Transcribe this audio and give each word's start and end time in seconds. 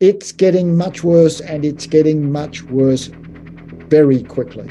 it's 0.00 0.30
getting 0.30 0.76
much 0.76 1.02
worse 1.02 1.40
and 1.40 1.64
it's 1.64 1.84
getting 1.84 2.30
much 2.30 2.62
worse 2.62 3.10
very 3.88 4.22
quickly. 4.22 4.70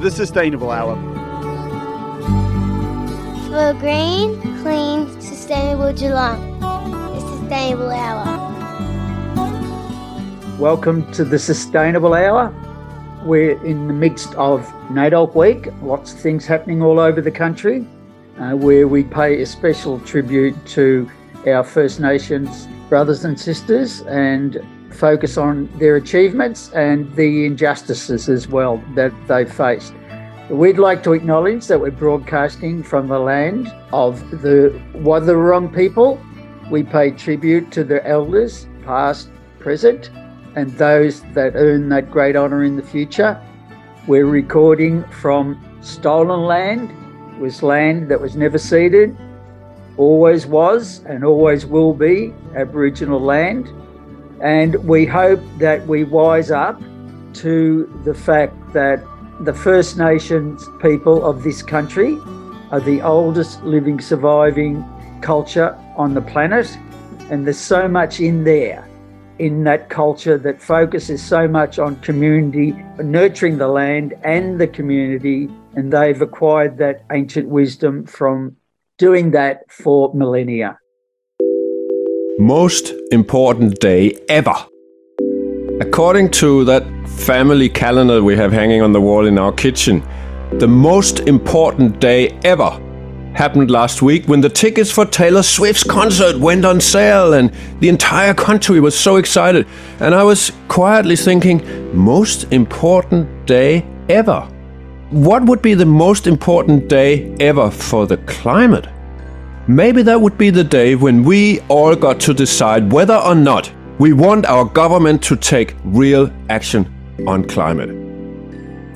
The 0.00 0.10
Sustainable 0.12 0.70
Hour. 0.70 0.94
For 3.48 3.72
green, 3.80 4.40
clean, 4.62 5.20
sustainable 5.20 5.92
Geelong. 5.94 6.60
The 6.60 7.20
Sustainable 7.40 7.90
Hour. 7.90 8.24
Welcome 10.60 11.10
to 11.10 11.24
the 11.24 11.40
Sustainable 11.40 12.14
Hour. 12.14 12.54
We're 13.28 13.62
in 13.62 13.88
the 13.88 13.92
midst 13.92 14.34
of 14.36 14.62
NAIDOC 14.88 15.34
Week, 15.34 15.68
lots 15.82 16.14
of 16.14 16.18
things 16.18 16.46
happening 16.46 16.80
all 16.80 16.98
over 16.98 17.20
the 17.20 17.30
country, 17.30 17.86
uh, 18.38 18.52
where 18.52 18.88
we 18.88 19.04
pay 19.04 19.42
a 19.42 19.44
special 19.44 20.00
tribute 20.00 20.56
to 20.68 21.10
our 21.46 21.62
First 21.62 22.00
Nations 22.00 22.66
brothers 22.88 23.26
and 23.26 23.38
sisters 23.38 24.00
and 24.06 24.64
focus 24.94 25.36
on 25.36 25.68
their 25.78 25.96
achievements 25.96 26.72
and 26.72 27.14
the 27.16 27.44
injustices 27.44 28.30
as 28.30 28.48
well 28.48 28.82
that 28.94 29.12
they've 29.26 29.52
faced. 29.52 29.92
We'd 30.48 30.78
like 30.78 31.02
to 31.02 31.12
acknowledge 31.12 31.66
that 31.66 31.78
we're 31.78 31.90
broadcasting 31.90 32.82
from 32.82 33.08
the 33.08 33.18
land 33.18 33.70
of 33.92 34.18
the 34.40 34.80
Wathaurong 34.94 35.68
people. 35.74 36.18
We 36.70 36.82
pay 36.82 37.10
tribute 37.10 37.70
to 37.72 37.84
their 37.84 38.02
elders, 38.06 38.66
past, 38.86 39.28
present, 39.58 40.10
and 40.58 40.72
those 40.72 41.22
that 41.34 41.52
earn 41.54 41.88
that 41.88 42.10
great 42.10 42.34
honour 42.34 42.64
in 42.64 42.74
the 42.74 42.82
future. 42.82 43.40
We're 44.08 44.26
recording 44.26 45.04
from 45.04 45.56
stolen 45.82 46.40
land, 46.46 46.90
it 47.34 47.40
was 47.40 47.62
land 47.62 48.08
that 48.10 48.20
was 48.20 48.34
never 48.34 48.58
ceded, 48.58 49.16
always 49.96 50.46
was 50.46 51.04
and 51.04 51.24
always 51.24 51.64
will 51.64 51.94
be 51.94 52.34
Aboriginal 52.56 53.20
land. 53.20 53.68
And 54.42 54.74
we 54.84 55.06
hope 55.06 55.40
that 55.58 55.86
we 55.86 56.02
wise 56.02 56.50
up 56.50 56.80
to 57.34 58.02
the 58.04 58.14
fact 58.14 58.54
that 58.72 59.00
the 59.42 59.54
First 59.54 59.96
Nations 59.96 60.64
people 60.82 61.24
of 61.24 61.44
this 61.44 61.62
country 61.62 62.18
are 62.72 62.80
the 62.80 63.00
oldest 63.02 63.62
living 63.62 64.00
surviving 64.00 64.84
culture 65.20 65.78
on 65.96 66.14
the 66.14 66.22
planet. 66.22 66.76
And 67.30 67.46
there's 67.46 67.60
so 67.60 67.86
much 67.86 68.18
in 68.18 68.42
there, 68.42 68.87
in 69.38 69.64
that 69.64 69.88
culture 69.88 70.38
that 70.38 70.60
focuses 70.60 71.22
so 71.22 71.46
much 71.46 71.78
on 71.78 71.96
community, 72.00 72.72
nurturing 72.98 73.58
the 73.58 73.68
land 73.68 74.14
and 74.24 74.60
the 74.60 74.66
community. 74.66 75.48
And 75.74 75.92
they've 75.92 76.20
acquired 76.20 76.78
that 76.78 77.04
ancient 77.12 77.48
wisdom 77.48 78.06
from 78.06 78.56
doing 78.98 79.30
that 79.32 79.70
for 79.70 80.12
millennia 80.14 80.78
most 82.38 82.92
important 83.10 83.80
day 83.80 84.16
ever. 84.28 84.54
According 85.80 86.30
to 86.32 86.64
that 86.66 86.84
family 87.08 87.68
calendar 87.68 88.22
we 88.22 88.36
have 88.36 88.52
hanging 88.52 88.80
on 88.80 88.92
the 88.92 89.00
wall 89.00 89.26
in 89.26 89.38
our 89.38 89.50
kitchen, 89.52 90.06
the 90.52 90.68
most 90.68 91.18
important 91.20 91.98
day 91.98 92.38
ever 92.44 92.70
happened 93.38 93.70
last 93.70 94.02
week 94.02 94.26
when 94.26 94.40
the 94.40 94.48
tickets 94.48 94.90
for 94.90 95.04
Taylor 95.04 95.44
Swift's 95.44 95.84
concert 95.84 96.36
went 96.40 96.64
on 96.64 96.80
sale 96.80 97.34
and 97.34 97.52
the 97.78 97.88
entire 97.88 98.34
country 98.34 98.80
was 98.80 98.98
so 98.98 99.14
excited. 99.14 99.64
And 100.00 100.12
I 100.12 100.24
was 100.24 100.50
quietly 100.66 101.14
thinking, 101.14 101.56
most 101.96 102.52
important 102.52 103.46
day 103.46 103.86
ever. 104.08 104.40
What 105.10 105.44
would 105.44 105.62
be 105.62 105.74
the 105.74 105.86
most 105.86 106.26
important 106.26 106.88
day 106.88 107.32
ever 107.38 107.70
for 107.70 108.08
the 108.08 108.16
climate? 108.38 108.88
Maybe 109.68 110.02
that 110.02 110.20
would 110.20 110.36
be 110.36 110.50
the 110.50 110.64
day 110.64 110.96
when 110.96 111.22
we 111.22 111.60
all 111.68 111.94
got 111.94 112.18
to 112.20 112.34
decide 112.34 112.90
whether 112.90 113.16
or 113.16 113.36
not 113.36 113.72
we 114.00 114.14
want 114.14 114.46
our 114.46 114.64
government 114.64 115.22
to 115.24 115.36
take 115.36 115.76
real 115.84 116.28
action 116.50 116.92
on 117.28 117.44
climate. 117.44 117.90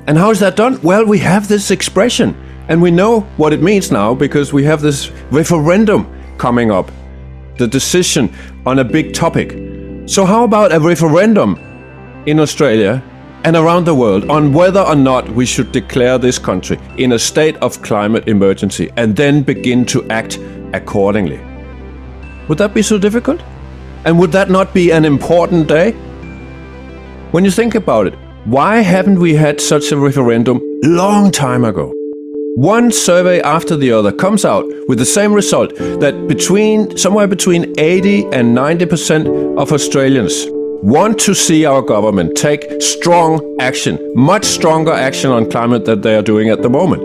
And 0.09 0.19
how 0.19 0.31
is 0.31 0.41
that 0.41 0.57
done? 0.57 0.81
Well, 0.83 1.07
we 1.07 1.19
have 1.19 1.47
this 1.47 1.71
expression, 1.71 2.35
and 2.73 2.81
we 2.81 2.91
know 2.91 3.21
what 3.37 3.53
it 3.53 3.61
means 3.61 3.93
now 3.93 4.15
because 4.15 4.51
we 4.51 4.65
have 4.65 4.81
this 4.81 5.11
referendum 5.31 6.07
coming 6.39 6.71
up 6.71 6.91
the 7.59 7.69
decision 7.69 8.33
on 8.65 8.79
a 8.79 8.85
big 8.85 9.13
topic. 9.13 9.51
So, 10.07 10.25
how 10.25 10.45
about 10.45 10.73
a 10.73 10.81
referendum 10.81 11.59
in 12.25 12.41
Australia 12.41 13.03
and 13.45 13.57
around 13.57 13.85
the 13.85 13.95
world 13.95 14.31
on 14.31 14.55
whether 14.55 14.81
or 14.81 14.95
not 14.95 15.29
we 15.29 15.45
should 15.45 15.71
declare 15.71 16.17
this 16.17 16.39
country 16.39 16.79
in 16.97 17.13
a 17.13 17.19
state 17.19 17.57
of 17.57 17.83
climate 17.83 18.27
emergency 18.27 18.91
and 18.97 19.15
then 19.15 19.43
begin 19.43 19.85
to 19.87 20.09
act 20.09 20.39
accordingly. 20.73 21.41
Would 22.49 22.57
that 22.57 22.73
be 22.73 22.81
so 22.81 22.97
difficult? 22.97 23.43
And 24.07 24.19
would 24.19 24.33
that 24.33 24.49
not 24.49 24.73
be 24.73 24.93
an 24.93 25.05
important 25.05 25.69
day? 25.69 25.93
When 27.33 27.45
you 27.45 27.51
think 27.51 27.75
about 27.75 28.07
it, 28.07 28.15
why 28.47 28.79
haven't 28.79 29.19
we 29.19 29.35
had 29.35 29.61
such 29.61 29.93
a 29.93 29.99
referendum 29.99 30.63
long 30.83 31.31
time 31.31 31.65
ago? 31.65 31.93
One 32.55 32.93
survey 32.93 33.41
after 33.41 33.79
the 33.79 33.93
other 33.93 34.13
comes 34.13 34.45
out 34.45 34.67
with 34.87 34.99
the 34.99 35.07
same 35.07 35.33
result 35.33 35.75
that 35.77 36.27
between 36.29 36.99
somewhere 36.99 37.27
between 37.27 37.73
80 37.79 38.25
and 38.25 38.55
90% 38.55 39.59
of 39.59 39.73
Australians 39.73 40.45
want 40.83 41.19
to 41.21 41.35
see 41.35 41.65
our 41.65 41.81
government 41.81 42.37
take 42.37 42.83
strong 42.83 43.41
action, 43.59 43.99
much 44.15 44.45
stronger 44.45 44.93
action 44.93 45.31
on 45.31 45.51
climate 45.51 45.87
than 45.87 46.03
they 46.03 46.15
are 46.15 46.21
doing 46.21 46.51
at 46.51 46.61
the 46.61 46.69
moment. 46.69 47.01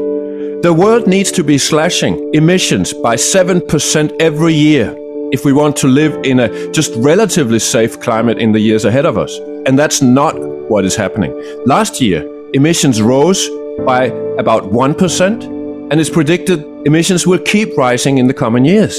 The 0.63 0.73
world 0.73 1.07
needs 1.07 1.31
to 1.31 1.45
be 1.45 1.57
slashing 1.57 2.29
emissions 2.33 2.91
by 2.91 3.15
7% 3.15 4.15
every 4.19 4.53
year 4.53 4.93
if 5.31 5.45
we 5.45 5.53
want 5.53 5.77
to 5.77 5.87
live 5.87 6.13
in 6.25 6.41
a 6.41 6.71
just 6.73 6.93
relatively 6.97 7.59
safe 7.59 7.97
climate 8.01 8.37
in 8.37 8.51
the 8.51 8.59
years 8.59 8.83
ahead 8.83 9.05
of 9.05 9.17
us. 9.17 9.37
And 9.65 9.79
that's 9.79 10.01
not 10.01 10.35
what 10.69 10.83
is 10.83 10.97
happening. 10.97 11.31
Last 11.65 12.01
year, 12.01 12.29
emissions 12.53 13.01
rose 13.01 13.47
by 13.85 14.05
about 14.38 14.63
1%, 14.63 15.43
and 15.91 15.99
it's 15.99 16.09
predicted 16.09 16.63
emissions 16.85 17.25
will 17.25 17.39
keep 17.39 17.77
rising 17.77 18.17
in 18.17 18.27
the 18.27 18.33
coming 18.33 18.65
years. 18.65 18.97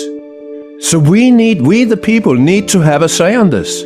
So 0.80 0.98
we 0.98 1.30
need, 1.30 1.62
we 1.62 1.84
the 1.84 1.96
people, 1.96 2.34
need 2.34 2.68
to 2.68 2.80
have 2.80 3.02
a 3.02 3.08
say 3.08 3.34
on 3.34 3.50
this. 3.50 3.82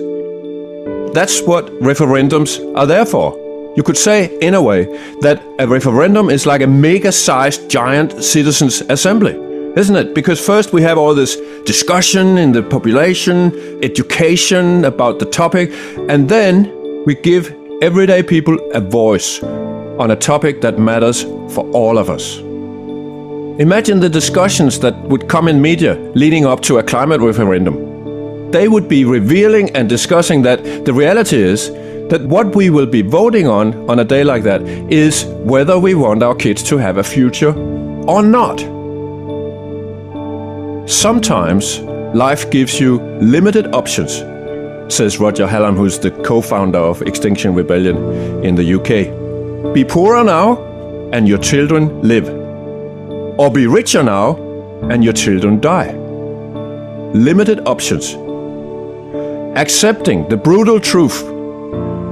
That's 1.14 1.40
what 1.42 1.66
referendums 1.80 2.60
are 2.76 2.86
there 2.86 3.06
for. 3.06 3.38
You 3.76 3.82
could 3.82 3.96
say, 3.96 4.36
in 4.40 4.54
a 4.54 4.62
way, 4.62 4.84
that 5.20 5.42
a 5.58 5.66
referendum 5.66 6.28
is 6.28 6.44
like 6.46 6.60
a 6.60 6.66
mega 6.66 7.10
sized 7.10 7.70
giant 7.70 8.22
citizens' 8.22 8.82
assembly, 8.82 9.34
isn't 9.76 9.96
it? 9.96 10.14
Because 10.14 10.44
first 10.44 10.72
we 10.72 10.82
have 10.82 10.98
all 10.98 11.14
this 11.14 11.36
discussion 11.64 12.36
in 12.36 12.52
the 12.52 12.62
population, 12.62 13.52
education 13.82 14.84
about 14.84 15.18
the 15.18 15.26
topic, 15.26 15.70
and 16.10 16.28
then 16.28 16.70
we 17.06 17.14
give 17.14 17.54
everyday 17.80 18.22
people 18.22 18.58
a 18.74 18.80
voice 18.80 19.40
on 20.02 20.10
a 20.10 20.16
topic 20.16 20.60
that 20.60 20.80
matters 20.80 21.22
for 21.54 21.64
all 21.70 21.96
of 21.96 22.10
us. 22.10 22.38
Imagine 23.60 24.00
the 24.00 24.08
discussions 24.08 24.80
that 24.80 24.96
would 25.04 25.28
come 25.28 25.46
in 25.46 25.62
media 25.62 25.94
leading 26.16 26.44
up 26.44 26.60
to 26.62 26.78
a 26.78 26.82
climate 26.82 27.20
referendum. 27.20 28.50
They 28.50 28.66
would 28.66 28.88
be 28.88 29.04
revealing 29.04 29.70
and 29.76 29.88
discussing 29.88 30.42
that 30.42 30.84
the 30.84 30.92
reality 30.92 31.36
is 31.36 31.70
that 32.10 32.20
what 32.22 32.56
we 32.56 32.68
will 32.68 32.86
be 32.86 33.02
voting 33.02 33.46
on 33.46 33.88
on 33.88 34.00
a 34.00 34.04
day 34.04 34.24
like 34.24 34.42
that 34.42 34.62
is 34.90 35.24
whether 35.52 35.78
we 35.78 35.94
want 35.94 36.24
our 36.24 36.34
kids 36.34 36.64
to 36.64 36.78
have 36.78 36.96
a 36.96 37.04
future 37.04 37.54
or 38.08 38.24
not. 38.24 38.58
Sometimes 40.90 41.78
life 42.12 42.50
gives 42.50 42.80
you 42.80 43.00
limited 43.20 43.72
options, 43.72 44.18
says 44.92 45.20
Roger 45.20 45.46
Hallam, 45.46 45.76
who's 45.76 46.00
the 46.00 46.10
co 46.10 46.40
founder 46.40 46.80
of 46.80 47.02
Extinction 47.02 47.54
Rebellion 47.54 47.96
in 48.44 48.56
the 48.56 48.74
UK. 48.74 49.21
Be 49.70 49.84
poorer 49.84 50.24
now, 50.24 50.58
and 51.12 51.26
your 51.26 51.38
children 51.38 52.02
live. 52.02 52.28
Or 53.38 53.50
be 53.50 53.66
richer 53.66 54.02
now, 54.02 54.36
and 54.90 55.04
your 55.04 55.12
children 55.12 55.60
die. 55.60 55.92
Limited 57.14 57.66
options. 57.66 58.14
Accepting 59.56 60.28
the 60.28 60.36
brutal 60.36 60.80
truth 60.80 61.22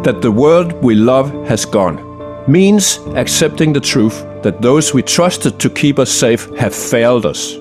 that 0.05 0.21
the 0.23 0.31
world 0.31 0.73
we 0.83 0.95
love 0.95 1.31
has 1.49 1.65
gone 1.65 1.99
means 2.51 2.99
accepting 3.15 3.73
the 3.73 3.81
truth 3.81 4.25
that 4.43 4.63
those 4.63 4.95
we 4.95 5.03
trusted 5.03 5.59
to 5.59 5.69
keep 5.69 5.99
us 5.99 6.11
safe 6.11 6.49
have 6.57 6.75
failed 6.75 7.27
us. 7.27 7.57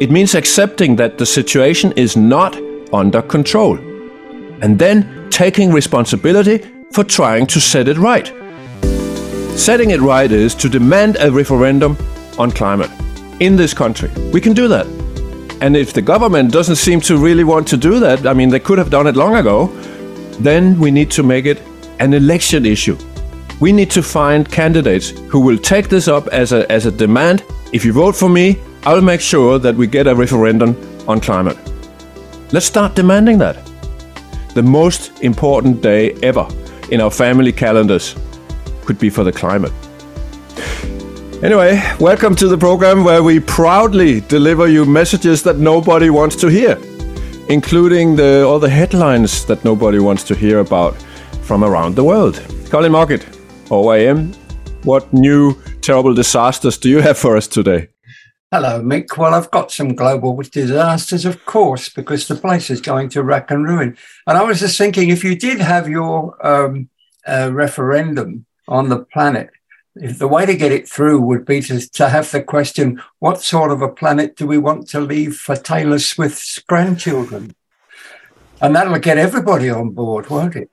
It 0.00 0.10
means 0.10 0.34
accepting 0.34 0.96
that 0.96 1.18
the 1.18 1.26
situation 1.26 1.92
is 1.96 2.16
not 2.16 2.56
under 2.92 3.22
control 3.22 3.78
and 4.62 4.78
then 4.78 5.28
taking 5.30 5.72
responsibility 5.72 6.64
for 6.92 7.02
trying 7.02 7.46
to 7.46 7.60
set 7.60 7.88
it 7.88 7.96
right. 7.96 8.32
Setting 9.56 9.90
it 9.90 10.00
right 10.00 10.30
is 10.30 10.54
to 10.56 10.68
demand 10.68 11.16
a 11.20 11.30
referendum 11.30 11.96
on 12.38 12.50
climate 12.50 12.90
in 13.40 13.56
this 13.56 13.72
country. 13.72 14.10
We 14.32 14.40
can 14.40 14.52
do 14.52 14.68
that. 14.68 14.86
And 15.60 15.76
if 15.76 15.92
the 15.92 16.02
government 16.02 16.52
doesn't 16.52 16.76
seem 16.76 17.00
to 17.02 17.16
really 17.16 17.44
want 17.44 17.66
to 17.68 17.76
do 17.76 17.98
that, 18.00 18.26
I 18.26 18.34
mean, 18.34 18.50
they 18.50 18.60
could 18.60 18.78
have 18.78 18.90
done 18.90 19.06
it 19.06 19.16
long 19.16 19.36
ago, 19.36 19.68
then 20.40 20.78
we 20.78 20.90
need 20.90 21.10
to 21.12 21.22
make 21.22 21.46
it 21.46 21.62
an 22.00 22.12
election 22.12 22.66
issue. 22.66 22.98
we 23.60 23.72
need 23.72 23.90
to 23.90 24.02
find 24.02 24.50
candidates 24.50 25.10
who 25.30 25.40
will 25.40 25.58
take 25.58 25.88
this 25.88 26.08
up 26.08 26.26
as 26.28 26.52
a, 26.52 26.70
as 26.70 26.86
a 26.86 26.90
demand. 26.90 27.44
If 27.72 27.84
you 27.84 27.92
vote 27.92 28.16
for 28.16 28.28
me, 28.28 28.58
I 28.84 28.94
will 28.94 29.02
make 29.02 29.20
sure 29.20 29.58
that 29.58 29.74
we 29.74 29.86
get 29.86 30.06
a 30.06 30.14
referendum 30.14 30.76
on 31.08 31.20
climate. 31.20 31.56
Let's 32.52 32.66
start 32.66 32.94
demanding 32.94 33.38
that. 33.38 33.56
The 34.54 34.62
most 34.62 35.22
important 35.22 35.82
day 35.82 36.12
ever 36.22 36.46
in 36.90 37.00
our 37.00 37.10
family 37.10 37.52
calendars 37.52 38.14
could 38.84 38.98
be 38.98 39.10
for 39.10 39.24
the 39.24 39.32
climate. 39.32 39.72
Anyway, 41.42 41.82
welcome 42.00 42.34
to 42.34 42.48
the 42.48 42.56
program 42.56 43.04
where 43.04 43.22
we 43.22 43.38
proudly 43.38 44.20
deliver 44.22 44.66
you 44.66 44.84
messages 44.84 45.42
that 45.42 45.58
nobody 45.58 46.08
wants 46.08 46.36
to 46.36 46.48
hear, 46.48 46.78
including 47.48 48.16
the, 48.16 48.44
all 48.46 48.58
the 48.58 48.70
headlines 48.70 49.44
that 49.44 49.62
nobody 49.64 49.98
wants 49.98 50.24
to 50.24 50.34
hear 50.34 50.60
about 50.60 50.94
from 51.42 51.62
around 51.62 51.96
the 51.96 52.04
world. 52.04 52.42
Colin 52.70 52.92
Mockett, 52.92 53.22
OAM, 53.66 54.34
what 54.84 55.12
new 55.12 55.54
terrible 55.82 56.14
disasters 56.14 56.78
do 56.78 56.88
you 56.88 57.00
have 57.00 57.18
for 57.18 57.36
us 57.36 57.46
today? 57.46 57.88
Hello, 58.50 58.80
Mik. 58.80 59.18
Well, 59.18 59.34
I've 59.34 59.50
got 59.50 59.72
some 59.72 59.94
global 59.94 60.36
disasters, 60.36 61.24
of 61.24 61.44
course, 61.44 61.88
because 61.88 62.28
the 62.28 62.36
place 62.36 62.70
is 62.70 62.80
going 62.80 63.08
to 63.10 63.22
rack 63.22 63.50
and 63.50 63.64
ruin. 63.64 63.96
And 64.26 64.38
I 64.38 64.42
was 64.44 64.60
just 64.60 64.78
thinking 64.78 65.08
if 65.08 65.24
you 65.24 65.36
did 65.36 65.60
have 65.60 65.88
your 65.88 66.34
um, 66.46 66.88
uh, 67.26 67.50
referendum 67.52 68.46
on 68.68 68.88
the 68.88 69.00
planet, 69.00 69.50
the 69.94 70.28
way 70.28 70.44
to 70.44 70.56
get 70.56 70.72
it 70.72 70.88
through 70.88 71.20
would 71.20 71.44
be 71.44 71.60
to, 71.62 71.88
to 71.90 72.08
have 72.08 72.30
the 72.30 72.42
question 72.42 73.00
what 73.20 73.42
sort 73.42 73.70
of 73.70 73.80
a 73.80 73.88
planet 73.88 74.36
do 74.36 74.46
we 74.46 74.58
want 74.58 74.88
to 74.88 75.00
leave 75.00 75.36
for 75.36 75.56
Taylor 75.56 75.98
Swift's 75.98 76.58
grandchildren? 76.60 77.54
And 78.60 78.74
that'll 78.74 78.98
get 78.98 79.18
everybody 79.18 79.70
on 79.70 79.90
board, 79.90 80.30
won't 80.30 80.56
it? 80.56 80.70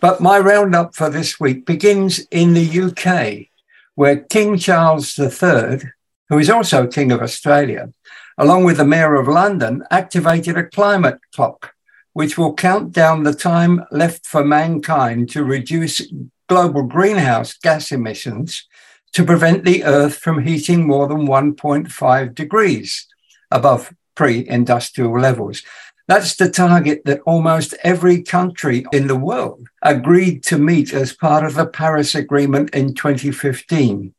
But 0.00 0.20
my 0.20 0.38
roundup 0.38 0.94
for 0.94 1.08
this 1.08 1.38
week 1.38 1.64
begins 1.64 2.20
in 2.30 2.54
the 2.54 2.80
UK, 2.80 3.48
where 3.94 4.16
King 4.16 4.58
Charles 4.58 5.18
III, 5.18 5.80
who 6.28 6.38
is 6.38 6.50
also 6.50 6.86
King 6.86 7.12
of 7.12 7.22
Australia, 7.22 7.92
along 8.36 8.64
with 8.64 8.78
the 8.78 8.84
Mayor 8.84 9.14
of 9.14 9.28
London, 9.28 9.84
activated 9.90 10.56
a 10.56 10.66
climate 10.66 11.18
clock, 11.34 11.74
which 12.12 12.36
will 12.36 12.54
count 12.54 12.92
down 12.92 13.22
the 13.22 13.34
time 13.34 13.84
left 13.90 14.26
for 14.26 14.44
mankind 14.44 15.30
to 15.30 15.44
reduce 15.44 16.02
global 16.48 16.82
greenhouse 16.82 17.54
gas 17.54 17.92
emissions 17.92 18.66
to 19.12 19.24
prevent 19.24 19.64
the 19.64 19.84
Earth 19.84 20.16
from 20.16 20.44
heating 20.44 20.86
more 20.86 21.08
than 21.08 21.26
1.5 21.26 22.34
degrees 22.34 23.06
above 23.50 23.94
pre 24.14 24.46
industrial 24.48 25.18
levels. 25.18 25.62
That's 26.08 26.36
the 26.36 26.50
target 26.50 27.02
that 27.04 27.20
almost 27.26 27.74
every 27.82 28.22
country 28.22 28.86
in 28.92 29.08
the 29.08 29.16
world 29.16 29.66
agreed 29.82 30.44
to 30.44 30.58
meet 30.58 30.92
as 30.92 31.12
part 31.12 31.44
of 31.44 31.54
the 31.54 31.66
Paris 31.66 32.14
Agreement 32.14 32.70
in 32.70 32.94
2015. 32.94 34.14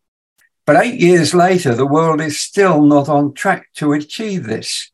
But 0.65 0.83
eight 0.83 0.99
years 0.99 1.33
later, 1.33 1.73
the 1.73 1.85
world 1.85 2.19
is 2.19 2.41
still 2.41 2.81
not 2.81 3.07
on 3.07 3.33
track 3.33 3.69
to 3.75 3.93
achieve 3.93 4.43
this. 4.43 4.91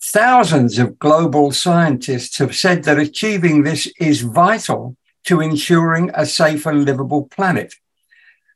Thousands 0.00 0.78
of 0.78 1.00
global 1.00 1.50
scientists 1.50 2.38
have 2.38 2.54
said 2.54 2.84
that 2.84 2.98
achieving 2.98 3.64
this 3.64 3.90
is 3.98 4.20
vital 4.20 4.96
to 5.26 5.40
ensuring 5.40 6.10
a 6.14 6.26
safe 6.26 6.66
and 6.66 6.84
livable 6.84 7.26
planet. 7.26 7.74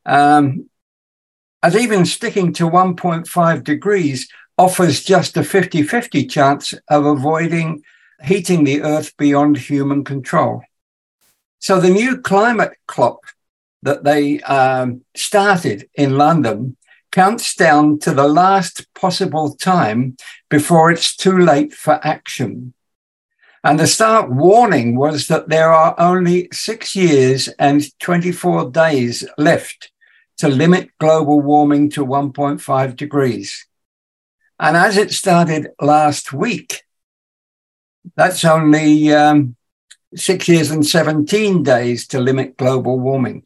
Um, 0.06 0.68
as 1.62 1.76
even 1.76 2.06
sticking 2.06 2.52
to 2.54 2.68
1.5 2.68 3.64
degrees 3.64 4.28
offers 4.56 5.02
just 5.02 5.36
a 5.36 5.44
50 5.44 5.82
50 5.82 6.26
chance 6.26 6.74
of 6.88 7.04
avoiding 7.04 7.82
heating 8.24 8.64
the 8.64 8.82
Earth 8.82 9.16
beyond 9.16 9.56
human 9.56 10.04
control. 10.04 10.62
So 11.58 11.80
the 11.80 11.90
new 11.90 12.20
climate 12.20 12.72
clock 12.86 13.34
that 13.82 14.04
they 14.04 14.40
um, 14.40 15.02
started 15.16 15.88
in 15.94 16.18
London 16.18 16.76
counts 17.12 17.54
down 17.54 17.98
to 18.00 18.12
the 18.12 18.28
last 18.28 18.86
possible 18.94 19.54
time 19.56 20.16
before 20.48 20.90
it's 20.90 21.16
too 21.16 21.38
late 21.38 21.72
for 21.72 21.98
action. 22.06 22.74
And 23.62 23.78
the 23.78 23.86
stark 23.86 24.30
warning 24.30 24.96
was 24.96 25.28
that 25.28 25.48
there 25.48 25.70
are 25.70 25.94
only 25.98 26.48
six 26.50 26.96
years 26.96 27.48
and 27.58 27.82
24 27.98 28.70
days 28.70 29.26
left 29.36 29.92
to 30.38 30.48
limit 30.48 30.90
global 30.98 31.40
warming 31.40 31.90
to 31.90 32.04
1.5 32.04 32.96
degrees. 32.96 33.66
And 34.58 34.76
as 34.76 34.96
it 34.96 35.10
started 35.10 35.68
last 35.80 36.32
week, 36.32 36.84
that's 38.16 38.44
only 38.46 39.12
um, 39.12 39.56
six 40.14 40.48
years 40.48 40.70
and 40.70 40.86
17 40.86 41.62
days 41.62 42.06
to 42.08 42.18
limit 42.18 42.56
global 42.56 42.98
warming. 42.98 43.44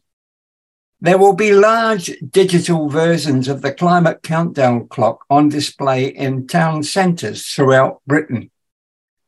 There 1.01 1.17
will 1.17 1.35
be 1.35 1.53
large 1.53 2.11
digital 2.31 2.87
versions 2.87 3.49
of 3.49 3.61
the 3.61 3.73
climate 3.73 4.23
countdown 4.23 4.87
clock 4.87 5.25
on 5.29 5.49
display 5.49 6.05
in 6.05 6.47
town 6.47 6.83
centres 6.83 7.45
throughout 7.45 8.01
Britain 8.07 8.49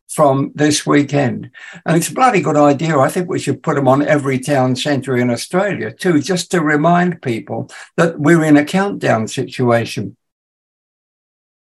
from 0.09 0.51
this 0.55 0.85
weekend. 0.85 1.51
And 1.85 1.97
it's 1.97 2.09
a 2.09 2.13
bloody 2.13 2.41
good 2.41 2.57
idea. 2.57 2.97
I 2.97 3.09
think 3.09 3.29
we 3.29 3.39
should 3.39 3.63
put 3.63 3.75
them 3.75 3.87
on 3.87 4.01
every 4.01 4.39
town 4.39 4.75
centre 4.75 5.17
in 5.17 5.29
Australia 5.29 5.91
too, 5.91 6.21
just 6.21 6.51
to 6.51 6.61
remind 6.61 7.21
people 7.21 7.69
that 7.97 8.19
we're 8.19 8.43
in 8.43 8.57
a 8.57 8.65
countdown 8.65 9.27
situation. 9.27 10.15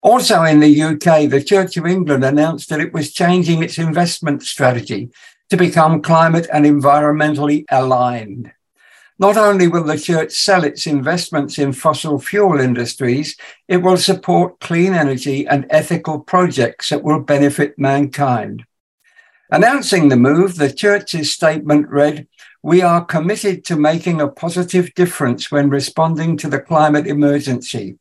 Also 0.02 0.42
in 0.42 0.60
the 0.60 0.82
UK, 0.82 1.30
the 1.30 1.42
Church 1.42 1.78
of 1.78 1.86
England 1.86 2.24
announced 2.24 2.68
that 2.68 2.80
it 2.80 2.92
was 2.92 3.12
changing 3.12 3.62
its 3.62 3.78
investment 3.78 4.42
strategy 4.42 5.08
to 5.48 5.56
become 5.56 6.02
climate 6.02 6.46
and 6.52 6.66
environmentally 6.66 7.64
aligned. 7.70 8.52
Not 9.18 9.36
only 9.36 9.68
will 9.68 9.84
the 9.84 9.98
church 9.98 10.32
sell 10.32 10.64
its 10.64 10.88
investments 10.88 11.56
in 11.56 11.72
fossil 11.72 12.18
fuel 12.18 12.58
industries, 12.58 13.36
it 13.68 13.76
will 13.76 13.96
support 13.96 14.58
clean 14.58 14.92
energy 14.92 15.46
and 15.46 15.66
ethical 15.70 16.18
projects 16.18 16.88
that 16.88 17.04
will 17.04 17.20
benefit 17.20 17.78
mankind. 17.78 18.64
Announcing 19.50 20.08
the 20.08 20.16
move, 20.16 20.56
the 20.56 20.72
church's 20.72 21.30
statement 21.30 21.88
read, 21.88 22.26
We 22.60 22.82
are 22.82 23.04
committed 23.04 23.64
to 23.66 23.76
making 23.76 24.20
a 24.20 24.26
positive 24.26 24.92
difference 24.94 25.48
when 25.48 25.68
responding 25.68 26.36
to 26.38 26.48
the 26.48 26.60
climate 26.60 27.06
emergency. 27.06 27.98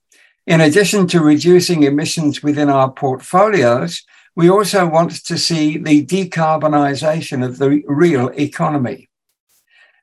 In 0.47 0.61
addition 0.61 1.05
to 1.07 1.21
reducing 1.21 1.83
emissions 1.83 2.41
within 2.41 2.69
our 2.69 2.91
portfolios, 2.91 4.03
we 4.35 4.49
also 4.49 4.87
want 4.89 5.11
to 5.25 5.37
see 5.37 5.77
the 5.77 6.03
decarbonisation 6.03 7.45
of 7.45 7.59
the 7.59 7.83
real 7.85 8.29
economy. 8.29 9.09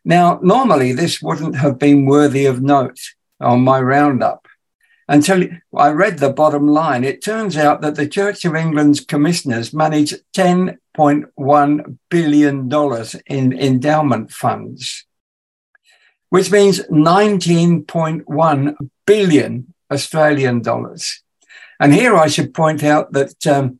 Now, 0.04 0.40
normally 0.42 0.92
this 0.92 1.20
wouldn't 1.20 1.56
have 1.56 1.78
been 1.78 2.06
worthy 2.06 2.46
of 2.46 2.62
note 2.62 2.98
on 3.40 3.60
my 3.62 3.80
roundup 3.80 4.46
until 5.08 5.48
I 5.76 5.88
read 5.90 6.18
the 6.18 6.32
bottom 6.32 6.68
line. 6.68 7.04
It 7.04 7.22
turns 7.22 7.56
out 7.56 7.80
that 7.80 7.96
the 7.96 8.06
Church 8.06 8.44
of 8.44 8.54
England's 8.54 9.00
commissioners 9.00 9.74
manage 9.74 10.14
$10.1 10.34 11.98
billion 12.08 12.70
in 13.26 13.52
endowment 13.52 14.30
funds, 14.30 15.04
which 16.28 16.52
means 16.52 16.80
19.1 16.82 18.76
billion 19.04 19.74
Australian 19.90 20.62
dollars. 20.62 21.22
And 21.80 21.92
here 21.92 22.14
I 22.14 22.28
should 22.28 22.54
point 22.54 22.84
out 22.84 23.12
that 23.12 23.46
um, 23.46 23.79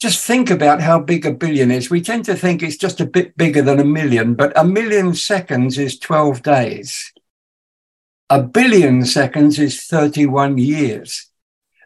just 0.00 0.26
think 0.26 0.50
about 0.50 0.80
how 0.80 1.00
big 1.00 1.24
a 1.24 1.32
billion 1.32 1.70
is. 1.70 1.88
We 1.90 2.02
tend 2.02 2.24
to 2.26 2.36
think 2.36 2.62
it's 2.62 2.76
just 2.76 3.00
a 3.00 3.06
bit 3.06 3.36
bigger 3.36 3.62
than 3.62 3.80
a 3.80 3.84
million, 3.84 4.34
but 4.34 4.52
a 4.58 4.64
million 4.64 5.14
seconds 5.14 5.78
is 5.78 5.98
12 5.98 6.42
days. 6.42 7.12
A 8.28 8.42
billion 8.42 9.04
seconds 9.04 9.58
is 9.58 9.84
31 9.84 10.58
years. 10.58 11.30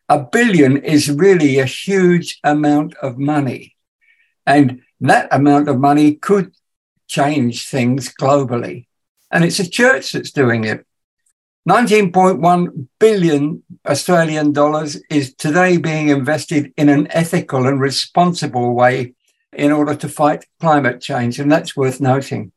A 0.08 0.18
billion 0.18 0.78
is 0.78 1.10
really 1.10 1.58
a 1.58 1.66
huge 1.66 2.40
amount 2.42 2.94
of 2.94 3.18
money. 3.18 3.76
And 4.46 4.82
that 5.00 5.28
amount 5.30 5.68
of 5.68 5.78
money 5.78 6.14
could 6.14 6.52
change 7.06 7.68
things 7.68 8.12
globally. 8.12 8.86
And 9.30 9.44
it's 9.44 9.60
a 9.60 9.70
church 9.70 10.12
that's 10.12 10.32
doing 10.32 10.64
it. 10.64 10.84
19.1 11.68 12.88
billion 12.98 13.62
Australian 13.86 14.50
dollars 14.52 15.00
is 15.10 15.34
today 15.34 15.76
being 15.76 16.08
invested 16.08 16.72
in 16.78 16.88
an 16.88 17.06
ethical 17.10 17.66
and 17.66 17.78
responsible 17.78 18.74
way 18.74 19.12
in 19.52 19.70
order 19.70 19.94
to 19.94 20.08
fight 20.08 20.46
climate 20.58 21.02
change, 21.02 21.38
and 21.38 21.52
that's 21.52 21.76
worth 21.76 22.00
noting. 22.00 22.50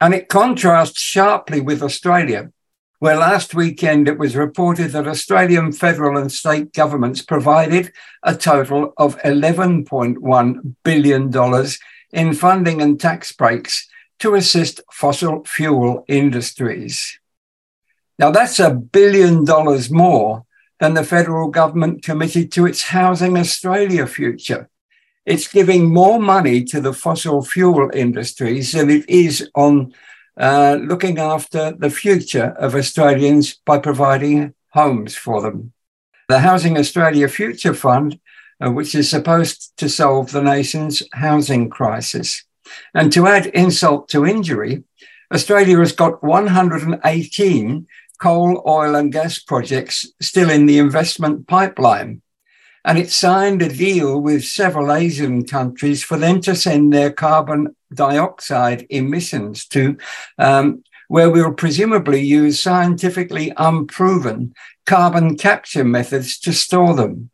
And 0.00 0.14
it 0.14 0.28
contrasts 0.28 1.00
sharply 1.00 1.60
with 1.60 1.82
Australia, 1.82 2.52
where 3.00 3.16
last 3.16 3.52
weekend 3.52 4.06
it 4.06 4.18
was 4.18 4.36
reported 4.36 4.92
that 4.92 5.08
Australian 5.08 5.72
federal 5.72 6.16
and 6.16 6.30
state 6.30 6.72
governments 6.72 7.20
provided 7.20 7.92
a 8.22 8.36
total 8.36 8.92
of 8.96 9.18
$11.1 9.22 10.74
billion 10.84 11.66
in 12.12 12.32
funding 12.32 12.80
and 12.80 13.00
tax 13.00 13.32
breaks 13.32 13.88
to 14.20 14.36
assist 14.36 14.82
fossil 14.92 15.44
fuel 15.44 16.04
industries. 16.06 17.18
Now, 18.18 18.30
that's 18.30 18.58
a 18.58 18.70
billion 18.70 19.44
dollars 19.44 19.90
more 19.90 20.44
than 20.80 20.94
the 20.94 21.04
federal 21.04 21.48
government 21.48 22.02
committed 22.02 22.52
to 22.52 22.66
its 22.66 22.82
Housing 22.82 23.36
Australia 23.36 24.06
future. 24.06 24.68
It's 25.24 25.48
giving 25.48 25.92
more 25.92 26.20
money 26.20 26.64
to 26.64 26.80
the 26.80 26.92
fossil 26.92 27.42
fuel 27.42 27.90
industries 27.92 28.72
than 28.72 28.90
it 28.90 29.08
is 29.08 29.50
on 29.54 29.92
uh, 30.38 30.78
looking 30.80 31.18
after 31.18 31.72
the 31.72 31.90
future 31.90 32.54
of 32.58 32.74
Australians 32.74 33.54
by 33.64 33.78
providing 33.78 34.54
homes 34.70 35.16
for 35.16 35.40
them. 35.40 35.72
The 36.28 36.40
Housing 36.40 36.76
Australia 36.78 37.28
Future 37.28 37.74
Fund, 37.74 38.20
uh, 38.60 38.70
which 38.70 38.94
is 38.94 39.08
supposed 39.10 39.76
to 39.78 39.88
solve 39.88 40.30
the 40.30 40.42
nation's 40.42 41.02
housing 41.12 41.70
crisis. 41.70 42.44
And 42.94 43.12
to 43.12 43.26
add 43.26 43.46
insult 43.46 44.08
to 44.10 44.26
injury, 44.26 44.84
Australia 45.32 45.78
has 45.78 45.92
got 45.92 46.22
118 46.22 47.86
coal, 48.18 48.62
oil, 48.66 48.94
and 48.94 49.12
gas 49.12 49.38
projects 49.38 50.06
still 50.20 50.50
in 50.50 50.66
the 50.66 50.78
investment 50.78 51.46
pipeline. 51.46 52.22
And 52.84 52.98
it 52.98 53.10
signed 53.10 53.62
a 53.62 53.68
deal 53.68 54.20
with 54.20 54.44
several 54.44 54.92
Asian 54.92 55.44
countries 55.44 56.04
for 56.04 56.16
them 56.16 56.40
to 56.42 56.54
send 56.54 56.92
their 56.92 57.10
carbon 57.10 57.74
dioxide 57.92 58.86
emissions 58.90 59.66
to 59.68 59.96
um, 60.38 60.84
where 61.08 61.30
we'll 61.30 61.52
presumably 61.52 62.20
use 62.20 62.60
scientifically 62.60 63.52
unproven 63.56 64.54
carbon 64.86 65.36
capture 65.36 65.84
methods 65.84 66.38
to 66.38 66.52
store 66.52 66.94
them. 66.94 67.30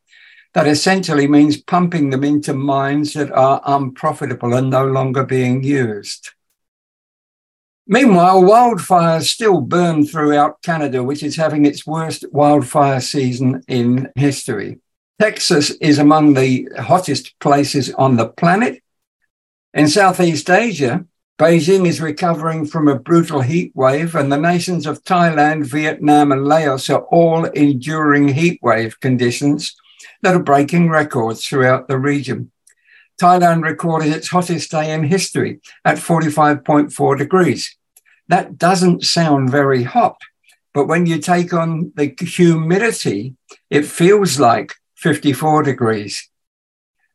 That 0.55 0.67
essentially 0.67 1.29
means 1.29 1.63
pumping 1.63 2.11
them 2.11 2.25
into 2.25 2.53
mines 2.53 3.15
that 3.15 3.31
are 3.33 3.63
unprofitable 3.65 4.55
and 4.55 4.69
no 4.71 4.87
longer 4.87 5.25
being 5.25 5.63
used. 5.63 6.31
Meanwhile, 7.87 8.43
wildfires 8.43 9.25
still 9.25 9.61
burn 9.61 10.07
throughout 10.07 10.63
Canada, 10.63 11.03
which 11.03 11.23
is 11.23 11.37
having 11.37 11.67
its 11.67 11.87
worst 11.87 12.25
wildfire 12.33 13.01
season 13.01 13.63
in 13.67 14.11
history. 14.15 14.79
Texas 15.21 15.71
is 15.81 15.99
among 15.99 16.35
the 16.35 16.69
hottest 16.79 17.39
places 17.41 17.93
on 17.95 18.17
the 18.17 18.29
planet. 18.29 18.83
In 19.75 19.89
Southeast 19.89 20.49
Asia, 20.49 21.05
Beijing 21.39 21.89
is 21.89 22.01
recovering 22.01 22.67
from 22.67 22.87
a 22.87 22.99
brutal 22.99 23.41
heat 23.41 23.73
wave, 23.75 24.15
and 24.15 24.31
the 24.31 24.39
nations 24.39 24.87
of 24.87 25.03
Thailand, 25.03 25.65
Vietnam, 25.65 26.31
and 26.31 26.47
Laos 26.47 26.89
are 26.89 27.03
all 27.11 27.47
enduring 27.47 28.29
heat 28.29 28.61
wave 28.63 29.01
conditions 29.01 29.75
that 30.23 30.37
are 30.37 30.43
breaking 30.43 30.89
records 30.89 31.47
throughout 31.47 31.89
the 31.89 31.99
region. 31.99 32.53
Thailand 33.21 33.63
recorded 33.63 34.13
its 34.13 34.29
hottest 34.29 34.71
day 34.71 34.93
in 34.93 35.05
history 35.05 35.61
at 35.85 35.99
45.4 35.99 37.19
degrees. 37.19 37.77
That 38.29 38.59
doesn't 38.59 39.05
sound 39.05 39.51
very 39.51 39.83
hot, 39.83 40.17
but 40.75 40.87
when 40.87 41.07
you 41.07 41.19
take 41.19 41.53
on 41.53 41.93
the 41.97 42.15
humidity, 42.19 43.37
it 43.71 43.85
feels 43.85 44.41
like 44.41 44.75
54 44.97 45.63
degrees. 45.63 46.29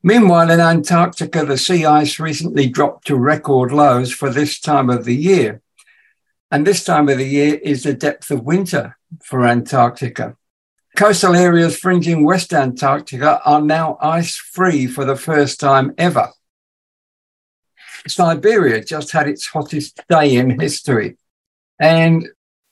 Meanwhile, 0.04 0.51
in 0.51 0.60
Antarctica, 0.60 1.44
the 1.44 1.58
sea 1.58 1.86
ice 1.86 2.20
recently 2.20 2.68
dropped 2.68 3.08
to 3.08 3.18
record 3.18 3.72
lows 3.72 4.12
for 4.13 4.30
this 4.30 4.60
time 4.60 4.89
of 4.89 5.06
the 5.06 5.16
year. 5.16 5.62
And 6.51 6.66
this 6.66 6.84
time 6.84 7.10
of 7.10 7.18
the 7.18 7.27
year 7.27 7.56
is 7.56 7.84
the 7.84 7.94
depth 7.94 8.32
of 8.32 8.44
winter 8.44 8.98
for 9.24 9.46
Antarctica. 9.46 10.38
Coastal 10.98 11.36
areas 11.36 11.77
fringing 11.77 12.25
West 12.25 12.51
Antarctica 12.51 13.39
are 13.46 13.62
now 13.62 14.00
ice 14.01 14.36
free 14.36 14.88
for 14.88 15.06
the 15.06 15.16
first 15.16 15.60
time 15.60 15.94
ever. 15.96 16.30
Siberia 18.08 18.84
just 18.84 19.12
had 19.12 19.27
its 19.27 19.46
hottest 19.46 20.01
day 20.10 20.36
in 20.36 20.60
history. 20.60 21.16
And 21.80 22.27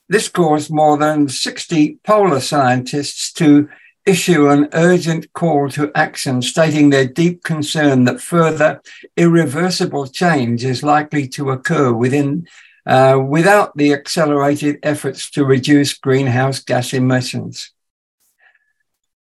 this 0.08 0.28
caused 0.28 0.72
more 0.72 0.98
than 0.98 1.28
60 1.28 2.00
polar 2.02 2.40
scientists 2.40 3.32
to 3.34 3.68
issue 4.04 4.48
an 4.48 4.70
urgent 4.72 5.32
call 5.32 5.68
to 5.70 5.92
action, 5.94 6.42
stating 6.42 6.90
their 6.90 7.06
deep 7.06 7.44
concern 7.44 8.06
that 8.06 8.20
further 8.20 8.82
irreversible 9.16 10.08
change 10.08 10.64
is 10.64 10.82
likely 10.82 11.28
to 11.28 11.50
occur 11.50 11.92
within, 11.92 12.48
uh, 12.86 13.22
without 13.24 13.76
the 13.76 13.92
accelerated 13.92 14.80
efforts 14.82 15.30
to 15.30 15.44
reduce 15.44 15.94
greenhouse 15.94 16.58
gas 16.58 16.92
emissions. 16.92 17.70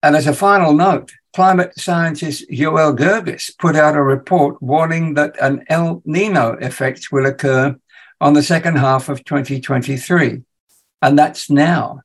And 0.05 0.17
as 0.17 0.27
a 0.27 0.35
final 0.35 0.75
note, 0.75 1.13
climate 1.33 1.73
scientist 1.81 2.51
Joëlle 2.51 2.95
Gergis 2.95 3.57
put 3.59 3.75
out 3.75 3.97
a 3.97 4.03
report 4.03 4.61
warning 4.61 5.15
that 5.15 5.35
an 5.41 5.65
El 5.71 6.03
Nino 6.05 6.59
effect 6.61 7.11
will 7.11 7.25
occur 7.25 7.75
on 8.21 8.35
the 8.35 8.43
second 8.43 8.77
half 8.77 9.09
of 9.09 9.25
2023. 9.25 10.43
And 11.01 11.19
that's 11.19 11.49
now. 11.49 12.03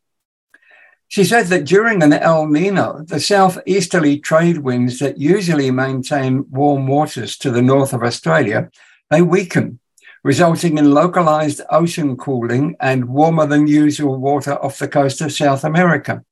She 1.09 1.25
said 1.25 1.47
that 1.47 1.65
during 1.65 2.01
an 2.01 2.13
El 2.13 2.47
Nino, 2.47 3.03
the 3.03 3.19
southeasterly 3.19 4.17
trade 4.17 4.59
winds 4.59 4.99
that 4.99 5.17
usually 5.17 5.69
maintain 5.69 6.45
warm 6.49 6.87
waters 6.87 7.37
to 7.39 7.51
the 7.51 7.61
north 7.61 7.91
of 7.91 8.01
Australia, 8.01 8.69
they 9.09 9.21
weaken, 9.21 9.81
resulting 10.23 10.77
in 10.77 10.93
localized 10.93 11.59
ocean 11.69 12.15
cooling 12.15 12.77
and 12.79 13.09
warmer 13.09 13.45
than 13.45 13.67
usual 13.67 14.17
water 14.21 14.53
off 14.63 14.79
the 14.79 14.87
coast 14.87 15.19
of 15.19 15.33
South 15.33 15.65
America. 15.65 16.23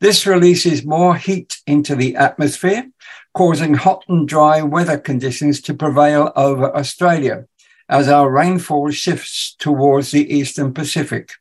This 0.00 0.26
releases 0.26 0.84
more 0.84 1.16
heat 1.16 1.58
into 1.66 1.96
the 1.96 2.14
atmosphere, 2.14 2.88
causing 3.34 3.74
hot 3.74 4.04
and 4.08 4.28
dry 4.28 4.62
weather 4.62 4.98
conditions 4.98 5.60
to 5.62 5.74
prevail 5.74 6.32
over 6.36 6.74
Australia 6.76 7.46
as 7.88 8.08
our 8.08 8.30
rainfall 8.30 8.90
shifts 8.90 9.56
towards 9.58 10.10
the 10.10 10.32
eastern 10.32 10.72
Pacific. 10.72 11.32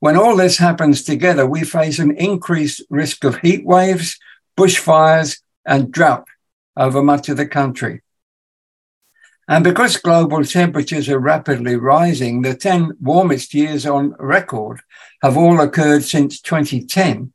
When 0.00 0.16
all 0.16 0.36
this 0.36 0.58
happens 0.58 1.02
together, 1.02 1.44
we 1.46 1.64
face 1.64 1.98
an 1.98 2.16
increased 2.16 2.82
risk 2.88 3.24
of 3.24 3.38
heat 3.38 3.66
waves, 3.66 4.16
bushfires, 4.56 5.40
and 5.66 5.90
drought 5.90 6.28
over 6.76 7.02
much 7.02 7.28
of 7.28 7.36
the 7.36 7.46
country. 7.46 8.02
And 9.48 9.64
because 9.64 9.96
global 9.96 10.44
temperatures 10.44 11.08
are 11.08 11.18
rapidly 11.18 11.74
rising, 11.74 12.42
the 12.42 12.54
10 12.54 12.92
warmest 13.00 13.54
years 13.54 13.86
on 13.86 14.14
record 14.20 14.80
have 15.22 15.36
all 15.36 15.60
occurred 15.60 16.04
since 16.04 16.40
2010. 16.40 17.32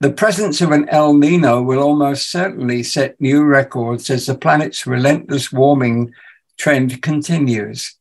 The 0.00 0.10
presence 0.10 0.62
of 0.62 0.70
an 0.70 0.88
El 0.88 1.12
Nino 1.12 1.60
will 1.60 1.82
almost 1.82 2.30
certainly 2.30 2.82
set 2.82 3.20
new 3.20 3.44
records 3.44 4.08
as 4.08 4.24
the 4.24 4.34
planet's 4.34 4.86
relentless 4.86 5.52
warming 5.52 6.14
trend 6.56 7.02
continues. 7.02 7.96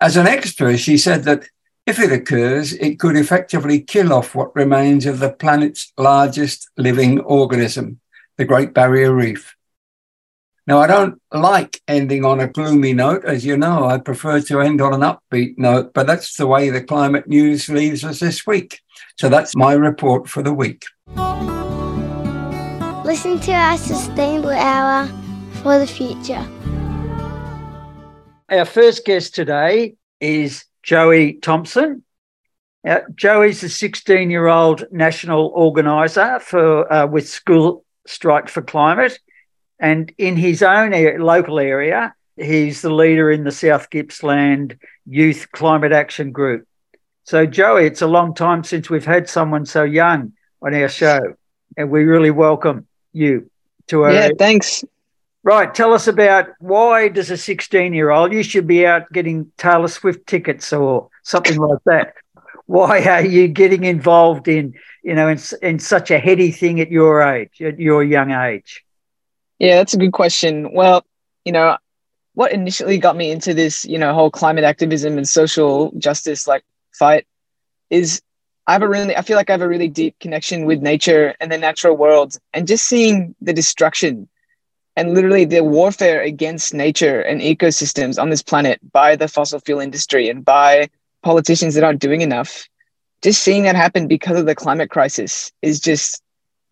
As 0.00 0.16
an 0.16 0.28
extra, 0.28 0.76
she 0.76 0.96
said 0.96 1.24
that 1.24 1.48
if 1.84 1.98
it 1.98 2.12
occurs, 2.12 2.74
it 2.74 3.00
could 3.00 3.16
effectively 3.16 3.80
kill 3.80 4.12
off 4.12 4.36
what 4.36 4.54
remains 4.54 5.04
of 5.04 5.18
the 5.18 5.32
planet's 5.32 5.92
largest 5.98 6.70
living 6.76 7.18
organism, 7.18 7.98
the 8.36 8.44
Great 8.44 8.72
Barrier 8.72 9.12
Reef. 9.12 9.56
Now, 10.68 10.78
I 10.78 10.86
don't 10.86 11.20
like 11.32 11.80
ending 11.88 12.24
on 12.24 12.38
a 12.38 12.46
gloomy 12.46 12.92
note. 12.92 13.24
As 13.24 13.44
you 13.44 13.56
know, 13.56 13.86
I 13.86 13.98
prefer 13.98 14.40
to 14.42 14.60
end 14.60 14.80
on 14.80 14.94
an 14.94 15.00
upbeat 15.00 15.58
note, 15.58 15.92
but 15.92 16.06
that's 16.06 16.36
the 16.36 16.46
way 16.46 16.70
the 16.70 16.84
climate 16.84 17.26
news 17.26 17.68
leaves 17.68 18.04
us 18.04 18.20
this 18.20 18.46
week. 18.46 18.80
So 19.18 19.28
that's 19.28 19.56
my 19.56 19.72
report 19.72 20.28
for 20.28 20.44
the 20.44 20.54
week. 20.54 20.84
Listen 23.04 23.40
to 23.40 23.52
our 23.52 23.76
Sustainable 23.76 24.50
Hour 24.50 25.06
for 25.62 25.78
the 25.78 25.86
future. 25.86 26.46
Our 28.50 28.64
first 28.64 29.04
guest 29.04 29.34
today 29.34 29.96
is 30.20 30.64
Joey 30.82 31.34
Thompson. 31.34 32.04
Uh, 32.86 33.00
Joey's 33.14 33.62
a 33.62 33.68
16 33.68 34.30
year 34.30 34.46
old 34.46 34.84
national 34.90 35.48
organiser 35.48 36.38
for 36.40 36.90
uh, 36.92 37.06
with 37.06 37.28
School 37.28 37.84
Strike 38.06 38.48
for 38.48 38.62
Climate, 38.62 39.18
and 39.78 40.12
in 40.18 40.36
his 40.36 40.62
own 40.62 40.92
local 41.18 41.58
area, 41.60 42.14
he's 42.36 42.82
the 42.82 42.92
leader 42.92 43.30
in 43.30 43.44
the 43.44 43.52
South 43.52 43.90
Gippsland 43.90 44.78
Youth 45.06 45.48
Climate 45.52 45.92
Action 45.92 46.32
Group. 46.32 46.66
So, 47.24 47.46
Joey, 47.46 47.86
it's 47.86 48.02
a 48.02 48.06
long 48.06 48.34
time 48.34 48.64
since 48.64 48.88
we've 48.88 49.04
had 49.04 49.28
someone 49.28 49.66
so 49.66 49.82
young 49.82 50.32
on 50.62 50.74
our 50.74 50.88
show, 50.88 51.20
and 51.76 51.90
we 51.90 52.04
really 52.04 52.30
welcome 52.30 52.86
you 53.12 53.50
to 53.88 54.04
our. 54.04 54.12
Yeah, 54.12 54.30
thanks. 54.38 54.84
Right. 55.42 55.72
Tell 55.72 55.94
us 55.94 56.06
about 56.06 56.48
why 56.58 57.08
does 57.08 57.30
a 57.30 57.36
16 57.36 57.94
year 57.94 58.10
old, 58.10 58.32
you 58.32 58.42
should 58.42 58.66
be 58.66 58.86
out 58.86 59.10
getting 59.12 59.50
Taylor 59.56 59.88
Swift 59.88 60.26
tickets 60.26 60.72
or 60.72 61.08
something 61.22 61.56
like 61.56 61.78
that. 61.86 62.14
Why 62.66 63.02
are 63.04 63.24
you 63.24 63.48
getting 63.48 63.84
involved 63.84 64.48
in, 64.48 64.74
you 65.02 65.14
know, 65.14 65.28
in, 65.28 65.40
in 65.62 65.78
such 65.78 66.10
a 66.10 66.18
heady 66.18 66.52
thing 66.52 66.78
at 66.80 66.90
your 66.90 67.22
age, 67.22 67.60
at 67.62 67.80
your 67.80 68.04
young 68.04 68.30
age? 68.30 68.84
Yeah, 69.58 69.76
that's 69.76 69.94
a 69.94 69.98
good 69.98 70.12
question. 70.12 70.72
Well, 70.74 71.04
you 71.44 71.52
know, 71.52 71.78
what 72.34 72.52
initially 72.52 72.98
got 72.98 73.16
me 73.16 73.30
into 73.30 73.54
this, 73.54 73.84
you 73.84 73.98
know, 73.98 74.12
whole 74.12 74.30
climate 74.30 74.64
activism 74.64 75.16
and 75.16 75.28
social 75.28 75.90
justice 75.98 76.46
like 76.46 76.64
fight 76.92 77.26
is 77.88 78.22
I 78.70 78.74
have 78.74 78.82
a 78.82 78.88
really, 78.88 79.16
I 79.16 79.22
feel 79.22 79.36
like 79.36 79.50
I 79.50 79.54
have 79.54 79.62
a 79.62 79.68
really 79.68 79.88
deep 79.88 80.16
connection 80.20 80.64
with 80.64 80.80
nature 80.80 81.34
and 81.40 81.50
the 81.50 81.58
natural 81.58 81.96
world 81.96 82.38
and 82.54 82.68
just 82.68 82.86
seeing 82.86 83.34
the 83.40 83.52
destruction 83.52 84.28
and 84.94 85.12
literally 85.12 85.44
the 85.44 85.64
warfare 85.64 86.22
against 86.22 86.72
nature 86.72 87.20
and 87.20 87.40
ecosystems 87.40 88.16
on 88.16 88.30
this 88.30 88.44
planet 88.44 88.78
by 88.92 89.16
the 89.16 89.26
fossil 89.26 89.58
fuel 89.58 89.80
industry 89.80 90.28
and 90.28 90.44
by 90.44 90.88
politicians 91.24 91.74
that 91.74 91.82
aren't 91.82 91.98
doing 92.00 92.20
enough. 92.20 92.68
Just 93.22 93.42
seeing 93.42 93.64
that 93.64 93.74
happen 93.74 94.06
because 94.06 94.38
of 94.38 94.46
the 94.46 94.54
climate 94.54 94.88
crisis 94.88 95.50
is 95.62 95.80
just 95.80 96.22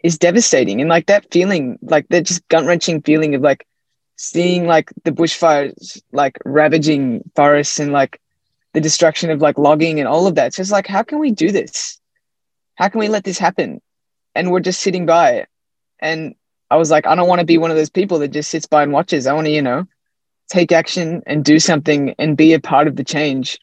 is 0.05 0.19
devastating. 0.19 0.81
And 0.81 0.88
like 0.88 1.07
that 1.07 1.26
feeling 1.33 1.81
like 1.83 2.07
that 2.11 2.26
just 2.26 2.47
gut-wrenching 2.47 3.02
feeling 3.02 3.35
of 3.35 3.43
like 3.43 3.67
seeing 4.14 4.69
like 4.69 4.93
the 5.02 5.11
bushfires 5.11 6.00
like 6.12 6.38
ravaging 6.45 7.28
forests 7.35 7.81
and 7.81 7.90
like 7.90 8.21
the 8.78 8.82
destruction 8.82 9.28
of 9.30 9.40
like 9.40 9.58
logging 9.58 9.99
and 9.99 10.08
all 10.08 10.28
of 10.28 10.37
that. 10.37 10.54
So 10.54 10.62
It's 10.62 10.70
like, 10.70 10.87
how 10.87 11.02
can 11.02 11.18
we 11.18 11.32
do 11.32 11.50
this? 11.50 12.00
How 12.76 12.88
can 12.88 13.00
we 13.00 13.08
let 13.08 13.25
this 13.25 13.37
happen? 13.37 13.80
And 14.37 14.52
we're 14.52 14.61
just 14.61 14.80
sitting 14.80 15.04
by. 15.04 15.47
And 15.99 16.37
I 16.70 16.76
was 16.76 16.88
like, 16.88 17.04
I 17.04 17.16
don't 17.16 17.26
want 17.26 17.40
to 17.40 17.44
be 17.47 17.58
one 17.58 17.73
of 17.73 17.76
those 17.76 17.90
people 17.90 18.20
that 18.20 18.28
just 18.28 18.50
sits 18.50 18.66
by 18.66 18.85
and 18.85 18.92
watches. 18.92 19.26
I 19.26 19.32
want 19.32 19.47
to, 19.47 19.50
you 19.50 19.62
know, 19.62 19.85
take 20.49 20.70
action 20.70 21.23
and 21.26 21.44
do 21.44 21.58
something 21.58 22.14
and 22.20 22.37
be 22.37 22.52
a 22.52 22.61
part 22.61 22.87
of 22.87 22.94
the 22.94 23.02
change. 23.02 23.58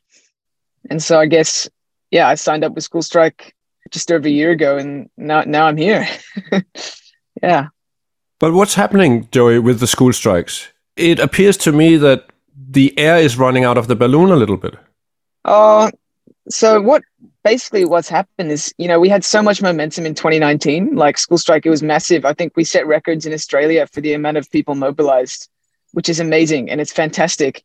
And 0.89 1.01
so 1.01 1.17
I 1.17 1.27
guess, 1.27 1.69
yeah, 2.11 2.27
I 2.27 2.35
signed 2.35 2.65
up 2.65 2.73
with 2.73 2.83
School 2.83 3.01
Strike 3.01 3.55
just 3.89 4.11
over 4.11 4.27
a 4.27 4.31
year 4.31 4.51
ago 4.51 4.77
and 4.77 5.09
now 5.15 5.43
now 5.43 5.65
I'm 5.65 5.77
here. 5.77 6.05
yeah. 7.41 7.67
But 8.39 8.51
what's 8.51 8.75
happening, 8.75 9.29
Joey, 9.31 9.59
with 9.59 9.79
the 9.79 9.87
school 9.87 10.11
strikes? 10.11 10.67
It 10.97 11.19
appears 11.19 11.55
to 11.57 11.71
me 11.71 11.95
that 11.97 12.31
the 12.55 12.97
air 12.99 13.17
is 13.17 13.37
running 13.37 13.63
out 13.63 13.77
of 13.77 13.87
the 13.87 13.95
balloon 13.95 14.29
a 14.29 14.35
little 14.35 14.57
bit. 14.57 14.75
Uh, 15.45 15.91
so 16.49 16.81
what 16.81 17.03
basically 17.43 17.85
what's 17.85 18.09
happened 18.09 18.51
is, 18.51 18.73
you 18.77 18.87
know, 18.87 18.99
we 18.99 19.07
had 19.07 19.23
so 19.23 19.41
much 19.41 19.61
momentum 19.61 20.05
in 20.05 20.15
2019, 20.15 20.95
like 20.95 21.17
school 21.17 21.37
strike, 21.37 21.65
it 21.65 21.69
was 21.69 21.83
massive. 21.83 22.25
I 22.25 22.33
think 22.33 22.53
we 22.55 22.63
set 22.63 22.87
records 22.87 23.25
in 23.25 23.33
Australia 23.33 23.87
for 23.87 24.01
the 24.01 24.13
amount 24.13 24.37
of 24.37 24.49
people 24.51 24.75
mobilized, 24.75 25.47
which 25.93 26.09
is 26.09 26.19
amazing 26.19 26.69
and 26.69 26.81
it's 26.81 26.91
fantastic. 26.91 27.63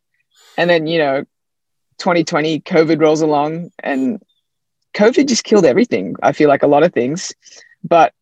And 0.59 0.69
then, 0.69 0.87
you 0.87 0.99
know, 0.99 1.25
2020, 1.99 2.61
COVID 2.61 3.01
rolls 3.01 3.23
along 3.23 3.71
and 3.79 4.23
COVID 4.95 5.27
just 5.27 5.45
killed 5.45 5.65
everything. 5.65 6.17
I 6.23 6.33
feel 6.33 6.49
like 6.49 6.63
a 6.63 6.67
lot 6.67 6.83
of 6.83 6.93
things, 6.93 7.33
but 7.83 8.13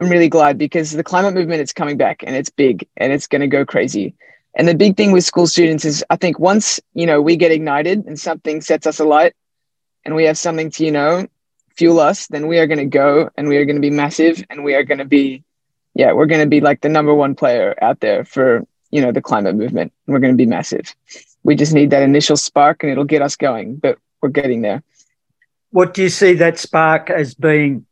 I'm 0.00 0.08
really 0.08 0.28
glad 0.28 0.58
because 0.58 0.90
the 0.90 1.04
climate 1.04 1.34
movement 1.34 1.60
is 1.60 1.72
coming 1.72 1.96
back 1.96 2.24
and 2.26 2.34
it's 2.34 2.50
big 2.50 2.88
and 2.96 3.12
it's 3.12 3.28
going 3.28 3.42
to 3.42 3.48
go 3.48 3.64
crazy. 3.64 4.16
And 4.58 4.66
the 4.66 4.74
big 4.74 4.96
thing 4.96 5.12
with 5.12 5.24
school 5.24 5.46
students 5.46 5.84
is 5.84 6.04
I 6.10 6.16
think 6.16 6.40
once, 6.40 6.80
you 6.92 7.06
know, 7.06 7.22
we 7.22 7.36
get 7.36 7.52
ignited 7.52 8.04
and 8.06 8.18
something 8.18 8.60
sets 8.60 8.88
us 8.88 8.98
alight 8.98 9.34
and 10.04 10.16
we 10.16 10.24
have 10.24 10.36
something 10.36 10.68
to, 10.72 10.84
you 10.84 10.90
know, 10.90 11.28
fuel 11.76 12.00
us, 12.00 12.26
then 12.26 12.48
we 12.48 12.58
are 12.58 12.66
going 12.66 12.78
to 12.78 12.84
go 12.84 13.30
and 13.36 13.48
we 13.48 13.56
are 13.56 13.64
going 13.64 13.76
to 13.76 13.80
be 13.80 13.90
massive 13.90 14.44
and 14.50 14.64
we 14.64 14.74
are 14.74 14.82
going 14.82 14.98
to 14.98 15.04
be, 15.04 15.44
yeah, 15.94 16.12
we're 16.12 16.26
going 16.26 16.40
to 16.40 16.48
be 16.48 16.60
like 16.60 16.80
the 16.80 16.88
number 16.88 17.14
one 17.14 17.36
player 17.36 17.76
out 17.80 18.00
there 18.00 18.24
for, 18.24 18.66
you 18.90 19.00
know, 19.00 19.12
the 19.12 19.22
climate 19.22 19.54
movement. 19.54 19.92
We're 20.08 20.18
going 20.18 20.34
to 20.34 20.36
be 20.36 20.46
massive. 20.46 20.92
We 21.44 21.54
just 21.54 21.72
need 21.72 21.90
that 21.90 22.02
initial 22.02 22.36
spark 22.36 22.82
and 22.82 22.90
it'll 22.90 23.04
get 23.04 23.22
us 23.22 23.36
going, 23.36 23.76
but 23.76 23.96
we're 24.20 24.30
getting 24.30 24.62
there. 24.62 24.82
What 25.70 25.94
do 25.94 26.02
you 26.02 26.08
see 26.08 26.34
that 26.34 26.58
spark 26.58 27.10
as 27.10 27.34
being? 27.34 27.86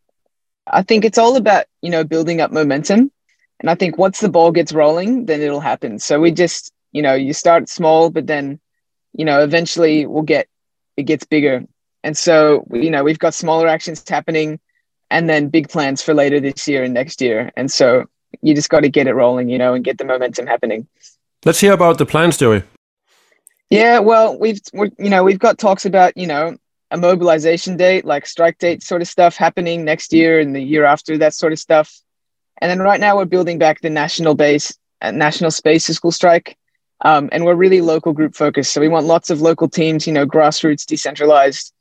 I 0.67 0.83
think 0.83 1.05
it's 1.05 1.19
all 1.19 1.37
about, 1.37 1.67
you 1.81 1.91
know, 1.91 2.03
building 2.03 2.41
up 2.41 2.51
momentum. 2.51 3.13
And 3.61 3.71
I 3.71 3.75
think 3.75 3.99
once 3.99 4.21
the 4.21 4.29
ball 4.29 4.53
gets 4.53 4.73
rolling, 4.73 5.27
then 5.27 5.41
it'll 5.41 5.61
happen. 5.61 5.99
So 5.99 6.21
we 6.21 6.31
just, 6.31 6.73
you 6.93 7.03
know, 7.03 7.15
you 7.15 7.33
start 7.33 7.69
small, 7.69 8.11
but 8.11 8.27
then, 8.27 8.61
you 9.15 9.25
know, 9.25 9.43
eventually 9.43 10.07
we'll 10.07 10.23
get, 10.23 10.49
it 10.97 11.05
gets 11.05 11.25
bigger. 11.25 11.65
And 12.05 12.17
so, 12.17 12.67
you 12.73 12.91
know, 12.91 13.03
we've 13.03 13.19
got 13.19 13.35
smaller 13.35 13.67
actions 13.67 14.05
happening 14.09 14.61
and 15.11 15.29
then 15.29 15.49
big 15.49 15.69
plans 15.69 16.03
for 16.03 16.15
later 16.15 16.39
this 16.41 16.69
year 16.69 16.85
and 16.85 16.95
next 16.95 17.21
year. 17.21 17.51
And 17.57 17.71
so 17.71 18.05
you 18.43 18.55
just 18.55 18.69
got 18.69 18.81
to 18.81 18.89
get 18.89 19.07
it 19.07 19.15
rolling, 19.15 19.49
you 19.49 19.59
know, 19.59 19.75
and 19.75 19.85
get 19.85 19.99
the 19.99 20.05
momentum 20.05 20.47
happening. 20.47 20.87
Let's 21.45 21.61
hear 21.61 21.73
about 21.73 21.99
the 21.99 22.07
plans, 22.07 22.37
Joey. 22.37 22.63
Yeah, 23.71 23.99
well, 23.99 24.39
we've, 24.39 24.61
we 24.73 24.91
you 24.99 25.11
know, 25.11 25.25
we've 25.25 25.39
got 25.39 25.59
talks 25.59 25.87
about, 25.87 26.17
you 26.17 26.27
know, 26.27 26.57
a 26.91 26.97
mobilization 26.97 27.77
date, 27.77 28.05
like 28.05 28.27
strike 28.27 28.59
date 28.59 28.83
sort 28.83 29.03
of 29.03 29.09
stuff 29.09 29.37
happening 29.37 29.85
next 29.85 30.13
year 30.13 30.39
and 30.39 30.55
the 30.55 30.61
year 30.61 30.85
after, 30.85 31.19
that 31.19 31.35
sort 31.35 31.53
of 31.53 31.59
stuff. 31.59 32.01
And 32.59 32.71
then 32.71 32.81
right 32.81 33.01
now 33.01 33.17
we're 33.17 33.27
building 33.27 33.59
back 33.59 33.81
the 33.81 33.91
national 33.91 34.35
base, 34.35 34.77
uh, 35.03 35.11
national 35.11 35.51
space 35.51 35.87
to 35.87 35.95
school 35.95 36.13
strike. 36.13 36.57
Um, 37.03 37.29
and 37.33 37.45
we're 37.45 37.55
really 37.55 37.83
local 37.83 38.13
group 38.13 38.35
focused. 38.35 38.73
So 38.73 38.81
we 38.81 38.89
want 38.89 39.07
lots 39.07 39.29
of 39.29 39.43
local 39.43 39.69
teams, 39.69 40.07
you 40.07 40.13
know, 40.13 40.27
grassroots, 40.27 40.87
decentralized, 40.87 41.73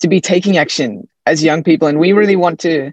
to 0.00 0.08
be 0.08 0.20
taking 0.20 0.56
action 0.56 1.08
as 1.26 1.44
young 1.44 1.62
people. 1.62 1.86
And 1.86 2.00
we 2.00 2.12
really 2.12 2.36
want 2.36 2.58
to 2.60 2.92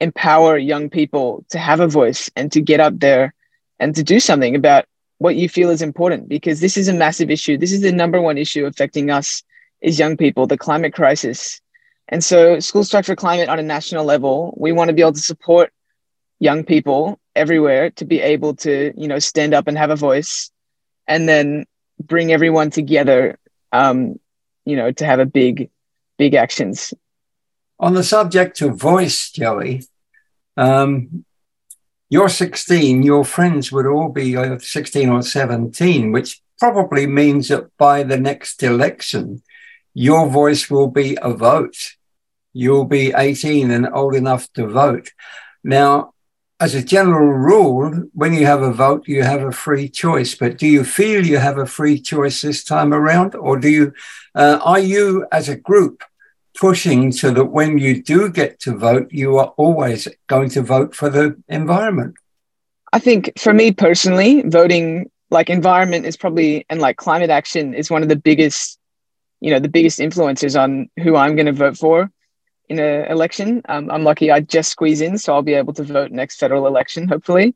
empower 0.00 0.58
young 0.58 0.90
people 0.90 1.44
to 1.50 1.58
have 1.58 1.80
a 1.80 1.86
voice 1.86 2.30
and 2.36 2.52
to 2.52 2.60
get 2.60 2.80
up 2.80 2.98
there 2.98 3.34
and 3.78 3.94
to 3.94 4.02
do 4.02 4.20
something 4.20 4.54
about 4.54 4.84
what 5.18 5.36
you 5.36 5.48
feel 5.48 5.70
is 5.70 5.80
important 5.80 6.28
because 6.28 6.60
this 6.60 6.76
is 6.76 6.88
a 6.88 6.92
massive 6.92 7.30
issue. 7.30 7.56
This 7.56 7.72
is 7.72 7.80
the 7.80 7.92
number 7.92 8.20
one 8.20 8.36
issue 8.36 8.66
affecting 8.66 9.10
us 9.10 9.42
is 9.80 9.98
young 9.98 10.16
people, 10.16 10.46
the 10.46 10.58
climate 10.58 10.92
crisis. 10.92 11.60
And 12.08 12.22
so, 12.22 12.60
School 12.60 12.84
Strike 12.84 13.04
for 13.04 13.16
Climate 13.16 13.48
on 13.48 13.58
a 13.58 13.62
national 13.62 14.04
level, 14.04 14.54
we 14.56 14.72
want 14.72 14.88
to 14.88 14.94
be 14.94 15.02
able 15.02 15.12
to 15.12 15.20
support 15.20 15.72
young 16.42 16.64
people 16.64 17.20
everywhere 17.36 17.90
to 17.90 18.04
be 18.04 18.20
able 18.20 18.56
to, 18.56 18.92
you 18.96 19.06
know, 19.06 19.20
stand 19.20 19.54
up 19.54 19.68
and 19.68 19.78
have 19.78 19.90
a 19.90 19.96
voice, 19.96 20.50
and 21.06 21.28
then 21.28 21.64
bring 22.02 22.32
everyone 22.32 22.68
together, 22.68 23.38
um, 23.70 24.18
you 24.64 24.74
know, 24.74 24.90
to 24.90 25.04
have 25.04 25.20
a 25.20 25.26
big, 25.40 25.70
big 26.18 26.34
actions. 26.34 26.92
On 27.78 27.94
the 27.94 28.02
subject 28.02 28.60
of 28.60 28.76
voice, 28.76 29.30
Joey, 29.30 29.84
um, 30.56 31.24
you're 32.10 32.28
16, 32.28 33.04
your 33.04 33.24
friends 33.24 33.70
would 33.70 33.86
all 33.86 34.08
be 34.08 34.36
uh, 34.36 34.58
16 34.58 35.08
or 35.08 35.22
17, 35.22 36.10
which 36.10 36.42
probably 36.58 37.06
means 37.06 37.48
that 37.48 37.70
by 37.78 38.02
the 38.02 38.18
next 38.18 38.62
election, 38.64 39.42
your 39.94 40.28
voice 40.28 40.68
will 40.68 40.88
be 40.88 41.16
a 41.22 41.32
vote. 41.32 41.94
You'll 42.52 42.84
be 42.84 43.12
18 43.16 43.70
and 43.70 43.88
old 43.94 44.16
enough 44.16 44.52
to 44.54 44.66
vote. 44.66 45.12
Now, 45.62 46.11
as 46.62 46.76
a 46.76 46.82
general 46.96 47.32
rule, 47.32 47.90
when 48.14 48.32
you 48.32 48.46
have 48.46 48.62
a 48.62 48.72
vote, 48.72 49.08
you 49.08 49.24
have 49.24 49.42
a 49.42 49.50
free 49.50 49.88
choice. 49.88 50.36
But 50.36 50.58
do 50.58 50.68
you 50.68 50.84
feel 50.84 51.26
you 51.26 51.38
have 51.38 51.58
a 51.58 51.66
free 51.66 51.98
choice 51.98 52.40
this 52.40 52.62
time 52.62 52.94
around, 52.94 53.34
or 53.34 53.58
do 53.58 53.68
you? 53.68 53.92
Uh, 54.36 54.60
are 54.62 54.78
you, 54.78 55.26
as 55.32 55.48
a 55.48 55.56
group, 55.56 56.04
pushing 56.56 57.10
so 57.10 57.32
that 57.32 57.46
when 57.46 57.78
you 57.78 58.00
do 58.00 58.30
get 58.30 58.60
to 58.60 58.78
vote, 58.78 59.08
you 59.10 59.38
are 59.38 59.52
always 59.56 60.06
going 60.28 60.50
to 60.50 60.62
vote 60.62 60.94
for 60.94 61.10
the 61.10 61.36
environment? 61.48 62.14
I 62.92 63.00
think 63.00 63.32
for 63.36 63.52
me 63.52 63.72
personally, 63.72 64.42
voting 64.42 65.10
like 65.30 65.50
environment 65.50 66.06
is 66.06 66.16
probably 66.16 66.64
and 66.70 66.80
like 66.80 66.96
climate 66.96 67.30
action 67.30 67.74
is 67.74 67.90
one 67.90 68.04
of 68.04 68.08
the 68.08 68.22
biggest 68.30 68.78
you 69.40 69.50
know 69.50 69.58
the 69.58 69.68
biggest 69.68 69.98
influences 69.98 70.54
on 70.54 70.88
who 71.02 71.16
I'm 71.16 71.34
going 71.34 71.46
to 71.46 71.52
vote 71.64 71.76
for 71.76 72.10
in 72.68 72.78
an 72.78 73.10
election. 73.10 73.62
Um, 73.68 73.90
I'm 73.90 74.04
lucky 74.04 74.30
I 74.30 74.40
just 74.40 74.70
squeeze 74.70 75.00
in, 75.00 75.18
so 75.18 75.34
I'll 75.34 75.42
be 75.42 75.54
able 75.54 75.72
to 75.74 75.82
vote 75.82 76.10
next 76.10 76.38
federal 76.38 76.66
election, 76.66 77.08
hopefully. 77.08 77.54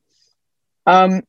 Um, 0.87 1.23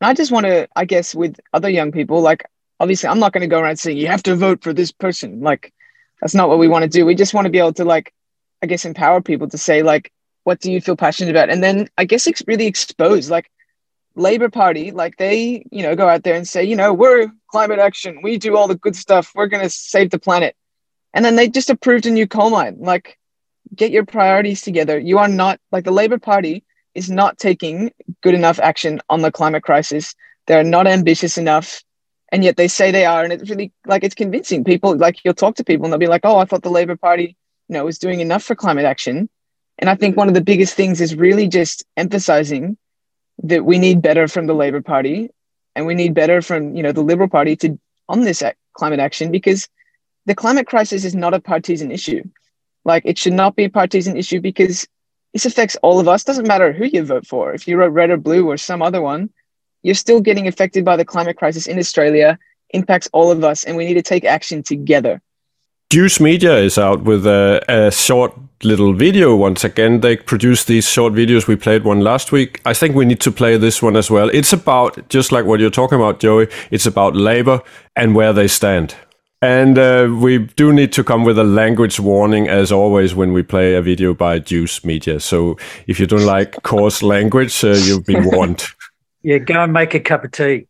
I 0.00 0.14
just 0.14 0.32
want 0.32 0.46
to, 0.46 0.68
I 0.76 0.84
guess, 0.84 1.14
with 1.14 1.38
other 1.52 1.68
young 1.68 1.92
people, 1.92 2.20
like 2.20 2.44
obviously, 2.78 3.08
I'm 3.08 3.18
not 3.18 3.32
going 3.32 3.42
to 3.42 3.46
go 3.46 3.60
around 3.60 3.78
saying 3.78 3.96
you 3.96 4.08
have 4.08 4.22
to 4.24 4.36
vote 4.36 4.62
for 4.62 4.72
this 4.72 4.92
person. 4.92 5.40
Like 5.40 5.72
that's 6.20 6.34
not 6.34 6.48
what 6.48 6.58
we 6.58 6.68
want 6.68 6.82
to 6.82 6.88
do. 6.88 7.06
We 7.06 7.14
just 7.14 7.34
want 7.34 7.46
to 7.46 7.50
be 7.50 7.58
able 7.58 7.72
to, 7.74 7.84
like, 7.84 8.12
I 8.62 8.66
guess, 8.66 8.84
empower 8.84 9.20
people 9.20 9.48
to 9.48 9.58
say, 9.58 9.82
like, 9.82 10.12
what 10.44 10.60
do 10.60 10.70
you 10.70 10.80
feel 10.80 10.96
passionate 10.96 11.32
about, 11.32 11.50
and 11.50 11.60
then 11.60 11.88
I 11.98 12.04
guess 12.04 12.28
it's 12.28 12.42
really 12.46 12.66
expose, 12.66 13.28
like 13.28 13.50
Labor 14.14 14.48
Party, 14.48 14.92
like 14.92 15.16
they, 15.16 15.66
you 15.72 15.82
know, 15.82 15.96
go 15.96 16.08
out 16.08 16.22
there 16.22 16.36
and 16.36 16.46
say, 16.46 16.62
you 16.62 16.76
know, 16.76 16.92
we're 16.92 17.32
climate 17.50 17.80
action, 17.80 18.20
we 18.22 18.38
do 18.38 18.56
all 18.56 18.68
the 18.68 18.76
good 18.76 18.94
stuff, 18.94 19.32
we're 19.34 19.48
going 19.48 19.64
to 19.64 19.68
save 19.68 20.10
the 20.10 20.20
planet. 20.20 20.54
And 21.16 21.24
then 21.24 21.34
they 21.34 21.48
just 21.48 21.70
approved 21.70 22.06
a 22.06 22.10
new 22.10 22.28
coal 22.28 22.50
mine. 22.50 22.76
Like, 22.78 23.18
get 23.74 23.90
your 23.90 24.04
priorities 24.04 24.60
together. 24.60 24.98
You 24.98 25.18
are 25.18 25.28
not, 25.28 25.58
like, 25.72 25.84
the 25.84 25.90
Labor 25.90 26.18
Party 26.18 26.62
is 26.94 27.10
not 27.10 27.38
taking 27.38 27.90
good 28.22 28.34
enough 28.34 28.60
action 28.60 29.00
on 29.08 29.22
the 29.22 29.32
climate 29.32 29.62
crisis. 29.64 30.14
They're 30.46 30.62
not 30.62 30.86
ambitious 30.86 31.38
enough. 31.38 31.82
And 32.30 32.44
yet 32.44 32.56
they 32.56 32.68
say 32.68 32.90
they 32.90 33.06
are. 33.06 33.24
And 33.24 33.32
it's 33.32 33.50
really, 33.50 33.72
like, 33.86 34.04
it's 34.04 34.14
convincing 34.14 34.62
people. 34.62 34.94
Like, 34.94 35.24
you'll 35.24 35.34
talk 35.34 35.56
to 35.56 35.64
people 35.64 35.86
and 35.86 35.92
they'll 35.92 35.98
be 35.98 36.06
like, 36.06 36.24
oh, 36.24 36.36
I 36.36 36.44
thought 36.44 36.62
the 36.62 36.70
Labor 36.70 36.96
Party, 36.96 37.34
you 37.68 37.72
know, 37.72 37.84
was 37.86 37.98
doing 37.98 38.20
enough 38.20 38.44
for 38.44 38.54
climate 38.54 38.84
action. 38.84 39.28
And 39.78 39.90
I 39.90 39.94
think 39.94 40.16
one 40.16 40.28
of 40.28 40.34
the 40.34 40.42
biggest 40.42 40.74
things 40.74 41.00
is 41.00 41.16
really 41.16 41.48
just 41.48 41.84
emphasizing 41.96 42.76
that 43.42 43.64
we 43.64 43.78
need 43.78 44.02
better 44.02 44.28
from 44.28 44.46
the 44.46 44.54
Labor 44.54 44.82
Party 44.82 45.30
and 45.76 45.86
we 45.86 45.94
need 45.94 46.14
better 46.14 46.42
from 46.42 46.74
you 46.74 46.82
know 46.82 46.92
the 46.92 47.02
Liberal 47.02 47.28
Party 47.28 47.54
to 47.56 47.78
on 48.08 48.22
this 48.22 48.42
climate 48.72 48.98
action 48.98 49.30
because 49.30 49.68
the 50.26 50.34
climate 50.34 50.66
crisis 50.66 51.04
is 51.04 51.14
not 51.14 51.34
a 51.34 51.40
partisan 51.40 51.90
issue. 51.90 52.22
Like 52.84 53.04
it 53.06 53.18
should 53.18 53.32
not 53.32 53.56
be 53.56 53.64
a 53.64 53.70
partisan 53.70 54.16
issue 54.16 54.40
because 54.40 54.86
this 55.32 55.46
affects 55.46 55.76
all 55.82 55.98
of 55.98 56.08
us. 56.08 56.24
Doesn't 56.24 56.46
matter 56.46 56.72
who 56.72 56.84
you 56.84 57.04
vote 57.04 57.26
for. 57.26 57.52
If 57.52 57.66
you 57.66 57.76
vote 57.76 57.88
red 57.88 58.10
or 58.10 58.16
blue 58.16 58.48
or 58.48 58.56
some 58.56 58.82
other 58.82 59.00
one, 59.00 59.30
you're 59.82 59.94
still 59.94 60.20
getting 60.20 60.46
affected 60.46 60.84
by 60.84 60.96
the 60.96 61.04
climate 61.04 61.36
crisis 61.36 61.66
in 61.66 61.78
Australia. 61.78 62.38
Impacts 62.70 63.08
all 63.12 63.30
of 63.30 63.44
us, 63.44 63.62
and 63.62 63.76
we 63.76 63.86
need 63.86 63.94
to 63.94 64.02
take 64.02 64.24
action 64.24 64.62
together. 64.62 65.22
Juice 65.88 66.18
Media 66.18 66.56
is 66.56 66.78
out 66.78 67.04
with 67.04 67.24
a, 67.26 67.62
a, 67.68 67.92
short 67.92 68.34
little 68.64 68.92
video 68.92 69.36
once 69.36 69.62
again. 69.62 70.00
They 70.00 70.16
produce 70.16 70.64
these 70.64 70.88
short 70.88 71.12
videos. 71.12 71.46
We 71.46 71.54
played 71.54 71.84
one 71.84 72.00
last 72.00 72.32
week. 72.32 72.60
I 72.66 72.74
think 72.74 72.96
we 72.96 73.04
need 73.04 73.20
to 73.20 73.30
play 73.30 73.56
this 73.56 73.80
one 73.80 73.94
as 73.94 74.10
well. 74.10 74.28
It's 74.30 74.52
about, 74.52 75.08
just 75.08 75.30
like 75.30 75.44
what 75.44 75.60
you're 75.60 75.70
talking 75.70 75.96
about, 75.96 76.18
Joey, 76.18 76.48
it's 76.72 76.86
about 76.86 77.14
labor 77.14 77.62
and 77.94 78.16
where 78.16 78.32
they 78.32 78.48
stand. 78.48 78.96
And 79.42 79.78
uh, 79.78 80.08
we 80.18 80.38
do 80.38 80.72
need 80.72 80.92
to 80.94 81.04
come 81.04 81.24
with 81.24 81.38
a 81.38 81.44
language 81.44 82.00
warning, 82.00 82.48
as 82.48 82.72
always, 82.72 83.14
when 83.14 83.32
we 83.32 83.42
play 83.42 83.74
a 83.74 83.82
video 83.82 84.14
by 84.14 84.38
Juice 84.38 84.84
Media. 84.84 85.20
So 85.20 85.58
if 85.86 86.00
you 86.00 86.06
don't 86.06 86.24
like 86.24 86.62
coarse 86.62 87.02
language, 87.02 87.62
uh, 87.62 87.72
you've 87.72 88.06
been 88.06 88.24
warned. 88.24 88.66
Yeah, 89.22 89.38
go 89.38 89.64
and 89.64 89.72
make 89.72 89.92
a 89.92 89.98
cup 89.98 90.22
of 90.22 90.30
tea. 90.30 90.68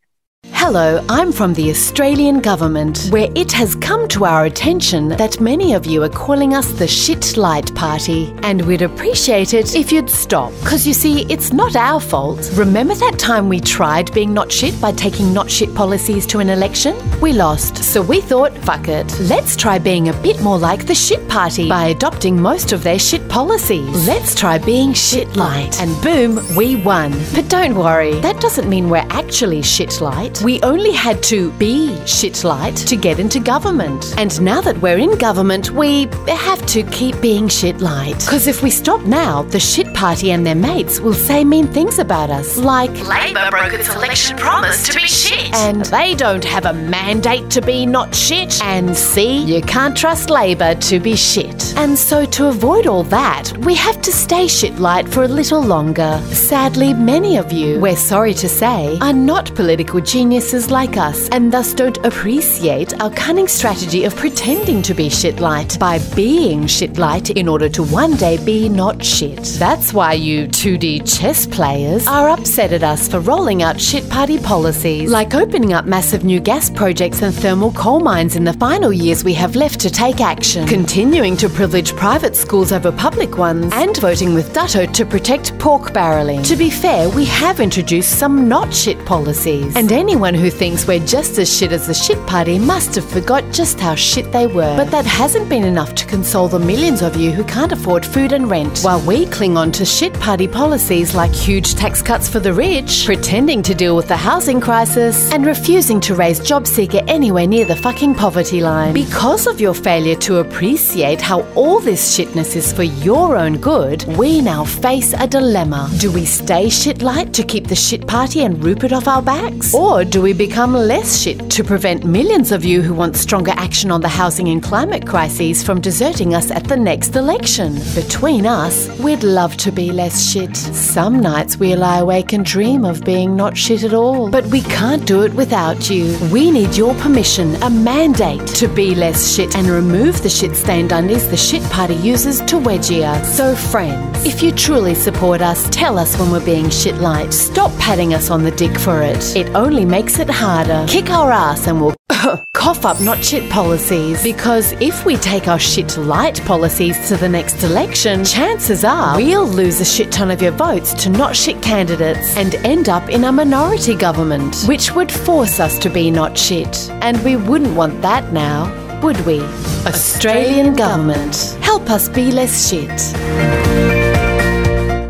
Hello, 0.68 1.00
I'm 1.09 1.31
from 1.31 1.55
the 1.55 1.70
Australian 1.70 2.40
Government, 2.40 3.07
where 3.11 3.31
it 3.37 3.52
has 3.52 3.76
come 3.76 4.09
to 4.09 4.24
our 4.24 4.46
attention 4.46 5.11
that 5.11 5.40
many 5.40 5.74
of 5.74 5.87
you 5.87 6.02
are 6.02 6.09
calling 6.09 6.55
us 6.55 6.72
the 6.72 6.88
Shit 6.88 7.37
Light 7.37 7.72
Party, 7.76 8.35
and 8.42 8.61
we'd 8.62 8.83
appreciate 8.83 9.55
it 9.55 9.76
if 9.76 9.92
you'd 9.92 10.11
stop. 10.11 10.52
Because 10.64 10.85
you 10.85 10.92
see, 10.92 11.22
it's 11.33 11.52
not 11.52 11.76
our 11.76 12.00
fault. 12.00 12.50
Remember 12.55 12.96
that 12.96 13.16
time 13.16 13.48
we 13.48 13.61
tried 13.61 14.12
being 14.12 14.35
not 14.35 14.50
shit 14.50 14.81
by 14.81 14.90
taking 14.90 15.33
not 15.33 15.48
shit 15.48 15.72
policies 15.72 16.26
to 16.26 16.40
an 16.40 16.48
election? 16.48 16.96
We 17.20 17.33
lost, 17.33 17.76
so 17.76 18.02
we 18.02 18.20
thought, 18.20 18.52
fuck 18.59 18.88
it. 18.88 19.07
Let's 19.20 19.55
try 19.55 19.79
being 19.79 20.09
a 20.09 20.20
bit 20.20 20.42
more 20.42 20.59
like 20.59 20.85
the 20.85 20.96
Shit 20.96 21.29
Party 21.29 21.68
by 21.68 21.90
adopting 21.90 22.42
most 22.42 22.72
of 22.72 22.83
their 22.83 22.98
shit 22.98 23.29
policies. 23.29 24.09
Let's 24.09 24.35
try 24.35 24.59
being 24.59 24.94
shit 24.94 25.37
light. 25.37 25.81
And 25.81 25.94
boom, 26.02 26.44
we 26.57 26.74
won. 26.74 27.12
But 27.37 27.48
don't 27.48 27.76
worry, 27.76 28.18
that 28.18 28.40
doesn't 28.40 28.68
mean 28.68 28.90
we're 28.90 29.07
actually 29.11 29.62
shit 29.62 30.00
light. 30.00 30.42
We 30.42 30.55
only 30.62 30.92
had 30.92 31.22
to 31.24 31.50
be 31.52 31.96
shit 32.06 32.44
light 32.44 32.76
to 32.76 32.96
get 32.96 33.18
into 33.18 33.40
government. 33.40 34.14
And 34.16 34.40
now 34.40 34.60
that 34.60 34.78
we're 34.78 34.98
in 34.98 35.16
government, 35.18 35.70
we 35.70 36.06
have 36.28 36.64
to 36.66 36.82
keep 36.84 37.20
being 37.20 37.48
shit 37.48 37.80
light. 37.80 38.18
Because 38.20 38.46
if 38.46 38.62
we 38.62 38.70
stop 38.70 39.02
now, 39.02 39.42
the 39.42 39.60
shit 39.60 39.92
party 39.94 40.30
and 40.30 40.46
their 40.46 40.54
mates 40.54 41.00
will 41.00 41.14
say 41.14 41.44
mean 41.44 41.66
things 41.66 41.98
about 41.98 42.30
us, 42.30 42.56
like 42.58 42.90
Labor 43.06 43.50
broke 43.50 43.72
its 43.72 43.88
election 43.94 44.36
promise 44.36 44.86
to 44.88 44.94
be 44.94 45.06
shit. 45.06 45.52
and 45.54 45.84
they 45.86 46.14
don't 46.14 46.44
have 46.44 46.64
a 46.64 46.72
mandate 46.72 47.50
to 47.50 47.60
be 47.60 47.84
not 47.86 48.14
shit. 48.14 48.62
And 48.62 48.96
see, 48.96 49.42
you 49.42 49.60
can't 49.62 49.96
trust 49.96 50.30
Labor 50.30 50.74
to 50.74 51.00
be 51.00 51.16
shit. 51.16 51.74
And 51.76 51.98
so, 51.98 52.24
to 52.24 52.46
avoid 52.48 52.86
all 52.86 53.02
that, 53.04 53.52
we 53.58 53.74
have 53.74 54.00
to 54.02 54.12
stay 54.12 54.48
shit 54.48 54.78
light 54.78 55.08
for 55.08 55.24
a 55.24 55.28
little 55.28 55.60
longer. 55.62 56.20
Sadly, 56.32 56.94
many 56.94 57.36
of 57.36 57.52
you, 57.52 57.80
we're 57.80 57.96
sorry 57.96 58.34
to 58.34 58.48
say, 58.48 58.98
are 59.00 59.12
not 59.12 59.54
political 59.54 60.00
geniuses 60.00 60.45
like 60.54 60.96
us 60.96 61.28
and 61.30 61.52
thus 61.52 61.74
don't 61.74 61.98
appreciate 62.06 62.98
our 63.00 63.11
cunning 63.11 63.48
strategy 63.48 64.04
of 64.04 64.14
pretending 64.14 64.80
to 64.80 64.94
be 64.94 65.09
shit 65.09 65.40
light 65.40 65.76
by 65.80 65.98
being 66.14 66.68
shit 66.68 66.98
light 66.98 67.30
in 67.30 67.48
order 67.48 67.68
to 67.68 67.82
one 67.82 68.14
day 68.16 68.42
be 68.44 68.68
not 68.68 69.04
shit. 69.04 69.42
That's 69.59 69.92
why 69.92 70.12
you 70.12 70.46
2D 70.46 71.18
chess 71.18 71.48
players 71.48 72.06
are 72.06 72.28
upset 72.28 72.72
at 72.72 72.85
us 72.85 73.09
for 73.09 73.18
rolling 73.18 73.64
out 73.64 73.80
shit 73.80 74.09
party 74.09 74.38
policies, 74.38 75.11
like 75.11 75.35
opening 75.35 75.72
up 75.72 75.85
massive 75.85 76.24
new 76.24 76.38
gas 76.38 76.70
projects 76.70 77.22
and 77.22 77.35
thermal 77.35 77.72
coal 77.72 77.98
mines 77.98 78.37
in 78.37 78.44
the 78.44 78.52
final 78.54 78.92
years 78.92 79.24
we 79.24 79.35
have 79.35 79.56
left 79.56 79.80
to 79.80 79.90
take 79.90 80.20
action, 80.20 80.66
continuing 80.68 81.37
to 81.38 81.48
privilege 81.48 81.94
private 81.96 82.37
schools 82.37 82.70
over 82.70 82.92
public 82.92 83.37
ones, 83.37 83.72
and 83.74 83.96
voting 83.96 84.32
with 84.32 84.54
Dutto 84.54 84.90
to 84.92 85.04
protect 85.04 85.59
pork 85.59 85.92
barrelling. 85.92 86.44
To 86.44 86.54
be 86.54 86.70
fair, 86.70 87.09
we 87.09 87.24
have 87.24 87.59
introduced 87.59 88.16
some 88.16 88.48
not 88.48 88.72
shit 88.72 89.04
policies, 89.04 89.74
and 89.74 89.90
anyone 89.90 90.36
who 90.37 90.51
thinks 90.51 90.87
we're 90.87 91.05
just 91.05 91.38
as 91.38 91.55
shit 91.55 91.72
as 91.72 91.87
the 91.87 91.94
shit 91.94 92.25
party 92.27 92.59
must 92.59 92.94
have 92.94 93.09
forgot 93.09 93.44
just 93.53 93.81
how 93.81 93.94
shit 93.94 94.31
they 94.33 94.46
were. 94.46 94.77
But 94.77 94.90
that 94.90 95.05
hasn't 95.05 95.49
been 95.49 95.64
enough 95.64 95.94
to 95.96 96.07
console 96.07 96.49
the 96.49 96.59
millions 96.59 97.03
of 97.03 97.16
you 97.16 97.33
who 97.33 97.44
can't 97.44 97.72
afford 97.72 98.05
food 98.05 98.33
and 98.33 98.51
rent, 98.51 98.81
while 98.81 99.01
we 99.01 99.27
cling 99.27 99.57
on 99.57 99.72
to 99.72 99.85
shit 99.85 100.12
party 100.14 100.46
policies 100.46 101.14
like 101.14 101.33
huge 101.33 101.75
tax 101.75 102.03
cuts 102.03 102.29
for 102.29 102.40
the 102.40 102.53
rich, 102.53 103.05
pretending 103.07 103.62
to 103.62 103.75
deal 103.75 103.96
with 103.96 104.09
the 104.09 104.16
housing 104.16 104.61
crisis, 104.61 105.33
and 105.33 105.46
refusing 105.46 106.01
to 106.01 106.14
raise 106.14 106.40
job 106.40 106.66
seeker 106.66 107.01
anywhere 107.09 107.46
near 107.46 107.64
the 107.64 107.77
fucking 107.77 108.14
poverty 108.14 108.61
line. 108.61 108.92
Because 108.92 109.46
of 109.46 109.61
your 109.61 109.75
failure 109.75 110.16
to 110.16 110.38
appreciate 110.38 111.20
how 111.20 111.42
all 111.55 111.81
this 111.81 112.16
shitness 112.16 112.57
is 112.57 112.72
for 112.72 112.83
your 112.83 113.37
own 113.37 113.59
good, 113.59 114.05
we 114.16 114.40
now 114.40 114.64
face 114.64 115.14
a 115.14 115.27
dilemma. 115.27 115.90
Do 115.99 116.12
we 116.12 116.25
stay 116.25 116.68
shit 116.68 117.03
light 117.03 117.33
to 117.35 117.42
keep 117.42 117.66
the 117.66 117.75
shit 117.75 118.07
party 118.07 118.42
and 118.42 118.62
Rupert 118.62 118.92
off 118.92 119.09
our 119.09 119.22
backs? 119.22 119.75
Or 119.75 120.05
do 120.05 120.22
we 120.22 120.25
become 120.32 120.72
less 120.72 121.20
shit 121.20 121.50
to 121.50 121.62
prevent 121.64 122.04
millions 122.04 122.52
of 122.52 122.64
you 122.64 122.82
who 122.82 122.94
want 122.94 123.16
stronger 123.16 123.52
action 123.56 123.90
on 123.90 124.00
the 124.00 124.08
housing 124.08 124.48
and 124.48 124.62
climate 124.62 125.06
crises 125.06 125.62
from 125.62 125.80
deserting 125.80 126.34
us 126.34 126.50
at 126.50 126.64
the 126.64 126.76
next 126.76 127.16
election? 127.16 127.74
Between 127.94 128.46
us, 128.46 128.88
we'd 128.98 129.22
love 129.22 129.56
to 129.58 129.70
be 129.70 129.92
less 129.92 130.30
shit. 130.30 130.56
Some 130.56 131.20
nights 131.20 131.58
we 131.58 131.74
lie 131.76 131.98
awake 131.98 132.32
and 132.32 132.44
dream 132.44 132.84
of 132.84 133.04
being 133.04 133.36
not 133.36 133.56
shit 133.56 133.84
at 133.84 133.94
all. 133.94 134.30
But 134.30 134.46
we 134.46 134.62
can't 134.62 135.06
do 135.06 135.22
it 135.24 135.34
without 135.34 135.90
you. 135.90 136.16
We 136.32 136.50
need 136.50 136.76
your 136.76 136.94
permission, 136.94 137.54
a 137.62 137.70
mandate, 137.70 138.46
to 138.56 138.68
be 138.68 138.94
less 138.94 139.34
shit 139.34 139.56
and 139.56 139.66
remove 139.68 140.22
the 140.22 140.28
shit 140.28 140.54
stained 140.56 140.92
undies 140.92 141.28
the 141.28 141.36
shit 141.36 141.62
party 141.70 141.96
uses 141.96 142.40
to 142.42 142.56
wedgie 142.56 143.02
us. 143.02 143.36
So, 143.36 143.56
friends, 143.56 144.24
if 144.24 144.42
you 144.42 144.52
truly 144.52 144.94
support 144.94 145.40
us, 145.40 145.68
tell 145.70 145.98
us 145.98 146.16
when 146.18 146.30
we're 146.30 146.44
being 146.44 146.70
shit 146.70 146.96
light. 146.96 147.32
Stop 147.32 147.76
patting 147.78 148.14
us 148.14 148.30
on 148.30 148.44
the 148.44 148.50
dick 148.52 148.78
for 148.78 149.02
it. 149.02 149.36
It 149.36 149.48
only 149.54 149.84
makes 149.84 150.05
it 150.14 150.30
harder. 150.30 150.86
Kick 150.88 151.10
our 151.10 151.30
ass 151.30 151.66
and 151.66 151.80
we'll 151.80 151.94
cough 152.54 152.84
up 152.84 153.00
not 153.00 153.22
shit 153.22 153.50
policies. 153.50 154.22
Because 154.22 154.72
if 154.80 155.04
we 155.04 155.16
take 155.16 155.48
our 155.48 155.58
shit 155.58 155.96
light 155.98 156.40
policies 156.44 157.08
to 157.08 157.16
the 157.16 157.28
next 157.28 157.62
election, 157.62 158.24
chances 158.24 158.84
are 158.84 159.16
we'll 159.16 159.46
lose 159.46 159.80
a 159.80 159.84
shit 159.84 160.10
ton 160.10 160.30
of 160.30 160.40
your 160.40 160.52
votes 160.52 160.94
to 161.02 161.10
not 161.10 161.36
shit 161.36 161.60
candidates 161.62 162.36
and 162.36 162.54
end 162.56 162.88
up 162.88 163.08
in 163.10 163.24
a 163.24 163.32
minority 163.32 163.94
government, 163.94 164.64
which 164.66 164.94
would 164.94 165.10
force 165.10 165.60
us 165.60 165.78
to 165.80 165.90
be 165.90 166.10
not 166.10 166.38
shit. 166.38 166.88
And 167.02 167.22
we 167.24 167.36
wouldn't 167.36 167.76
want 167.76 168.00
that 168.02 168.32
now, 168.32 168.70
would 169.02 169.20
we? 169.26 169.40
Australian 169.86 170.74
government, 170.74 171.36
help 171.60 171.90
us 171.90 172.08
be 172.08 172.30
less 172.32 172.68
shit. 172.70 172.90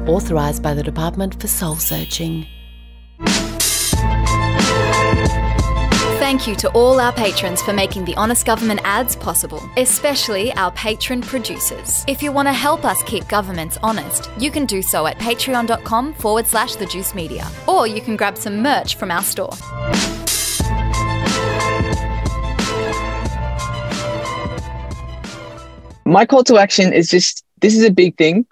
Authorised 0.08 0.62
by 0.62 0.74
the 0.74 0.82
Department 0.82 1.40
for 1.40 1.48
Soul 1.48 1.76
Searching. 1.76 2.46
Thank 6.26 6.48
you 6.48 6.56
to 6.56 6.68
all 6.70 6.98
our 6.98 7.12
patrons 7.12 7.62
for 7.62 7.72
making 7.72 8.04
the 8.04 8.16
Honest 8.16 8.44
Government 8.44 8.80
ads 8.82 9.14
possible, 9.14 9.62
especially 9.76 10.52
our 10.54 10.72
patron 10.72 11.20
producers. 11.20 12.04
If 12.08 12.20
you 12.20 12.32
want 12.32 12.48
to 12.48 12.52
help 12.52 12.84
us 12.84 13.00
keep 13.04 13.28
governments 13.28 13.78
honest, 13.80 14.28
you 14.36 14.50
can 14.50 14.66
do 14.66 14.82
so 14.82 15.06
at 15.06 15.18
patreon.com 15.18 16.14
forward 16.14 16.48
slash 16.48 16.74
the 16.74 16.86
juice 16.86 17.14
media, 17.14 17.48
or 17.68 17.86
you 17.86 18.00
can 18.00 18.16
grab 18.16 18.36
some 18.36 18.60
merch 18.60 18.96
from 18.96 19.12
our 19.12 19.22
store. 19.22 19.52
my 26.04 26.26
call 26.26 26.42
to 26.42 26.58
action 26.58 26.92
is 26.92 27.08
just 27.08 27.44
this 27.60 27.76
is 27.76 27.84
a 27.84 27.90
big 27.92 28.16
thing. 28.16 28.44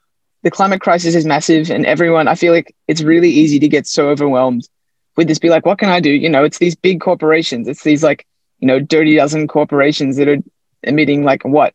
The 0.42 0.50
climate 0.52 0.80
crisis 0.80 1.16
is 1.16 1.26
massive, 1.26 1.72
and 1.72 1.86
everyone, 1.86 2.28
I 2.28 2.36
feel 2.36 2.52
like 2.52 2.72
it's 2.86 3.02
really 3.02 3.30
easy 3.30 3.58
to 3.58 3.66
get 3.66 3.88
so 3.88 4.10
overwhelmed 4.10 4.68
with 5.16 5.28
this. 5.28 5.38
Be 5.38 5.48
like, 5.48 5.66
what 5.66 5.78
can 5.78 5.88
I 5.88 6.00
do? 6.00 6.10
You 6.10 6.28
know, 6.28 6.44
it's 6.44 6.58
these 6.58 6.74
big 6.74 7.00
corporations, 7.00 7.68
it's 7.68 7.82
these 7.82 8.02
like, 8.02 8.26
you 8.58 8.68
know, 8.68 8.80
dirty 8.80 9.16
dozen 9.16 9.48
corporations 9.48 10.16
that 10.16 10.28
are 10.28 10.38
emitting 10.82 11.24
like 11.24 11.42
what? 11.44 11.74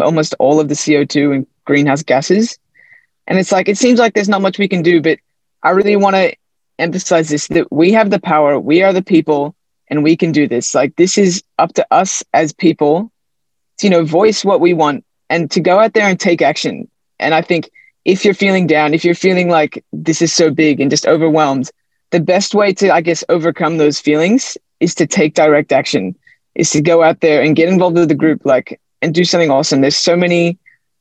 Almost 0.00 0.34
all 0.38 0.60
of 0.60 0.68
the 0.68 0.74
CO2 0.74 1.34
and 1.34 1.46
greenhouse 1.64 2.02
gases. 2.02 2.58
And 3.26 3.38
it's 3.38 3.52
like, 3.52 3.68
it 3.68 3.78
seems 3.78 3.98
like 3.98 4.14
there's 4.14 4.28
not 4.28 4.42
much 4.42 4.58
we 4.58 4.68
can 4.68 4.82
do, 4.82 5.00
but 5.00 5.18
I 5.62 5.70
really 5.70 5.96
want 5.96 6.16
to 6.16 6.34
emphasize 6.78 7.28
this 7.28 7.46
that 7.48 7.70
we 7.70 7.92
have 7.92 8.10
the 8.10 8.20
power, 8.20 8.58
we 8.58 8.82
are 8.82 8.92
the 8.92 9.02
people, 9.02 9.54
and 9.88 10.02
we 10.02 10.16
can 10.16 10.32
do 10.32 10.48
this. 10.48 10.74
Like, 10.74 10.96
this 10.96 11.18
is 11.18 11.44
up 11.58 11.74
to 11.74 11.86
us 11.90 12.24
as 12.32 12.52
people 12.52 13.12
to, 13.78 13.86
you 13.86 13.90
know, 13.90 14.04
voice 14.04 14.44
what 14.44 14.60
we 14.60 14.74
want 14.74 15.04
and 15.28 15.50
to 15.52 15.60
go 15.60 15.78
out 15.78 15.92
there 15.92 16.08
and 16.08 16.18
take 16.18 16.42
action. 16.42 16.90
And 17.20 17.34
I 17.34 17.42
think 17.42 17.70
if 18.04 18.24
you're 18.24 18.34
feeling 18.34 18.66
down, 18.66 18.94
if 18.94 19.04
you're 19.04 19.14
feeling 19.14 19.48
like 19.48 19.84
this 19.92 20.22
is 20.22 20.32
so 20.32 20.50
big 20.50 20.80
and 20.80 20.90
just 20.90 21.06
overwhelmed, 21.06 21.70
the 22.12 22.20
best 22.20 22.54
way 22.54 22.72
to, 22.74 22.92
I 22.92 23.00
guess, 23.00 23.24
overcome 23.28 23.78
those 23.78 23.98
feelings 23.98 24.56
is 24.80 24.94
to 24.96 25.06
take 25.06 25.34
direct 25.34 25.72
action, 25.72 26.14
is 26.54 26.70
to 26.70 26.80
go 26.80 27.02
out 27.02 27.20
there 27.20 27.42
and 27.42 27.56
get 27.56 27.68
involved 27.68 27.96
with 27.96 28.08
the 28.08 28.14
group, 28.14 28.42
like, 28.44 28.80
and 29.00 29.14
do 29.14 29.24
something 29.24 29.50
awesome. 29.50 29.80
There's 29.80 29.96
so 29.96 30.16
many 30.16 30.58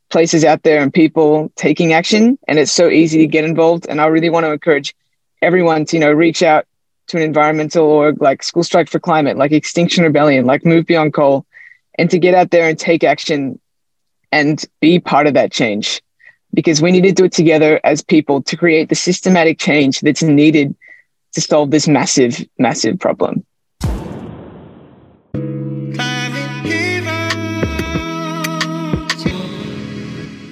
places 0.09 0.43
out 0.43 0.63
there 0.63 0.81
and 0.81 0.93
people 0.93 1.51
taking 1.55 1.93
action, 1.93 2.39
and 2.47 2.57
it's 2.57 2.71
so 2.71 2.89
easy 2.89 3.19
to 3.19 3.27
get 3.27 3.43
involved. 3.43 3.85
And 3.87 4.01
I 4.01 4.07
really 4.07 4.29
want 4.29 4.45
to 4.45 4.51
encourage 4.51 4.95
everyone 5.41 5.85
to, 5.85 5.97
you 5.97 5.99
know, 5.99 6.11
reach 6.11 6.41
out 6.41 6.65
to 7.07 7.17
an 7.17 7.23
environmental 7.23 7.85
org 7.85 8.21
like 8.21 8.41
School 8.41 8.63
Strike 8.63 8.89
for 8.89 8.99
Climate, 8.99 9.37
like 9.37 9.51
Extinction 9.51 10.03
Rebellion, 10.03 10.45
like 10.45 10.65
Move 10.65 10.85
Beyond 10.85 11.13
Coal, 11.13 11.45
and 11.97 12.09
to 12.09 12.19
get 12.19 12.35
out 12.35 12.51
there 12.51 12.69
and 12.69 12.79
take 12.79 13.03
action 13.03 13.59
and 14.31 14.63
be 14.79 14.99
part 14.99 15.27
of 15.27 15.33
that 15.33 15.51
change. 15.51 16.01
Because 16.53 16.81
we 16.81 16.91
need 16.91 17.03
to 17.03 17.11
do 17.11 17.25
it 17.25 17.33
together 17.33 17.81
as 17.83 18.01
people 18.01 18.41
to 18.43 18.55
create 18.55 18.89
the 18.89 18.95
systematic 18.95 19.57
change 19.59 20.01
that's 20.01 20.23
needed 20.23 20.75
to 21.33 21.41
solve 21.41 21.71
this 21.71 21.87
massive, 21.87 22.45
massive 22.57 22.99
problem. 22.99 23.45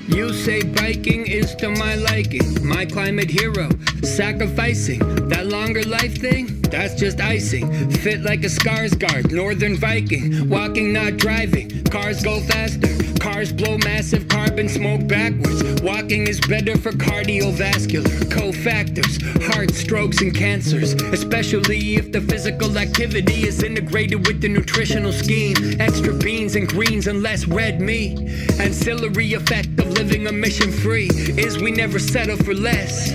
You 0.07 0.33
say 0.33 0.63
biking 0.63 1.27
is 1.27 1.55
to 1.55 1.69
my 1.69 1.95
liking, 1.95 2.67
my 2.67 2.85
climate 2.85 3.29
hero. 3.29 3.69
Sacrificing 4.03 4.99
that 5.29 5.47
longer 5.47 5.83
life 5.83 6.17
thing, 6.19 6.61
that's 6.61 6.95
just 6.95 7.21
icing. 7.21 7.91
Fit 7.91 8.21
like 8.21 8.43
a 8.43 8.47
Skarsgård, 8.47 9.31
northern 9.31 9.77
Viking. 9.77 10.49
Walking, 10.49 10.93
not 10.93 11.17
driving. 11.17 11.83
Cars 11.85 12.23
go 12.23 12.39
faster, 12.41 12.87
cars 13.19 13.51
blow 13.51 13.77
massive 13.79 14.27
carbon 14.27 14.69
smoke 14.69 15.05
backwards. 15.08 15.82
Walking 15.82 16.27
is 16.27 16.39
better 16.39 16.77
for 16.77 16.91
cardiovascular 16.91 18.08
cofactors, 18.32 19.21
heart 19.43 19.71
strokes, 19.71 20.21
and 20.21 20.34
cancers. 20.34 20.93
Especially 21.13 21.95
if 21.95 22.12
the 22.12 22.21
physical 22.21 22.77
activity 22.77 23.47
is 23.47 23.63
integrated 23.63 24.25
with 24.25 24.41
the 24.41 24.47
nutritional 24.47 25.12
scheme. 25.12 25.55
Extra 25.79 26.13
beans 26.13 26.55
and 26.55 26.67
greens 26.67 27.08
and 27.08 27.21
less 27.21 27.45
red 27.45 27.82
meat. 27.82 28.17
Ancillary 28.60 29.34
effect 29.34 29.79
of 29.79 29.88
living 29.89 30.27
emission 30.27 30.71
free 30.71 31.10
is 31.38 31.62
we 31.62 31.71
never 31.71 31.99
settle 31.99 32.38
for 32.38 32.53
less 32.53 33.12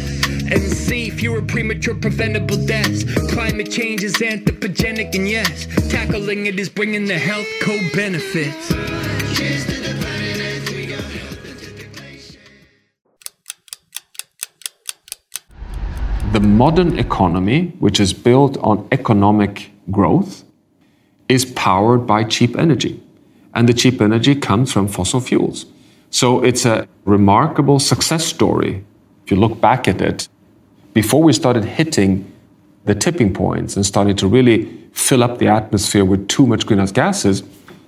and 0.50 0.62
see 0.62 1.10
fewer 1.10 1.42
premature 1.42 1.94
preventable 1.94 2.56
deaths. 2.66 3.04
Climate 3.32 3.70
change 3.70 4.02
is 4.02 4.14
anthropogenic, 4.14 5.14
and 5.14 5.28
yes, 5.28 5.66
tackling 5.90 6.46
it 6.46 6.58
is 6.58 6.68
bringing 6.68 7.06
the 7.06 7.18
health 7.18 7.48
co 7.62 7.78
benefits. 7.94 9.03
The 16.34 16.40
modern 16.40 16.98
economy, 16.98 17.74
which 17.78 18.00
is 18.00 18.12
built 18.12 18.56
on 18.56 18.88
economic 18.90 19.70
growth, 19.92 20.42
is 21.28 21.44
powered 21.44 22.08
by 22.08 22.24
cheap 22.24 22.56
energy. 22.56 23.00
And 23.54 23.68
the 23.68 23.72
cheap 23.72 24.00
energy 24.00 24.34
comes 24.34 24.72
from 24.72 24.88
fossil 24.88 25.20
fuels. 25.20 25.66
So 26.10 26.42
it's 26.42 26.66
a 26.66 26.88
remarkable 27.04 27.78
success 27.78 28.24
story. 28.24 28.84
If 29.24 29.30
you 29.30 29.36
look 29.36 29.60
back 29.60 29.86
at 29.86 30.00
it, 30.00 30.28
before 30.92 31.22
we 31.22 31.32
started 31.32 31.64
hitting 31.64 32.28
the 32.84 32.96
tipping 32.96 33.32
points 33.32 33.76
and 33.76 33.86
starting 33.86 34.16
to 34.16 34.26
really 34.26 34.64
fill 34.90 35.22
up 35.22 35.38
the 35.38 35.46
atmosphere 35.46 36.04
with 36.04 36.26
too 36.26 36.48
much 36.48 36.66
greenhouse 36.66 36.90
gases, 36.90 37.44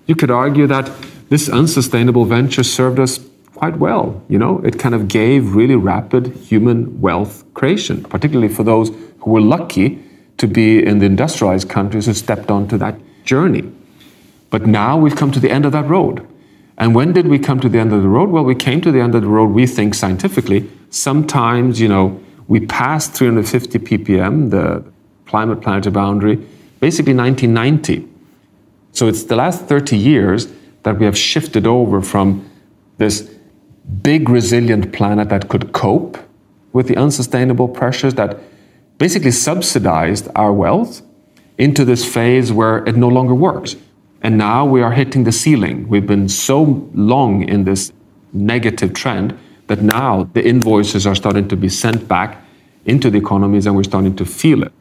you 0.07 0.15
could 0.15 0.31
argue 0.31 0.69
that 0.69 0.89
this 1.31 1.49
unsustainable 1.49 2.25
venture 2.27 2.63
served 2.63 3.01
us 3.01 3.19
quite 3.57 3.79
well. 3.79 4.23
You 4.29 4.39
know, 4.39 4.61
it 4.61 4.79
kind 4.79 4.95
of 4.95 5.09
gave 5.09 5.55
really 5.55 5.75
rapid 5.77 6.29
human 6.37 7.01
wealth 7.01 7.45
creation, 7.55 8.05
particularly 8.05 8.53
for 8.53 8.63
those 8.63 8.91
who 9.21 9.31
were 9.31 9.41
lucky 9.41 10.03
to 10.37 10.47
be 10.47 10.85
in 10.85 10.99
the 10.99 11.07
industrialized 11.07 11.69
countries 11.69 12.07
who 12.07 12.15
stepped 12.15 12.51
onto 12.51 12.77
that 12.79 12.95
journey. 13.25 13.65
But 14.51 14.67
now 14.67 14.97
we've 14.99 15.17
come 15.17 15.33
to 15.33 15.41
the 15.41 15.51
end 15.51 15.65
of 15.65 15.73
that 15.73 15.87
road. 15.89 16.27
And 16.79 16.95
when 16.95 17.13
did 17.13 17.27
we 17.27 17.39
come 17.39 17.59
to 17.61 17.69
the 17.69 17.79
end 17.79 17.93
of 17.93 18.03
the 18.03 18.09
road? 18.09 18.29
Well, 18.29 18.45
we 18.45 18.55
came 18.55 18.81
to 18.83 18.93
the 18.93 19.01
end 19.01 19.15
of 19.15 19.23
the 19.23 19.29
road, 19.29 19.47
we 19.47 19.67
think 19.67 19.95
scientifically, 19.95 20.71
sometimes, 20.91 21.81
you 21.81 21.89
know, 21.89 22.21
we 22.49 22.61
passed 22.67 23.15
350 23.15 23.79
ppm, 23.79 24.51
the 24.51 24.85
climate 25.27 25.61
planetary 25.63 25.93
boundary, 25.93 26.37
basically 26.81 27.15
1990. 27.15 28.07
So 28.93 29.09
it's 29.09 29.25
the 29.25 29.37
last 29.37 29.65
30 29.65 29.97
years 29.97 30.49
that 30.83 30.99
we 30.99 31.07
have 31.07 31.19
shifted 31.19 31.67
over 31.67 32.01
from 32.01 32.49
this 32.99 33.36
big 34.03 34.29
resilient 34.29 34.93
planet 34.93 35.29
that 35.29 35.49
could 35.49 35.73
cope 35.73 36.19
with 36.73 36.89
the 36.89 36.97
unsustainable 36.97 37.69
pressures 37.69 38.15
that 38.15 38.39
basically 38.99 39.31
subsidized 39.31 40.29
our 40.35 40.53
wealth 40.53 41.03
into 41.59 41.85
this 41.85 42.05
phase 42.05 42.53
where 42.53 42.79
it 42.85 42.97
no 42.97 43.09
longer 43.09 43.35
works. 43.35 43.77
And 44.23 44.37
now 44.37 44.65
we 44.65 44.83
are 44.83 44.93
hitting 44.93 45.25
the 45.25 45.33
ceiling. 45.33 45.89
We've 45.89 46.07
been 46.07 46.29
so 46.29 46.89
long 46.95 47.49
in 47.49 47.65
this 47.65 47.93
negative 48.33 48.93
trend 48.93 49.39
that 49.69 49.83
now 49.83 50.25
the 50.33 50.47
invoices 50.47 51.07
are 51.07 51.15
starting 51.15 51.49
to 51.49 51.57
be 51.57 51.69
sent 51.69 52.09
back 52.09 52.43
into 52.85 53.11
the 53.11 53.19
economies 53.19 53.67
and 53.67 53.77
we're 53.77 53.85
starting 53.85 54.17
to 54.17 54.25
feel 54.25 54.63
it. 54.63 54.73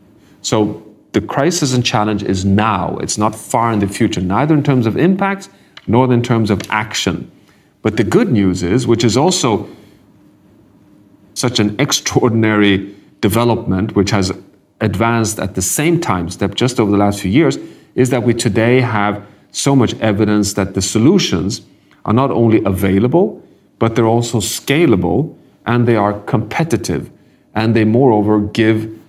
So 0.41 0.85
the 1.13 1.21
crisis 1.21 1.73
and 1.73 1.85
challenge 1.85 2.23
is 2.23 2.45
now. 2.45 2.97
It's 2.97 3.17
not 3.17 3.35
far 3.35 3.71
in 3.71 3.79
the 3.79 3.87
future, 3.87 4.21
neither 4.21 4.53
in 4.53 4.63
terms 4.63 4.85
of 4.85 4.97
impacts 4.97 5.49
nor 5.87 6.11
in 6.11 6.21
terms 6.21 6.49
of 6.49 6.61
action. 6.69 7.31
But 7.85 7.97
the 7.97 8.03
good 8.03 8.31
news 8.31 8.63
is, 8.63 8.87
which 8.87 9.03
is 9.03 9.15
also 9.15 9.69
such 11.35 11.59
an 11.59 11.79
extraordinary 11.79 12.95
development, 13.21 13.95
which 13.95 14.09
has 14.09 14.31
advanced 14.81 15.39
at 15.39 15.53
the 15.53 15.61
same 15.61 16.01
time 16.01 16.31
step 16.31 16.55
just 16.55 16.79
over 16.79 16.89
the 16.89 16.97
last 16.97 17.21
few 17.21 17.29
years, 17.29 17.59
is 17.93 18.09
that 18.09 18.23
we 18.23 18.33
today 18.33 18.81
have 18.81 19.23
so 19.51 19.75
much 19.75 19.93
evidence 19.99 20.53
that 20.53 20.73
the 20.73 20.81
solutions 20.81 21.61
are 22.05 22.13
not 22.13 22.31
only 22.31 22.63
available, 22.63 23.39
but 23.77 23.95
they're 23.95 24.07
also 24.07 24.39
scalable 24.39 25.37
and 25.67 25.87
they 25.87 25.95
are 25.95 26.19
competitive. 26.21 27.11
And 27.53 27.75
they, 27.75 27.85
moreover, 27.85 28.39
give 28.39 28.99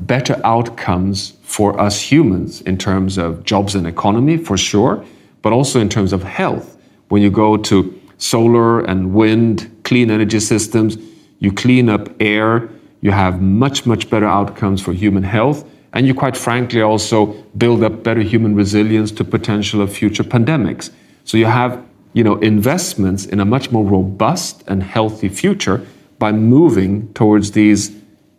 better 0.00 0.40
outcomes 0.42 1.34
for 1.42 1.78
us 1.78 2.00
humans 2.00 2.62
in 2.62 2.78
terms 2.78 3.18
of 3.18 3.44
jobs 3.44 3.74
and 3.74 3.86
economy, 3.86 4.38
for 4.38 4.56
sure, 4.56 5.04
but 5.42 5.52
also 5.52 5.80
in 5.80 5.90
terms 5.90 6.14
of 6.14 6.22
health. 6.22 6.78
When 7.08 7.20
you 7.20 7.30
go 7.30 7.58
to 7.58 8.00
solar 8.18 8.80
and 8.80 9.12
wind, 9.14 9.70
clean 9.84 10.10
energy 10.10 10.40
systems, 10.40 10.96
you 11.38 11.52
clean 11.52 11.88
up 11.88 12.08
air, 12.20 12.68
you 13.00 13.10
have 13.10 13.40
much, 13.42 13.86
much 13.86 14.08
better 14.08 14.26
outcomes 14.26 14.80
for 14.80 14.92
human 14.92 15.22
health, 15.22 15.68
and 15.92 16.06
you 16.06 16.14
quite 16.14 16.36
frankly 16.36 16.80
also 16.80 17.26
build 17.56 17.82
up 17.82 18.02
better 18.02 18.20
human 18.20 18.54
resilience 18.54 19.10
to 19.12 19.24
potential 19.24 19.80
of 19.80 19.92
future 19.92 20.24
pandemics. 20.24 20.90
So 21.24 21.36
you 21.36 21.46
have 21.46 21.84
you 22.16 22.24
know, 22.24 22.36
investments 22.36 23.26
in 23.26 23.40
a 23.40 23.44
much 23.44 23.70
more 23.70 23.84
robust 23.84 24.64
and 24.68 24.82
healthy 24.82 25.28
future 25.28 25.86
by 26.18 26.32
moving 26.32 27.12
towards 27.12 27.50
these 27.50 27.94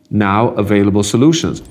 now 0.10 0.48
available 0.56 1.04
solutions. 1.04 1.62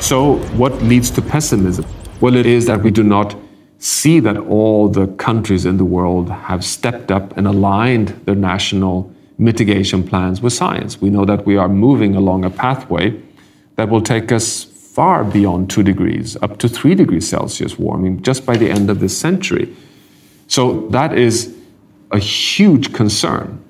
So, 0.00 0.38
what 0.56 0.72
leads 0.82 1.12
to 1.12 1.22
pessimism? 1.22 1.86
Well, 2.20 2.34
it 2.34 2.44
is 2.44 2.66
that 2.66 2.82
we 2.82 2.90
do 2.90 3.04
not 3.04 3.36
see 3.80 4.20
that 4.20 4.36
all 4.36 4.88
the 4.88 5.06
countries 5.16 5.64
in 5.64 5.78
the 5.78 5.84
world 5.84 6.28
have 6.28 6.64
stepped 6.64 7.10
up 7.10 7.36
and 7.36 7.46
aligned 7.46 8.08
their 8.26 8.34
national 8.34 9.10
mitigation 9.38 10.06
plans 10.06 10.42
with 10.42 10.52
science. 10.52 11.00
We 11.00 11.08
know 11.08 11.24
that 11.24 11.46
we 11.46 11.56
are 11.56 11.68
moving 11.68 12.14
along 12.14 12.44
a 12.44 12.50
pathway 12.50 13.20
that 13.76 13.88
will 13.88 14.02
take 14.02 14.30
us 14.30 14.64
far 14.64 15.24
beyond 15.24 15.70
two 15.70 15.82
degrees, 15.82 16.36
up 16.42 16.58
to 16.58 16.68
three 16.68 16.94
degrees 16.94 17.26
Celsius 17.26 17.78
warming 17.78 18.20
just 18.22 18.44
by 18.44 18.58
the 18.58 18.68
end 18.68 18.90
of 18.90 19.00
this 19.00 19.16
century. 19.16 19.74
So 20.46 20.88
that 20.88 21.16
is 21.16 21.56
a 22.10 22.18
huge 22.18 22.92
concern. 22.92 23.64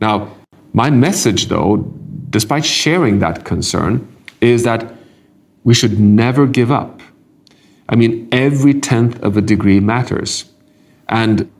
Now, 0.00 0.36
my 0.72 0.90
message, 0.90 1.46
though, 1.46 1.78
despite 2.30 2.64
sharing 2.64 3.18
that 3.20 3.44
concern, 3.44 4.06
is 4.40 4.62
that 4.62 4.94
we 5.64 5.74
should 5.74 5.98
never 5.98 6.46
give 6.46 6.70
up. 6.70 7.00
I 7.88 7.96
mean, 7.96 8.28
every 8.32 8.74
tenth 8.74 9.22
of 9.22 9.36
a 9.36 9.40
degree 9.40 9.80
matters. 9.80 10.46
And 11.08 11.50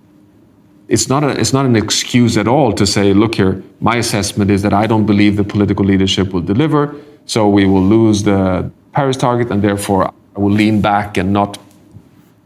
it's 0.88 1.08
not, 1.08 1.24
a, 1.24 1.28
it's 1.28 1.52
not 1.52 1.66
an 1.66 1.76
excuse 1.76 2.36
at 2.36 2.48
all 2.48 2.72
to 2.72 2.86
say, 2.86 3.12
look 3.12 3.34
here, 3.34 3.62
my 3.80 3.96
assessment 3.96 4.50
is 4.50 4.62
that 4.62 4.72
I 4.72 4.86
don't 4.86 5.06
believe 5.06 5.36
the 5.36 5.44
political 5.44 5.84
leadership 5.84 6.32
will 6.32 6.40
deliver. 6.40 6.94
So 7.26 7.48
we 7.48 7.66
will 7.66 7.82
lose 7.82 8.22
the 8.22 8.70
Paris 8.92 9.16
target, 9.16 9.50
and 9.50 9.62
therefore 9.62 10.12
I 10.36 10.40
will 10.40 10.52
lean 10.52 10.80
back 10.80 11.16
and 11.16 11.32
not, 11.32 11.58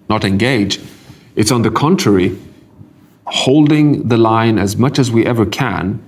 not 0.09 0.25
engage. 0.25 0.81
It's 1.37 1.51
on 1.51 1.63
the 1.63 1.71
contrary, 1.71 2.39
holding 3.27 4.09
the 4.09 4.17
line 4.17 4.59
as 4.59 4.77
much 4.77 4.99
as 4.99 5.11
we 5.11 5.27
ever 5.27 5.45
can, 5.45 6.01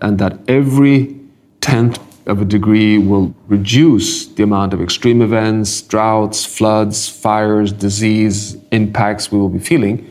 and 0.00 0.18
that 0.18 0.38
every 0.48 1.16
tenth 1.60 1.98
of 2.28 2.42
a 2.42 2.44
degree 2.44 2.98
will 2.98 3.34
reduce 3.48 4.26
the 4.26 4.42
amount 4.42 4.74
of 4.74 4.80
extreme 4.80 5.22
events, 5.22 5.82
droughts, 5.82 6.44
floods, 6.44 7.08
fires, 7.08 7.72
disease, 7.72 8.56
impacts 8.70 9.32
we 9.32 9.38
will 9.38 9.48
be 9.48 9.58
feeling, 9.58 10.08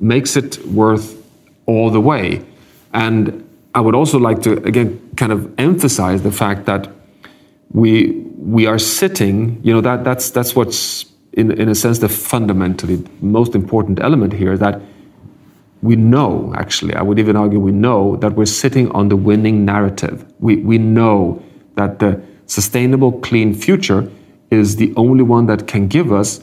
makes 0.00 0.36
it 0.36 0.64
worth 0.66 1.22
all 1.66 1.90
the 1.90 2.00
way. 2.00 2.44
And 2.92 3.48
I 3.74 3.80
would 3.80 3.94
also 3.94 4.18
like 4.18 4.42
to, 4.42 4.52
again, 4.64 4.98
kind 5.16 5.32
of 5.32 5.52
emphasize 5.58 6.22
the 6.22 6.32
fact 6.32 6.66
that 6.66 6.88
we 7.72 8.10
we 8.38 8.66
are 8.66 8.78
sitting 8.78 9.60
you 9.62 9.72
know 9.72 9.80
that 9.80 10.04
that's 10.04 10.30
that's 10.30 10.54
what's 10.54 11.06
in 11.32 11.50
in 11.52 11.68
a 11.68 11.74
sense 11.74 11.98
the 12.00 12.08
fundamentally 12.08 13.02
most 13.20 13.54
important 13.54 14.00
element 14.00 14.32
here 14.32 14.58
that 14.58 14.80
we 15.82 15.96
know 15.96 16.52
actually 16.56 16.94
i 16.94 17.02
would 17.02 17.18
even 17.18 17.36
argue 17.36 17.58
we 17.58 17.72
know 17.72 18.16
that 18.16 18.32
we're 18.34 18.46
sitting 18.46 18.90
on 18.92 19.08
the 19.08 19.16
winning 19.16 19.64
narrative. 19.64 20.24
We 20.38 20.56
we 20.56 20.78
know 20.78 21.42
that 21.74 21.98
the 21.98 22.22
sustainable 22.46 23.12
clean 23.20 23.54
future 23.54 24.10
is 24.50 24.76
the 24.76 24.92
only 24.96 25.24
one 25.24 25.46
that 25.46 25.66
can 25.66 25.88
give 25.88 26.12
us 26.12 26.40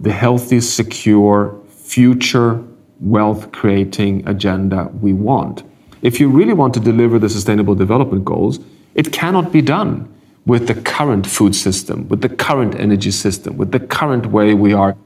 the 0.00 0.12
healthy 0.12 0.60
secure 0.60 1.60
future 1.68 2.62
wealth 3.00 3.52
creating 3.52 4.26
agenda 4.28 4.90
we 5.00 5.12
want. 5.12 5.62
If 6.02 6.20
you 6.20 6.28
really 6.28 6.54
want 6.54 6.74
to 6.74 6.80
deliver 6.80 7.18
the 7.18 7.28
sustainable 7.28 7.74
development 7.74 8.24
goals 8.24 8.58
it 8.94 9.12
cannot 9.12 9.52
be 9.52 9.62
done 9.62 10.08
with 10.44 10.66
the 10.66 10.74
current 10.74 11.26
food 11.26 11.54
system, 11.54 12.08
with 12.08 12.20
the 12.20 12.28
current 12.28 12.74
energy 12.74 13.10
system, 13.10 13.56
with 13.56 13.72
the 13.72 13.80
current 13.80 14.26
way 14.26 14.54
we 14.54 14.72
are 14.72 14.96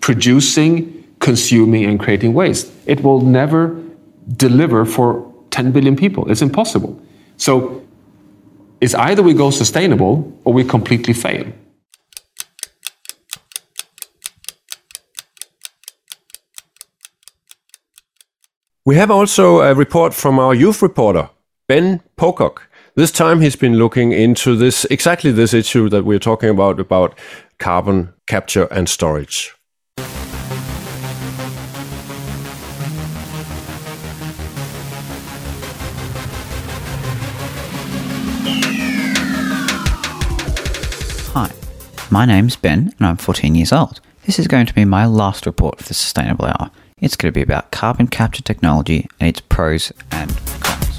producing, 0.00 0.97
consuming 1.18 1.84
and 1.84 1.98
creating 1.98 2.34
waste. 2.34 2.72
It 2.86 3.02
will 3.02 3.20
never 3.20 3.80
deliver 4.36 4.84
for 4.84 5.32
10 5.50 5.72
billion 5.72 5.96
people. 5.96 6.30
It's 6.30 6.42
impossible. 6.42 7.00
So 7.36 7.82
it's 8.80 8.94
either 8.94 9.22
we 9.22 9.34
go 9.34 9.50
sustainable 9.50 10.32
or 10.44 10.52
we 10.52 10.64
completely 10.64 11.14
fail. 11.14 11.46
We 18.84 18.96
have 18.96 19.10
also 19.10 19.60
a 19.60 19.74
report 19.74 20.14
from 20.14 20.38
our 20.38 20.54
youth 20.54 20.80
reporter, 20.80 21.28
Ben 21.66 22.00
Pocock. 22.16 22.70
This 22.94 23.12
time 23.12 23.42
he's 23.42 23.54
been 23.54 23.74
looking 23.74 24.12
into 24.12 24.56
this 24.56 24.86
exactly 24.86 25.30
this 25.30 25.52
issue 25.52 25.90
that 25.90 26.04
we're 26.06 26.18
talking 26.18 26.48
about 26.48 26.80
about 26.80 27.18
carbon 27.58 28.14
capture 28.26 28.64
and 28.70 28.88
storage. 28.88 29.54
My 42.10 42.24
name's 42.24 42.56
Ben 42.56 42.92
and 42.98 43.06
I'm 43.06 43.16
14 43.16 43.54
years 43.54 43.72
old. 43.72 44.00
This 44.24 44.38
is 44.38 44.46
going 44.46 44.66
to 44.66 44.74
be 44.74 44.84
my 44.84 45.06
last 45.06 45.46
report 45.46 45.78
for 45.78 45.84
the 45.84 45.94
Sustainable 45.94 46.46
Hour. 46.46 46.70
It's 47.00 47.16
going 47.16 47.32
to 47.32 47.38
be 47.38 47.42
about 47.42 47.70
carbon 47.70 48.08
capture 48.08 48.42
technology 48.42 49.06
and 49.20 49.28
its 49.28 49.40
pros 49.40 49.92
and 50.10 50.30
cons. 50.60 50.98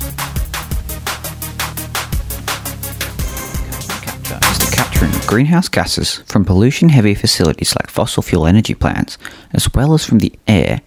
Carbon 3.80 4.24
capture 4.24 4.52
is 4.52 4.60
the 4.60 4.76
capturing 4.76 5.12
of 5.12 5.28
greenhouse 5.28 5.68
gases 5.68 6.18
from 6.28 6.46
pollution 6.46 6.90
heavy 6.90 7.16
facilities 7.16 7.76
like 7.76 7.90
fossil 7.90 8.24
fuel 8.24 8.46
energy 8.46 8.76
plants, 8.76 9.18
as 9.54 9.72
well 9.74 9.94
as 9.94 10.06
from 10.06 10.20
the 10.20 10.34
air, 10.48 10.82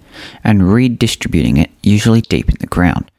and 0.45 0.73
redistributing 0.73 1.57
it, 1.57 1.71
usually 1.83 2.21
deep 2.21 2.49
in 2.49 2.57
the 2.61 2.67
ground. 2.67 3.11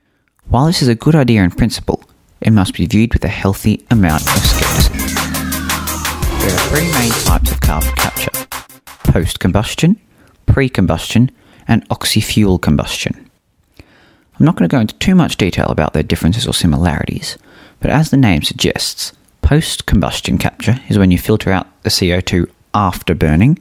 While 0.47 0.67
this 0.67 0.81
is 0.81 0.87
a 0.87 0.95
good 0.95 1.15
idea 1.15 1.43
in 1.43 1.51
principle, 1.51 2.03
it 2.41 2.51
must 2.51 2.73
be 2.73 2.85
viewed 2.85 3.13
with 3.13 3.23
a 3.23 3.29
healthy 3.29 3.85
amount 3.89 4.23
of 4.23 4.43
skepticism. 4.43 5.02
Three 6.73 6.91
main 6.91 7.12
types 7.12 7.51
of 7.51 7.62
carbon 7.62 7.91
capture 7.91 8.31
post 9.03 9.39
combustion, 9.39 10.01
pre 10.47 10.69
combustion, 10.69 11.29
and 11.67 11.86
oxy-fuel 11.91 12.57
combustion. 12.57 13.29
I'm 13.77 14.43
not 14.43 14.55
going 14.55 14.67
to 14.67 14.75
go 14.75 14.79
into 14.79 14.95
too 14.95 15.13
much 15.13 15.38
detail 15.38 15.67
about 15.67 15.93
their 15.93 16.01
differences 16.01 16.47
or 16.47 16.53
similarities, 16.55 17.38
but 17.79 17.91
as 17.91 18.09
the 18.09 18.17
name 18.17 18.41
suggests, 18.41 19.13
post 19.43 19.86
combustion 19.86 20.39
capture 20.39 20.79
is 20.89 20.97
when 20.97 21.12
you 21.12 21.19
filter 21.19 21.51
out 21.51 21.67
the 21.83 21.91
CO2 21.91 22.49
after 22.73 23.13
burning. 23.13 23.59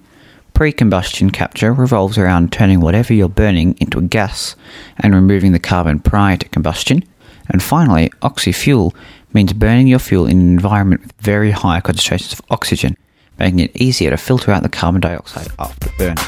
Pre 0.55 0.73
combustion 0.73 1.29
capture 1.29 1.75
revolves 1.75 2.17
around 2.17 2.51
turning 2.51 2.81
whatever 2.81 3.13
you're 3.13 3.29
burning 3.29 3.77
into 3.79 3.99
a 3.99 4.03
gas 4.03 4.57
and 4.97 5.15
removing 5.15 5.53
the 5.53 5.59
carbon 5.59 6.01
prior 6.01 6.39
to 6.39 6.49
combustion. 6.49 7.05
And 7.51 7.63
finally, 7.63 8.11
oxy-fuel 8.23 8.95
means 9.35 9.53
burning 9.53 9.87
your 9.87 9.99
fuel 9.99 10.25
in 10.25 10.41
an 10.41 10.49
environment 10.49 11.03
with 11.03 11.13
very 11.21 11.51
high 11.51 11.81
concentrations 11.81 12.33
of 12.33 12.43
oxygen, 12.51 12.97
making 13.43 13.59
it 13.59 13.75
easier 13.75 14.11
to 14.11 14.17
filter 14.17 14.53
out 14.53 14.63
the 14.63 14.69
carbon 14.69 15.01
dioxide 15.01 15.49
after 15.59 15.91
burning. 15.99 16.25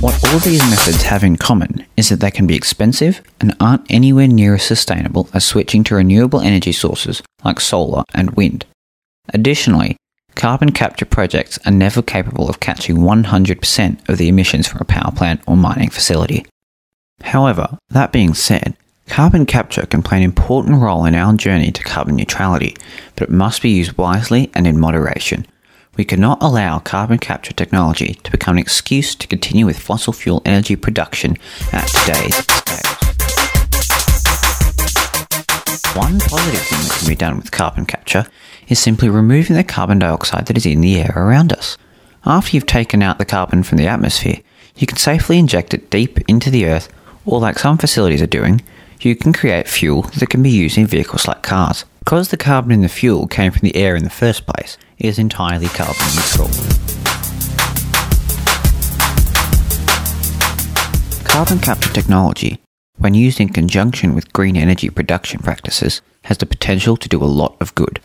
What 0.00 0.14
all 0.24 0.38
these 0.38 0.62
methods 0.70 1.02
have 1.02 1.22
in 1.22 1.36
common 1.36 1.84
is 1.96 2.08
that 2.08 2.20
they 2.20 2.30
can 2.30 2.46
be 2.46 2.56
expensive 2.56 3.20
and 3.40 3.54
aren't 3.60 3.84
anywhere 3.90 4.28
near 4.28 4.54
as 4.54 4.62
sustainable 4.62 5.28
as 5.34 5.44
switching 5.44 5.84
to 5.84 5.96
renewable 5.96 6.40
energy 6.40 6.72
sources 6.72 7.22
like 7.44 7.60
solar 7.60 8.02
and 8.14 8.30
wind. 8.30 8.64
Additionally, 9.34 9.96
carbon 10.34 10.72
capture 10.72 11.04
projects 11.04 11.58
are 11.66 11.72
never 11.72 12.00
capable 12.00 12.48
of 12.48 12.60
catching 12.60 12.98
100% 12.98 14.08
of 14.08 14.16
the 14.16 14.28
emissions 14.28 14.66
from 14.66 14.80
a 14.80 14.86
power 14.86 15.12
plant 15.12 15.42
or 15.46 15.56
mining 15.56 15.90
facility. 15.90 16.46
However, 17.22 17.76
that 17.90 18.12
being 18.12 18.32
said, 18.32 18.74
carbon 19.08 19.46
capture 19.46 19.86
can 19.86 20.02
play 20.02 20.18
an 20.18 20.22
important 20.22 20.80
role 20.80 21.04
in 21.04 21.14
our 21.14 21.32
journey 21.32 21.72
to 21.72 21.82
carbon 21.82 22.14
neutrality, 22.16 22.76
but 23.16 23.24
it 23.28 23.30
must 23.30 23.62
be 23.62 23.70
used 23.70 23.96
wisely 23.98 24.50
and 24.54 24.66
in 24.66 24.78
moderation. 24.78 25.46
We 25.96 26.04
cannot 26.04 26.42
allow 26.42 26.78
carbon 26.78 27.18
capture 27.18 27.52
technology 27.52 28.14
to 28.22 28.30
become 28.30 28.56
an 28.56 28.60
excuse 28.60 29.16
to 29.16 29.26
continue 29.26 29.66
with 29.66 29.78
fossil 29.78 30.12
fuel 30.12 30.42
energy 30.44 30.76
production 30.76 31.36
at 31.72 31.88
today's 31.88 32.36
scales. 32.36 32.98
One 35.96 36.20
positive 36.20 36.60
thing 36.60 36.78
that 36.78 36.96
can 37.00 37.08
be 37.08 37.16
done 37.16 37.36
with 37.38 37.50
carbon 37.50 37.86
capture 37.86 38.26
is 38.68 38.78
simply 38.78 39.08
removing 39.08 39.56
the 39.56 39.64
carbon 39.64 39.98
dioxide 39.98 40.46
that 40.46 40.56
is 40.56 40.66
in 40.66 40.80
the 40.80 41.00
air 41.00 41.12
around 41.16 41.52
us. 41.52 41.76
After 42.24 42.54
you've 42.54 42.66
taken 42.66 43.02
out 43.02 43.18
the 43.18 43.24
carbon 43.24 43.64
from 43.64 43.78
the 43.78 43.88
atmosphere, 43.88 44.40
you 44.76 44.86
can 44.86 44.98
safely 44.98 45.38
inject 45.38 45.74
it 45.74 45.90
deep 45.90 46.20
into 46.28 46.50
the 46.50 46.66
earth, 46.66 46.88
or 47.26 47.40
like 47.40 47.58
some 47.58 47.78
facilities 47.78 48.22
are 48.22 48.26
doing, 48.26 48.60
you 49.04 49.14
can 49.14 49.32
create 49.32 49.68
fuel 49.68 50.02
that 50.18 50.28
can 50.28 50.42
be 50.42 50.50
used 50.50 50.76
in 50.76 50.86
vehicles 50.86 51.26
like 51.28 51.42
cars. 51.42 51.84
Because 52.00 52.28
the 52.28 52.36
carbon 52.36 52.72
in 52.72 52.80
the 52.80 52.88
fuel 52.88 53.26
came 53.26 53.52
from 53.52 53.60
the 53.60 53.76
air 53.76 53.94
in 53.94 54.04
the 54.04 54.10
first 54.10 54.46
place, 54.46 54.76
it 54.98 55.06
is 55.06 55.18
entirely 55.18 55.68
carbon 55.68 56.06
neutral. 56.16 56.48
Carbon 61.24 61.58
capture 61.58 61.92
technology, 61.92 62.60
when 62.96 63.14
used 63.14 63.40
in 63.40 63.50
conjunction 63.50 64.14
with 64.14 64.32
green 64.32 64.56
energy 64.56 64.90
production 64.90 65.40
practices, 65.40 66.02
has 66.24 66.38
the 66.38 66.46
potential 66.46 66.96
to 66.96 67.08
do 67.08 67.22
a 67.22 67.26
lot 67.26 67.56
of 67.60 67.74
good. 67.74 68.00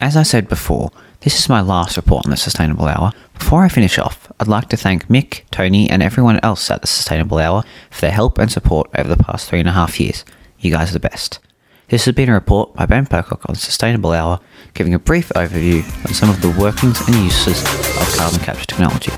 As 0.00 0.16
I 0.16 0.22
said 0.24 0.48
before, 0.48 0.90
this 1.20 1.38
is 1.38 1.48
my 1.48 1.60
last 1.60 1.96
report 1.96 2.26
on 2.26 2.30
the 2.30 2.36
Sustainable 2.36 2.86
Hour. 2.86 3.12
Before 3.38 3.64
I 3.64 3.68
finish 3.68 3.98
off, 3.98 4.30
I'd 4.38 4.46
like 4.46 4.68
to 4.68 4.76
thank 4.76 5.10
Mik, 5.10 5.46
Tony, 5.50 5.90
and 5.90 6.02
everyone 6.02 6.38
else 6.42 6.70
at 6.70 6.80
the 6.80 6.86
Sustainable 6.86 7.38
Hour 7.38 7.64
for 7.90 8.00
their 8.02 8.12
help 8.12 8.38
and 8.38 8.50
support 8.50 8.88
over 8.96 9.08
the 9.08 9.22
past 9.22 9.48
three 9.48 9.58
and 9.58 9.68
a 9.68 9.72
half 9.72 9.98
years. 9.98 10.24
You 10.60 10.70
guys 10.70 10.90
are 10.90 10.94
the 10.94 11.00
best. 11.00 11.40
This 11.88 12.04
has 12.04 12.14
been 12.14 12.28
a 12.28 12.34
report 12.34 12.74
by 12.74 12.86
Ben 12.86 13.06
Pocock 13.06 13.48
on 13.48 13.56
Sustainable 13.56 14.12
Hour, 14.12 14.40
giving 14.74 14.94
a 14.94 14.98
brief 14.98 15.30
overview 15.30 15.82
on 16.06 16.14
some 16.14 16.30
of 16.30 16.40
the 16.40 16.50
workings 16.50 17.00
and 17.06 17.16
uses 17.16 17.62
of 17.62 18.14
carbon 18.16 18.40
capture 18.40 18.66
technology. 18.66 19.10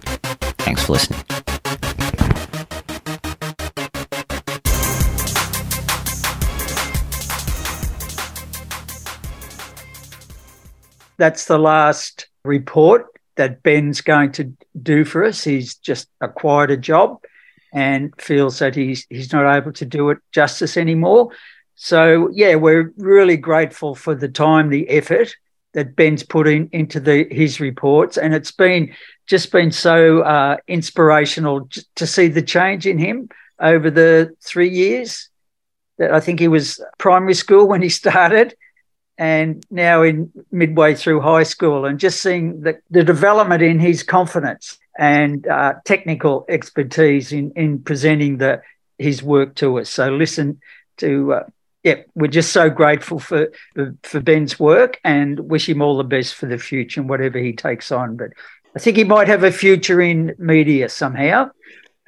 Thanks 0.58 0.84
for 0.86 0.92
listening. 0.92 1.49
That's 11.20 11.44
the 11.44 11.58
last 11.58 12.28
report 12.44 13.06
that 13.36 13.62
Ben's 13.62 14.00
going 14.00 14.32
to 14.32 14.56
do 14.82 15.04
for 15.04 15.22
us. 15.22 15.44
He's 15.44 15.74
just 15.74 16.08
acquired 16.22 16.70
a 16.70 16.78
job 16.78 17.22
and 17.74 18.12
feels 18.18 18.58
that 18.60 18.74
he's 18.74 19.06
he's 19.10 19.30
not 19.30 19.54
able 19.54 19.72
to 19.74 19.84
do 19.84 20.08
it 20.08 20.18
justice 20.32 20.78
anymore. 20.78 21.30
So 21.74 22.30
yeah, 22.32 22.54
we're 22.54 22.92
really 22.96 23.36
grateful 23.36 23.94
for 23.94 24.14
the 24.14 24.28
time, 24.28 24.70
the 24.70 24.88
effort 24.88 25.34
that 25.74 25.94
Ben's 25.94 26.22
put 26.22 26.48
in 26.48 26.70
into 26.72 27.00
the 27.00 27.26
his 27.30 27.60
reports, 27.60 28.16
and 28.16 28.34
it's 28.34 28.52
been 28.52 28.94
just 29.26 29.52
been 29.52 29.72
so 29.72 30.22
uh, 30.22 30.56
inspirational 30.68 31.68
to 31.96 32.06
see 32.06 32.28
the 32.28 32.42
change 32.42 32.86
in 32.86 32.96
him 32.96 33.28
over 33.60 33.90
the 33.90 34.34
three 34.42 34.70
years. 34.70 35.28
That 35.98 36.14
I 36.14 36.20
think 36.20 36.40
he 36.40 36.48
was 36.48 36.80
primary 36.98 37.34
school 37.34 37.68
when 37.68 37.82
he 37.82 37.88
started, 38.02 38.56
and 39.20 39.64
now 39.70 40.02
in 40.02 40.32
midway 40.50 40.94
through 40.94 41.20
high 41.20 41.42
school, 41.44 41.84
and 41.84 42.00
just 42.00 42.22
seeing 42.22 42.62
the, 42.62 42.80
the 42.90 43.04
development 43.04 43.62
in 43.62 43.78
his 43.78 44.02
confidence 44.02 44.78
and 44.98 45.46
uh, 45.46 45.74
technical 45.84 46.46
expertise 46.48 47.30
in 47.30 47.52
in 47.54 47.78
presenting 47.80 48.38
the 48.38 48.62
his 48.98 49.22
work 49.22 49.54
to 49.56 49.78
us. 49.78 49.90
So 49.90 50.08
listen 50.08 50.60
to. 50.96 51.34
Uh, 51.34 51.44
yeah, 51.82 52.02
we're 52.14 52.26
just 52.26 52.52
so 52.52 52.68
grateful 52.68 53.18
for, 53.18 53.52
for, 53.74 53.96
for 54.02 54.20
Ben's 54.20 54.60
work 54.60 55.00
and 55.02 55.40
wish 55.40 55.66
him 55.66 55.80
all 55.80 55.96
the 55.96 56.04
best 56.04 56.34
for 56.34 56.44
the 56.44 56.58
future 56.58 57.00
and 57.00 57.08
whatever 57.08 57.38
he 57.38 57.54
takes 57.54 57.90
on. 57.90 58.18
But 58.18 58.32
I 58.76 58.78
think 58.80 58.98
he 58.98 59.04
might 59.04 59.28
have 59.28 59.44
a 59.44 59.50
future 59.50 59.98
in 60.02 60.34
media 60.38 60.90
somehow. 60.90 61.50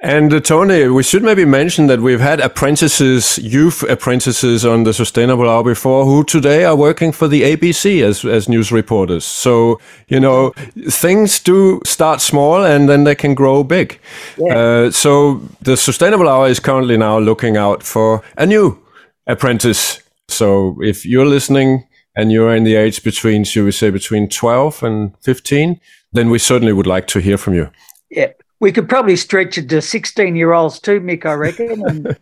And 0.03 0.33
uh, 0.33 0.41
Tony, 0.41 0.89
we 0.89 1.01
should 1.01 1.23
maybe 1.23 1.45
mention 1.45 1.87
that 1.87 2.01
we've 2.01 2.19
had 2.19 2.41
apprentices, 2.41 3.37
youth 3.37 3.83
apprentices 3.83 4.65
on 4.65 4.83
the 4.83 4.93
Sustainable 4.93 5.49
Hour 5.49 5.63
before, 5.63 6.03
who 6.03 6.25
today 6.25 6.65
are 6.65 6.75
working 6.75 7.13
for 7.13 7.29
the 7.29 7.43
ABC 7.43 8.03
as 8.03 8.25
as 8.25 8.49
news 8.49 8.69
reporters. 8.69 9.23
So 9.23 9.79
you 10.09 10.19
know, 10.19 10.51
things 10.89 11.39
do 11.39 11.79
start 11.85 12.19
small 12.19 12.65
and 12.65 12.89
then 12.89 13.05
they 13.05 13.15
can 13.15 13.33
grow 13.33 13.63
big. 13.63 13.97
Yeah. 14.37 14.57
Uh, 14.57 14.91
so 14.91 15.41
the 15.61 15.77
Sustainable 15.77 16.27
Hour 16.27 16.49
is 16.49 16.59
currently 16.59 16.97
now 16.97 17.17
looking 17.19 17.55
out 17.55 17.81
for 17.81 18.21
a 18.37 18.45
new 18.45 18.77
apprentice. 19.25 20.01
So 20.27 20.75
if 20.81 21.05
you're 21.05 21.25
listening 21.25 21.87
and 22.13 22.29
you're 22.29 22.53
in 22.53 22.65
the 22.65 22.75
age 22.75 23.03
between, 23.03 23.45
should 23.45 23.63
we 23.63 23.71
say, 23.71 23.89
between 23.89 24.27
12 24.27 24.83
and 24.83 25.13
15, 25.21 25.79
then 26.11 26.29
we 26.29 26.39
certainly 26.39 26.73
would 26.73 26.87
like 26.87 27.07
to 27.07 27.19
hear 27.19 27.37
from 27.37 27.53
you. 27.53 27.69
Yeah, 28.09 28.33
we 28.59 28.71
could 28.71 28.89
probably 28.89 29.15
stretch 29.15 29.57
it 29.57 29.69
to 29.69 29.81
16 29.81 30.35
year 30.35 30.53
olds 30.53 30.79
too, 30.79 30.99
Mik, 30.99 31.25
I 31.25 31.33
reckon. 31.33 31.85
And 31.87 32.17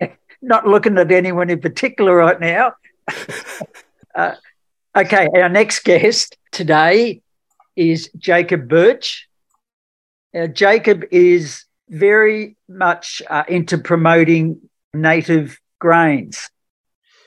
not 0.42 0.66
looking 0.66 0.98
at 0.98 1.10
anyone 1.10 1.50
in 1.50 1.60
particular 1.60 2.16
right 2.16 2.38
now. 2.38 2.72
uh, 4.14 4.34
okay, 4.96 5.28
our 5.34 5.48
next 5.48 5.84
guest 5.84 6.36
today 6.52 7.22
is 7.76 8.10
Jacob 8.16 8.68
Birch. 8.68 9.28
Uh, 10.34 10.46
Jacob 10.46 11.04
is 11.10 11.64
very 11.88 12.56
much 12.68 13.22
uh, 13.28 13.44
into 13.48 13.78
promoting 13.78 14.60
native 14.92 15.60
grains. 15.78 16.50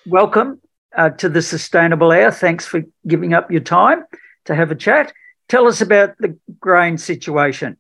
Welcome 0.06 0.62
uh, 0.96 1.10
to 1.12 1.30
the 1.30 1.42
Sustainable 1.42 2.12
Hour. 2.12 2.32
Thanks 2.32 2.66
for 2.66 2.84
giving 3.06 3.34
up 3.34 3.52
your 3.52 3.62
time 3.62 4.04
to 4.46 4.56
have 4.56 4.72
a 4.72 4.76
chat. 4.76 5.14
Tell 5.48 5.68
us 5.68 5.82
about 5.82 6.18
the 6.20 6.38
grain 6.60 6.98
situation. 6.98 7.78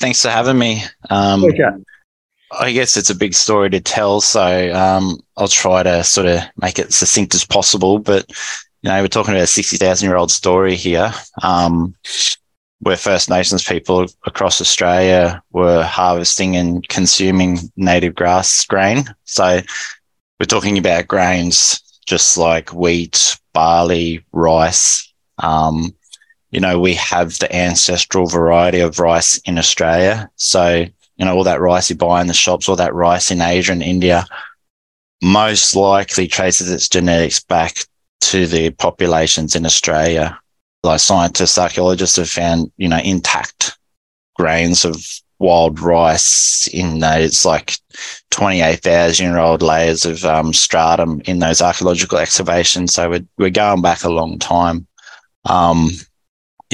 Thanks 0.00 0.22
for 0.22 0.28
having 0.28 0.58
me. 0.58 0.82
Um, 1.10 1.44
I 2.52 2.72
guess 2.72 2.96
it's 2.96 3.10
a 3.10 3.14
big 3.14 3.34
story 3.34 3.70
to 3.70 3.80
tell, 3.80 4.20
so 4.20 4.72
um, 4.74 5.18
I'll 5.36 5.48
try 5.48 5.82
to 5.82 6.04
sort 6.04 6.26
of 6.26 6.40
make 6.56 6.78
it 6.78 6.92
succinct 6.92 7.34
as 7.34 7.44
possible. 7.44 7.98
But 7.98 8.30
you 8.82 8.90
know, 8.90 9.00
we're 9.00 9.08
talking 9.08 9.34
about 9.34 9.44
a 9.44 9.48
sixty 9.48 9.76
thousand 9.76 10.08
year 10.08 10.16
old 10.16 10.30
story 10.30 10.76
here. 10.76 11.12
Um, 11.42 11.94
where 12.80 12.96
First 12.96 13.30
Nations 13.30 13.64
people 13.64 14.06
across 14.26 14.60
Australia 14.60 15.42
were 15.52 15.82
harvesting 15.82 16.56
and 16.56 16.86
consuming 16.88 17.58
native 17.76 18.14
grass 18.14 18.64
grain. 18.66 19.04
So 19.24 19.62
we're 20.38 20.46
talking 20.46 20.76
about 20.76 21.08
grains 21.08 21.80
just 22.06 22.36
like 22.36 22.74
wheat, 22.74 23.38
barley, 23.54 24.24
rice. 24.32 25.12
Um, 25.38 25.94
you 26.54 26.60
know, 26.60 26.78
we 26.78 26.94
have 26.94 27.36
the 27.40 27.52
ancestral 27.54 28.28
variety 28.28 28.78
of 28.78 29.00
rice 29.00 29.38
in 29.38 29.58
Australia. 29.58 30.30
So, 30.36 30.86
you 31.16 31.24
know, 31.24 31.36
all 31.36 31.42
that 31.42 31.60
rice 31.60 31.90
you 31.90 31.96
buy 31.96 32.20
in 32.20 32.28
the 32.28 32.32
shops, 32.32 32.68
all 32.68 32.76
that 32.76 32.94
rice 32.94 33.32
in 33.32 33.40
Asia 33.40 33.72
and 33.72 33.82
India, 33.82 34.24
most 35.20 35.74
likely 35.74 36.28
traces 36.28 36.70
its 36.70 36.88
genetics 36.88 37.40
back 37.40 37.78
to 38.20 38.46
the 38.46 38.70
populations 38.70 39.56
in 39.56 39.66
Australia. 39.66 40.38
Like 40.84 41.00
scientists, 41.00 41.58
archaeologists 41.58 42.18
have 42.18 42.30
found, 42.30 42.70
you 42.76 42.88
know, 42.88 43.00
intact 43.00 43.76
grains 44.36 44.84
of 44.84 45.04
wild 45.40 45.80
rice 45.80 46.68
in 46.72 47.00
those 47.00 47.44
like 47.44 47.78
28,000 48.30 49.26
year 49.26 49.38
old 49.38 49.60
layers 49.60 50.04
of 50.04 50.24
um, 50.24 50.52
stratum 50.52 51.20
in 51.24 51.40
those 51.40 51.60
archaeological 51.60 52.18
excavations. 52.18 52.94
So 52.94 53.10
we're, 53.10 53.26
we're 53.38 53.50
going 53.50 53.82
back 53.82 54.04
a 54.04 54.08
long 54.08 54.38
time. 54.38 54.86
Um, 55.46 55.90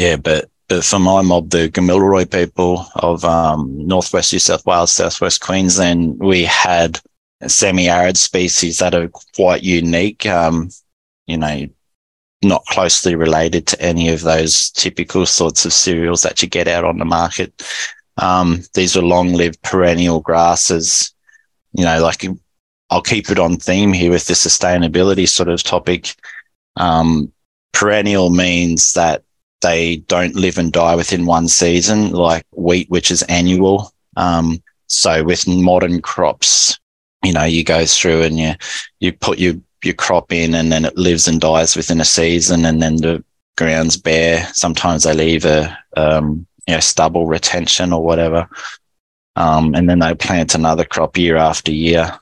yeah, 0.00 0.16
but, 0.16 0.50
but 0.68 0.82
for 0.82 0.98
my 0.98 1.20
mob, 1.20 1.50
the 1.50 1.68
Gamilaroi 1.68 2.30
people 2.30 2.86
of 2.96 3.22
um, 3.22 3.86
northwest 3.86 4.32
New 4.32 4.38
South 4.38 4.64
Wales, 4.64 4.92
southwest 4.92 5.42
Queensland, 5.42 6.18
we 6.18 6.44
had 6.44 6.98
semi-arid 7.46 8.16
species 8.16 8.78
that 8.78 8.94
are 8.94 9.08
quite 9.36 9.62
unique. 9.62 10.24
Um, 10.24 10.70
you 11.26 11.36
know, 11.36 11.66
not 12.42 12.64
closely 12.66 13.14
related 13.14 13.66
to 13.66 13.82
any 13.82 14.08
of 14.08 14.22
those 14.22 14.70
typical 14.70 15.26
sorts 15.26 15.66
of 15.66 15.72
cereals 15.74 16.22
that 16.22 16.40
you 16.40 16.48
get 16.48 16.66
out 16.66 16.84
on 16.84 16.96
the 16.96 17.04
market. 17.04 17.62
Um, 18.16 18.62
these 18.72 18.96
are 18.96 19.02
long-lived 19.02 19.60
perennial 19.60 20.20
grasses. 20.20 21.12
You 21.72 21.84
know, 21.84 22.00
like 22.00 22.26
I'll 22.88 23.02
keep 23.02 23.30
it 23.30 23.38
on 23.38 23.58
theme 23.58 23.92
here 23.92 24.10
with 24.10 24.26
the 24.26 24.34
sustainability 24.34 25.28
sort 25.28 25.50
of 25.50 25.62
topic. 25.62 26.14
Um, 26.76 27.32
perennial 27.72 28.30
means 28.30 28.94
that 28.94 29.24
they 29.60 29.96
don't 29.96 30.34
live 30.34 30.58
and 30.58 30.72
die 30.72 30.94
within 30.94 31.26
one 31.26 31.48
season, 31.48 32.10
like 32.10 32.44
wheat, 32.52 32.88
which 32.90 33.10
is 33.10 33.22
annual. 33.24 33.92
Um, 34.16 34.62
so 34.86 35.22
with 35.22 35.46
modern 35.46 36.00
crops, 36.02 36.78
you 37.24 37.32
know, 37.32 37.44
you 37.44 37.64
go 37.64 37.84
through 37.84 38.22
and 38.22 38.38
you 38.38 38.54
you 38.98 39.12
put 39.12 39.38
your 39.38 39.54
your 39.84 39.94
crop 39.94 40.32
in, 40.32 40.54
and 40.54 40.70
then 40.72 40.84
it 40.84 40.96
lives 40.96 41.28
and 41.28 41.40
dies 41.40 41.76
within 41.76 42.00
a 42.00 42.04
season, 42.04 42.64
and 42.64 42.82
then 42.82 42.96
the 42.96 43.24
ground's 43.56 43.96
bare. 43.96 44.46
Sometimes 44.52 45.04
they 45.04 45.14
leave 45.14 45.44
a 45.44 45.76
um, 45.96 46.46
you 46.66 46.74
know, 46.74 46.80
stubble 46.80 47.26
retention 47.26 47.92
or 47.92 48.02
whatever. 48.02 48.48
Um, 49.36 49.74
and 49.74 49.88
then 49.88 50.00
they 50.00 50.14
plant 50.14 50.54
another 50.54 50.84
crop 50.84 51.16
year 51.16 51.36
after 51.36 51.72
year. 51.72 52.18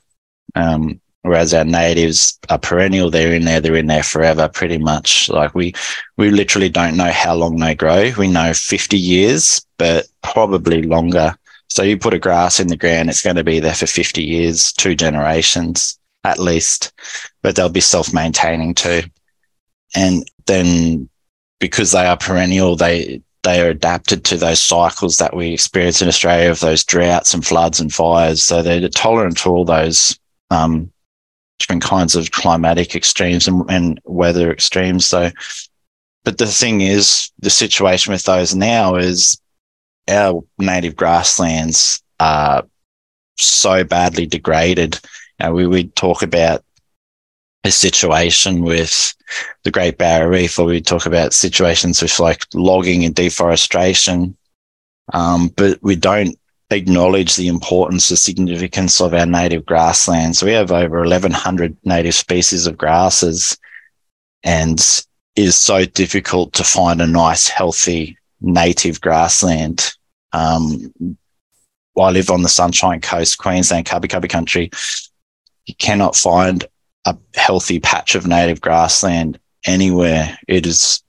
Um, 0.55 1.01
whereas 1.23 1.53
our 1.53 1.65
natives 1.65 2.39
are 2.49 2.59
perennial, 2.59 3.11
they're 3.11 3.35
in 3.35 3.45
there, 3.45 3.61
they're 3.61 3.77
in 3.77 3.87
there 3.87 4.03
forever, 4.03 4.49
pretty 4.49 4.79
much. 4.79 5.29
Like 5.29 5.55
we, 5.55 5.75
we 6.17 6.31
literally 6.31 6.69
don't 6.69 6.97
know 6.97 7.11
how 7.11 7.35
long 7.35 7.57
they 7.57 7.75
grow. 7.75 8.13
We 8.17 8.29
know 8.29 8.53
50 8.55 8.99
years, 8.99 9.65
but 9.79 10.07
probably 10.23 10.83
longer. 10.83 11.37
So 11.71 11.83
you 11.83 11.99
put 11.99 12.15
a 12.15 12.19
grass 12.19 12.61
in 12.61 12.69
the 12.69 12.77
ground, 12.77 13.11
it's 13.11 13.23
going 13.23 13.37
to 13.37 13.45
be 13.45 13.61
there 13.61 13.75
for 13.75 13.87
50 13.87 14.23
years, 14.23 14.73
two 14.73 14.95
generations 14.95 15.99
at 16.25 16.39
least, 16.39 16.93
but 17.43 17.57
they'll 17.57 17.69
be 17.69 17.81
self 17.81 18.13
maintaining 18.13 18.75
too. 18.75 19.03
And 19.95 20.29
then 20.47 21.09
because 21.61 21.93
they 21.93 22.07
are 22.07 22.17
perennial, 22.17 22.77
they, 22.77 23.23
they 23.43 23.61
are 23.61 23.71
adapted 23.71 24.25
to 24.25 24.37
those 24.37 24.61
cycles 24.61 25.19
that 25.19 25.35
we 25.35 25.53
experience 25.53 26.03
in 26.03 26.09
Australia 26.09 26.51
of 26.51 26.61
those 26.61 26.85
droughts 26.85 27.35
and 27.35 27.45
floods 27.45 27.81
and 27.81 27.93
fires. 27.93 28.43
So 28.43 28.63
they're 28.63 28.89
tolerant 28.89 29.39
to 29.39 29.51
all 29.51 29.65
those 29.65 30.19
um, 30.51 30.91
different 31.59 31.83
kinds 31.83 32.15
of 32.15 32.31
climatic 32.31 32.95
extremes 32.95 33.49
and, 33.49 33.69
and, 33.69 34.01
weather 34.05 34.53
extremes. 34.53 35.07
So, 35.07 35.31
but 36.25 36.39
the 36.39 36.47
thing 36.47 36.81
is, 36.81 37.31
the 37.39 37.51
situation 37.51 38.13
with 38.13 38.25
those 38.25 38.55
now 38.55 38.97
is 38.97 39.41
our 40.09 40.43
native 40.59 40.97
grasslands 40.97 42.03
are 42.21 42.65
so 43.39 43.85
badly 43.85 44.27
degraded. 44.27 44.99
You 45.41 45.47
know, 45.47 45.53
we 45.53 45.85
talk 45.89 46.23
about 46.23 46.65
a 47.65 47.71
situation 47.71 48.63
with 48.63 49.15
the 49.65 49.71
Great 49.71 49.99
Barrier 49.99 50.29
Reef, 50.29 50.59
or 50.59 50.67
we 50.67 50.81
talk 50.81 51.07
about 51.07 51.33
situations 51.33 52.01
with 52.01 52.19
like 52.19 52.45
logging 52.55 53.05
and 53.05 53.15
deforestation. 53.15 54.37
Um, 55.13 55.49
but 55.57 55.79
we 55.83 55.97
don't 55.97 56.39
acknowledge 56.71 57.37
the 57.37 57.49
importance, 57.49 58.09
the 58.09 58.17
significance 58.17 59.01
of 59.01 59.15
our 59.15 59.27
native 59.27 59.65
grasslands. 59.65 60.43
We 60.43 60.53
have 60.53 60.71
over 60.71 61.01
1,100 61.01 61.77
native 61.85 62.15
species 62.15 62.67
of 62.67 62.77
grasses, 62.77 63.57
and 64.43 64.79
is 65.37 65.57
so 65.57 65.85
difficult 65.85 66.53
to 66.55 66.65
find 66.65 67.01
a 67.01 67.07
nice, 67.07 67.49
healthy 67.49 68.19
native 68.41 69.01
grassland. 69.01 69.93
Um, 70.33 70.93
I 71.97 72.11
live 72.11 72.31
on 72.31 72.43
the 72.43 72.49
Sunshine 72.49 73.01
Coast, 73.01 73.39
Queensland, 73.39 73.87
Kabi 73.87 74.07
Kabi 74.07 74.29
country. 74.29 74.71
You 75.67 75.75
cannot 75.77 76.17
find 76.17 76.65
a 77.05 77.17
healthy 77.35 77.81
patch 77.81 78.15
of 78.15 78.27
native 78.27 78.61
grassland 78.61 79.39
anywhere. 79.65 80.39
It 80.49 80.67
is, 80.67 81.03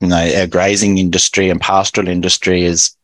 you 0.00 0.08
know, 0.08 0.32
our 0.36 0.46
grazing 0.46 0.98
industry 0.98 1.50
and 1.50 1.60
pastoral 1.60 2.08
industry 2.08 2.64
is 2.64 2.96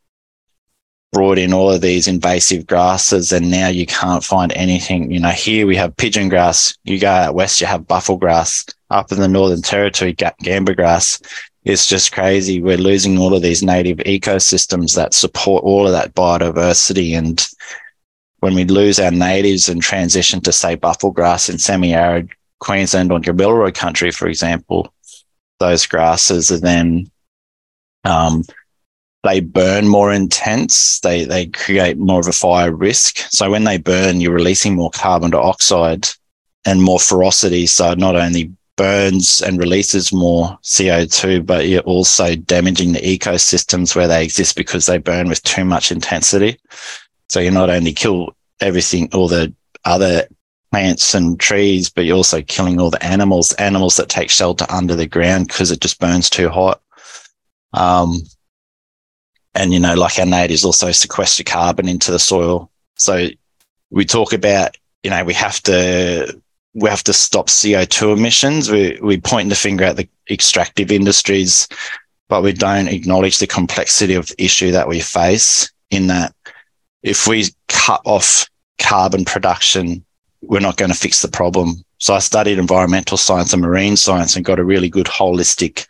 brought 1.12 1.38
in 1.38 1.52
all 1.52 1.70
of 1.70 1.80
these 1.80 2.06
invasive 2.06 2.66
grasses 2.66 3.32
and 3.32 3.50
now 3.50 3.68
you 3.68 3.86
can't 3.86 4.22
find 4.22 4.52
anything. 4.52 5.10
You 5.10 5.20
know, 5.20 5.30
here 5.30 5.66
we 5.66 5.76
have 5.76 5.96
pigeon 5.96 6.28
grass. 6.28 6.76
You 6.84 7.00
go 7.00 7.08
out 7.08 7.34
west, 7.34 7.60
you 7.60 7.66
have 7.66 7.86
buffel 7.86 8.16
grass. 8.16 8.64
Up 8.90 9.12
in 9.12 9.18
the 9.18 9.28
Northern 9.28 9.62
Territory, 9.62 10.14
gamba 10.14 10.74
grass. 10.74 11.20
It's 11.64 11.86
just 11.86 12.12
crazy. 12.12 12.62
We're 12.62 12.78
losing 12.78 13.18
all 13.18 13.34
of 13.34 13.42
these 13.42 13.62
native 13.62 13.98
ecosystems 13.98 14.94
that 14.96 15.12
support 15.12 15.64
all 15.64 15.86
of 15.86 15.92
that 15.92 16.14
biodiversity. 16.14 17.16
And 17.16 17.46
when 18.40 18.54
we 18.54 18.64
lose 18.64 18.98
our 18.98 19.10
natives 19.10 19.68
and 19.68 19.82
transition 19.82 20.40
to, 20.42 20.52
say, 20.52 20.76
buffel 20.76 21.10
grass 21.10 21.50
in 21.50 21.58
semi 21.58 21.92
arid 21.92 22.30
Queensland 22.60 23.12
or 23.12 23.20
Gamilaroi 23.20 23.74
country, 23.74 24.10
for 24.10 24.28
example, 24.28 24.92
those 25.58 25.86
grasses 25.86 26.50
are 26.50 26.60
then 26.60 27.10
um, 28.04 28.44
they 29.24 29.40
burn 29.40 29.88
more 29.88 30.12
intense. 30.12 31.00
They 31.00 31.24
they 31.24 31.46
create 31.46 31.98
more 31.98 32.20
of 32.20 32.28
a 32.28 32.32
fire 32.32 32.72
risk. 32.72 33.18
So 33.30 33.50
when 33.50 33.64
they 33.64 33.78
burn, 33.78 34.20
you're 34.20 34.32
releasing 34.32 34.74
more 34.74 34.90
carbon 34.90 35.30
dioxide 35.30 36.08
and 36.64 36.82
more 36.82 37.00
ferocity. 37.00 37.66
So 37.66 37.94
not 37.94 38.16
only 38.16 38.52
burns 38.76 39.42
and 39.42 39.58
releases 39.58 40.12
more 40.12 40.56
CO2, 40.62 41.44
but 41.44 41.66
you're 41.66 41.80
also 41.82 42.36
damaging 42.36 42.92
the 42.92 43.00
ecosystems 43.00 43.96
where 43.96 44.06
they 44.06 44.22
exist 44.22 44.56
because 44.56 44.86
they 44.86 44.98
burn 44.98 45.28
with 45.28 45.42
too 45.42 45.64
much 45.64 45.90
intensity. 45.90 46.58
So 47.28 47.40
you 47.40 47.50
not 47.50 47.70
only 47.70 47.92
kill 47.92 48.36
everything, 48.60 49.10
all 49.12 49.28
the 49.28 49.52
other 49.84 50.28
plants 50.70 51.14
and 51.14 51.40
trees, 51.40 51.90
but 51.90 52.04
you're 52.04 52.16
also 52.16 52.40
killing 52.42 52.80
all 52.80 52.90
the 52.90 53.04
animals, 53.04 53.52
animals 53.54 53.96
that 53.96 54.08
take 54.08 54.30
shelter 54.30 54.66
under 54.68 54.94
the 54.94 55.06
ground 55.06 55.48
because 55.48 55.70
it 55.70 55.80
just 55.80 55.98
burns 55.98 56.30
too 56.30 56.48
hot. 56.48 56.80
Um, 57.72 58.20
and, 59.54 59.72
you 59.72 59.80
know, 59.80 59.94
like 59.94 60.18
our 60.18 60.26
natives 60.26 60.64
also 60.64 60.92
sequester 60.92 61.44
carbon 61.44 61.88
into 61.88 62.10
the 62.10 62.18
soil. 62.18 62.70
So 62.96 63.28
we 63.90 64.04
talk 64.04 64.32
about, 64.32 64.76
you 65.02 65.10
know, 65.10 65.24
we 65.24 65.34
have 65.34 65.60
to, 65.62 66.40
we 66.74 66.88
have 66.88 67.04
to 67.04 67.12
stop 67.12 67.48
CO2 67.48 68.16
emissions. 68.16 68.70
We, 68.70 68.98
we 69.02 69.20
point 69.20 69.48
the 69.48 69.54
finger 69.54 69.84
at 69.84 69.96
the 69.96 70.08
extractive 70.30 70.92
industries, 70.92 71.66
but 72.28 72.42
we 72.42 72.52
don't 72.52 72.88
acknowledge 72.88 73.38
the 73.38 73.46
complexity 73.46 74.14
of 74.14 74.28
the 74.28 74.42
issue 74.44 74.70
that 74.72 74.88
we 74.88 75.00
face 75.00 75.70
in 75.90 76.08
that 76.08 76.34
if 77.02 77.26
we 77.26 77.46
cut 77.68 78.02
off 78.04 78.48
carbon 78.78 79.24
production, 79.24 80.04
we're 80.42 80.60
not 80.60 80.76
going 80.76 80.90
to 80.90 80.96
fix 80.96 81.22
the 81.22 81.28
problem. 81.28 81.84
So 81.98 82.14
I 82.14 82.20
studied 82.20 82.58
environmental 82.58 83.16
science 83.16 83.52
and 83.52 83.62
marine 83.62 83.96
science 83.96 84.36
and 84.36 84.44
got 84.44 84.60
a 84.60 84.64
really 84.64 84.88
good 84.88 85.06
holistic 85.06 85.86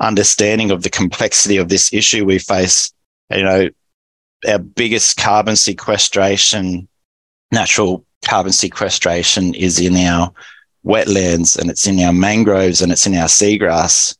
understanding 0.00 0.70
of 0.70 0.82
the 0.82 0.90
complexity 0.90 1.56
of 1.56 1.68
this 1.68 1.92
issue 1.92 2.24
we 2.24 2.38
face. 2.38 2.92
You 3.30 3.42
know, 3.42 3.68
our 4.46 4.58
biggest 4.58 5.16
carbon 5.16 5.56
sequestration, 5.56 6.88
natural 7.52 8.04
carbon 8.24 8.52
sequestration 8.52 9.54
is 9.54 9.80
in 9.80 9.96
our 9.96 10.32
wetlands 10.84 11.58
and 11.58 11.70
it's 11.70 11.86
in 11.86 12.00
our 12.00 12.12
mangroves 12.12 12.82
and 12.82 12.92
it's 12.92 13.06
in 13.06 13.14
our 13.14 13.26
seagrass. 13.26 14.16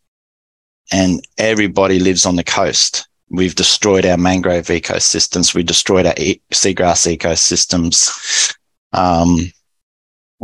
And 0.92 1.26
everybody 1.36 1.98
lives 1.98 2.26
on 2.26 2.36
the 2.36 2.44
coast. 2.44 3.08
We've 3.30 3.54
destroyed 3.54 4.06
our 4.06 4.16
mangrove 4.16 4.66
ecosystems. 4.66 5.54
We 5.54 5.62
destroyed 5.62 6.06
our 6.06 6.14
e- 6.16 6.40
seagrass 6.52 7.16
ecosystems. 7.16 8.54
Um, 8.92 9.52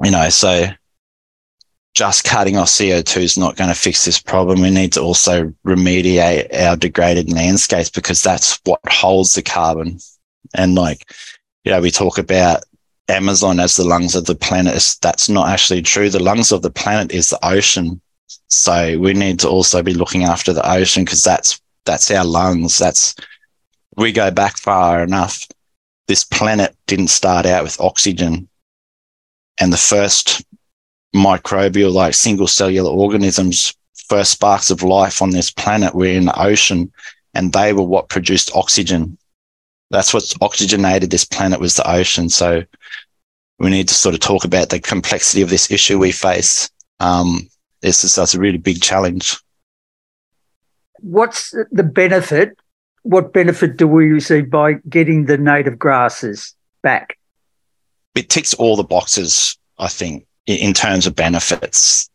you 0.03 0.11
know, 0.11 0.29
so 0.29 0.67
just 1.95 2.25
cutting 2.25 2.57
off 2.57 2.69
CO2 2.69 3.23
is 3.23 3.39
not 3.39 3.57
going 3.57 3.71
to 3.71 3.75
fix 3.75 4.05
this 4.05 4.21
problem. 4.21 4.61
We 4.61 4.71
need 4.71 4.93
to 4.95 5.01
also 5.01 5.55
remediate 5.65 6.53
our 6.53 6.77
degraded 6.77 7.33
landscapes 7.33 7.89
because 7.89 8.23
that's 8.23 8.61
what 8.65 8.81
holds 8.89 9.35
the 9.35 9.43
carbon. 9.43 9.99
And 10.55 10.75
like, 10.75 11.13
you 11.63 11.71
know, 11.71 11.81
we 11.81 11.93
talk 11.93 12.19
about 12.19 12.65
Amazon 13.09 13.61
as 13.61 13.77
the 13.77 13.85
lungs 13.85 14.17
of 14.17 14.27
the 14.27 14.35
planet. 14.35 14.97
That's 15.03 15.29
not 15.29 15.49
actually 15.49 15.83
true. 15.83 16.11
The 16.11 16.23
lungs 16.23 16.51
of 16.51 16.63
the 16.63 16.71
planet 16.71 17.13
is 17.13 17.31
the 17.31 17.47
ocean. 17.47 18.01
So 18.49 18.99
we 18.99 19.15
need 19.15 19.39
to 19.41 19.49
also 19.49 19.83
be 19.83 19.95
looking 19.95 20.25
after 20.25 20.53
the 20.53 20.69
ocean 20.69 21.05
because 21.05 21.23
that's 21.23 21.61
that's 21.85 22.11
our 22.11 22.25
lungs. 22.25 22.79
That's 22.79 23.15
we 23.97 24.11
go 24.11 24.31
back 24.31 24.57
far 24.57 25.03
enough. 25.03 25.47
This 26.09 26.25
planet 26.25 26.75
didn't 26.87 27.09
start 27.09 27.47
out 27.47 27.63
with 27.63 27.81
oxygen. 27.81 28.49
And 29.61 29.73
the 29.73 29.77
first 29.77 30.43
microbial, 31.15 31.93
like 31.93 32.15
single 32.15 32.47
cellular 32.47 32.91
organisms, 32.91 33.75
first 34.09 34.33
sparks 34.33 34.71
of 34.71 34.83
life 34.83 35.23
on 35.23 35.31
this 35.31 35.51
planet 35.51 35.95
were 35.95 36.07
in 36.07 36.27
the 36.27 36.41
ocean, 36.41 36.93
and 37.35 37.53
they 37.53 37.73
were 37.73 37.83
what 37.83 38.09
produced 38.09 38.55
oxygen. 38.55 39.17
That's 39.91 40.13
what 40.13 40.33
oxygenated 40.41 41.11
this 41.11 41.25
planet 41.25 41.61
was 41.61 41.77
the 41.77 41.89
ocean. 41.89 42.29
So 42.29 42.65
we 43.59 43.71
need 43.71 43.89
to 43.89 43.95
sort 43.95 44.15
of 44.15 44.21
talk 44.21 44.45
about 44.45 44.71
the 44.71 44.81
complexity 44.81 45.43
of 45.43 45.51
this 45.51 45.71
issue 45.71 45.99
we 45.99 46.13
face. 46.13 46.71
Um, 47.01 47.49
this 47.81 48.03
is 48.03 48.15
that's 48.15 48.35
a 48.35 48.41
really 48.41 48.59
big 48.59 48.81
challenge. 48.83 49.37
What's 51.01 51.55
the 51.71 51.83
benefit? 51.83 52.57
What 53.03 53.33
benefit 53.33 53.77
do 53.77 53.87
we 53.87 54.07
receive 54.07 54.51
by 54.51 54.75
getting 54.89 55.27
the 55.27 55.37
native 55.37 55.79
grasses 55.79 56.55
back? 56.83 57.19
It 58.15 58.31
ticks 58.31 58.55
all 58.55 58.77
the 58.77 58.85
boxes, 58.85 59.59
I 59.79 59.89
think, 59.89 60.27
in 60.47 60.73
terms 60.73 61.07
of 61.07 61.15
benefits. 61.15 62.11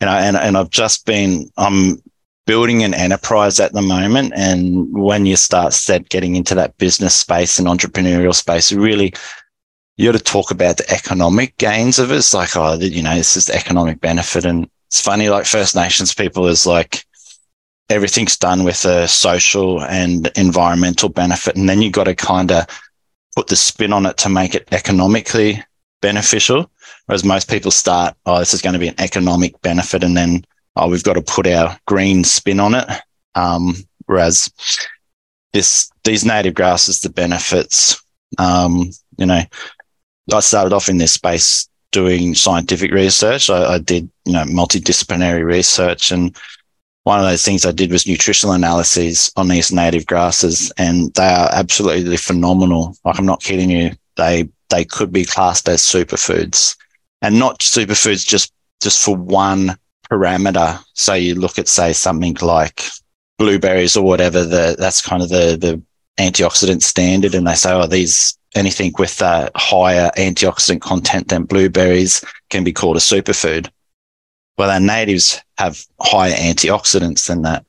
You 0.00 0.06
know, 0.06 0.12
and, 0.12 0.36
and 0.36 0.56
I've 0.56 0.70
just 0.70 1.06
been 1.06 1.50
I'm 1.56 2.02
building 2.46 2.84
an 2.84 2.94
enterprise 2.94 3.58
at 3.58 3.72
the 3.72 3.82
moment. 3.82 4.32
And 4.36 4.92
when 4.92 5.26
you 5.26 5.36
start 5.36 5.72
set 5.72 6.08
getting 6.08 6.36
into 6.36 6.54
that 6.54 6.76
business 6.78 7.14
space 7.14 7.58
and 7.58 7.66
entrepreneurial 7.66 8.34
space, 8.34 8.72
really 8.72 9.12
you 9.96 10.12
got 10.12 10.18
to 10.18 10.24
talk 10.24 10.50
about 10.50 10.76
the 10.76 10.90
economic 10.90 11.56
gains 11.56 11.98
of 11.98 12.10
it. 12.10 12.16
It's 12.16 12.34
like, 12.34 12.56
oh, 12.56 12.74
you 12.74 13.02
know, 13.02 13.14
this 13.14 13.36
is 13.36 13.46
the 13.46 13.54
economic 13.54 14.00
benefit. 14.00 14.44
And 14.44 14.68
it's 14.88 15.00
funny, 15.00 15.28
like 15.28 15.46
First 15.46 15.74
Nations 15.74 16.14
people 16.14 16.46
is 16.46 16.66
like 16.66 17.04
everything's 17.88 18.36
done 18.36 18.64
with 18.64 18.84
a 18.84 19.08
social 19.08 19.82
and 19.84 20.30
environmental 20.36 21.08
benefit. 21.08 21.56
And 21.56 21.68
then 21.68 21.80
you 21.80 21.90
got 21.90 22.04
to 22.04 22.14
kind 22.14 22.52
of 22.52 22.66
put 23.34 23.46
the 23.46 23.56
spin 23.56 23.92
on 23.92 24.06
it 24.06 24.18
to 24.18 24.28
make 24.28 24.54
it 24.54 24.68
economically 24.70 25.64
beneficial. 26.00 26.70
Whereas 27.06 27.24
most 27.24 27.48
people 27.48 27.70
start, 27.70 28.16
oh, 28.26 28.38
this 28.38 28.54
is 28.54 28.62
going 28.62 28.72
to 28.74 28.78
be 28.78 28.88
an 28.88 28.94
economic 28.98 29.60
benefit. 29.62 30.02
And 30.02 30.16
then, 30.16 30.44
oh, 30.76 30.88
we've 30.88 31.04
got 31.04 31.14
to 31.14 31.22
put 31.22 31.46
our 31.46 31.78
green 31.86 32.24
spin 32.24 32.60
on 32.60 32.74
it. 32.74 32.88
Um, 33.34 33.74
whereas 34.06 34.50
this, 35.52 35.90
these 36.04 36.24
native 36.24 36.54
grasses, 36.54 37.00
the 37.00 37.10
benefits, 37.10 38.02
um, 38.38 38.90
you 39.18 39.26
know, 39.26 39.42
I 40.32 40.40
started 40.40 40.74
off 40.74 40.88
in 40.88 40.98
this 40.98 41.12
space 41.12 41.68
doing 41.92 42.34
scientific 42.34 42.90
research. 42.90 43.48
I, 43.48 43.74
I 43.74 43.78
did, 43.78 44.10
you 44.24 44.32
know, 44.32 44.44
multidisciplinary 44.44 45.44
research 45.44 46.10
and 46.10 46.36
one 47.06 47.20
of 47.20 47.24
those 47.24 47.44
things 47.44 47.64
I 47.64 47.70
did 47.70 47.92
was 47.92 48.04
nutritional 48.04 48.56
analyses 48.56 49.30
on 49.36 49.46
these 49.46 49.70
native 49.70 50.06
grasses, 50.06 50.72
and 50.76 51.14
they 51.14 51.22
are 51.22 51.48
absolutely 51.52 52.16
phenomenal. 52.16 52.96
Like 53.04 53.16
I'm 53.16 53.26
not 53.26 53.40
kidding 53.40 53.70
you. 53.70 53.92
They 54.16 54.48
they 54.68 54.84
could 54.84 55.12
be 55.12 55.24
classed 55.24 55.68
as 55.68 55.82
superfoods, 55.82 56.76
and 57.22 57.38
not 57.38 57.60
superfoods 57.60 58.26
just 58.26 58.52
just 58.82 59.02
for 59.02 59.16
one 59.16 59.76
parameter. 60.10 60.82
So 60.94 61.14
you 61.14 61.34
look 61.34 61.58
at 61.58 61.68
say 61.68 61.92
something 61.92 62.36
like 62.40 62.82
blueberries 63.38 63.96
or 63.96 64.04
whatever. 64.04 64.44
The 64.44 64.76
that's 64.78 65.02
kind 65.02 65.22
of 65.22 65.28
the 65.28 65.56
the 65.56 65.82
antioxidant 66.18 66.82
standard, 66.82 67.34
and 67.34 67.46
they 67.46 67.54
say, 67.54 67.72
oh, 67.72 67.86
these 67.86 68.38
anything 68.54 68.92
with 68.98 69.20
a 69.20 69.50
higher 69.54 70.10
antioxidant 70.16 70.80
content 70.80 71.28
than 71.28 71.44
blueberries 71.44 72.24
can 72.48 72.64
be 72.64 72.72
called 72.72 72.96
a 72.96 73.00
superfood. 73.00 73.70
Well, 74.56 74.70
our 74.70 74.80
natives 74.80 75.40
have 75.58 75.84
higher 76.00 76.32
antioxidants 76.32 77.26
than 77.26 77.42
that, 77.42 77.66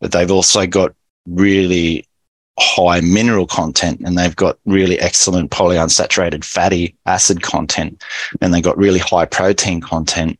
but 0.00 0.12
they've 0.12 0.30
also 0.30 0.66
got 0.66 0.94
really 1.26 2.08
high 2.60 3.00
mineral 3.00 3.46
content 3.46 4.00
and 4.04 4.18
they've 4.18 4.36
got 4.36 4.58
really 4.66 4.98
excellent 5.00 5.50
polyunsaturated 5.50 6.44
fatty 6.44 6.94
acid 7.06 7.42
content 7.42 8.02
and 8.40 8.52
they've 8.52 8.62
got 8.62 8.76
really 8.76 8.98
high 8.98 9.24
protein 9.24 9.80
content 9.80 10.38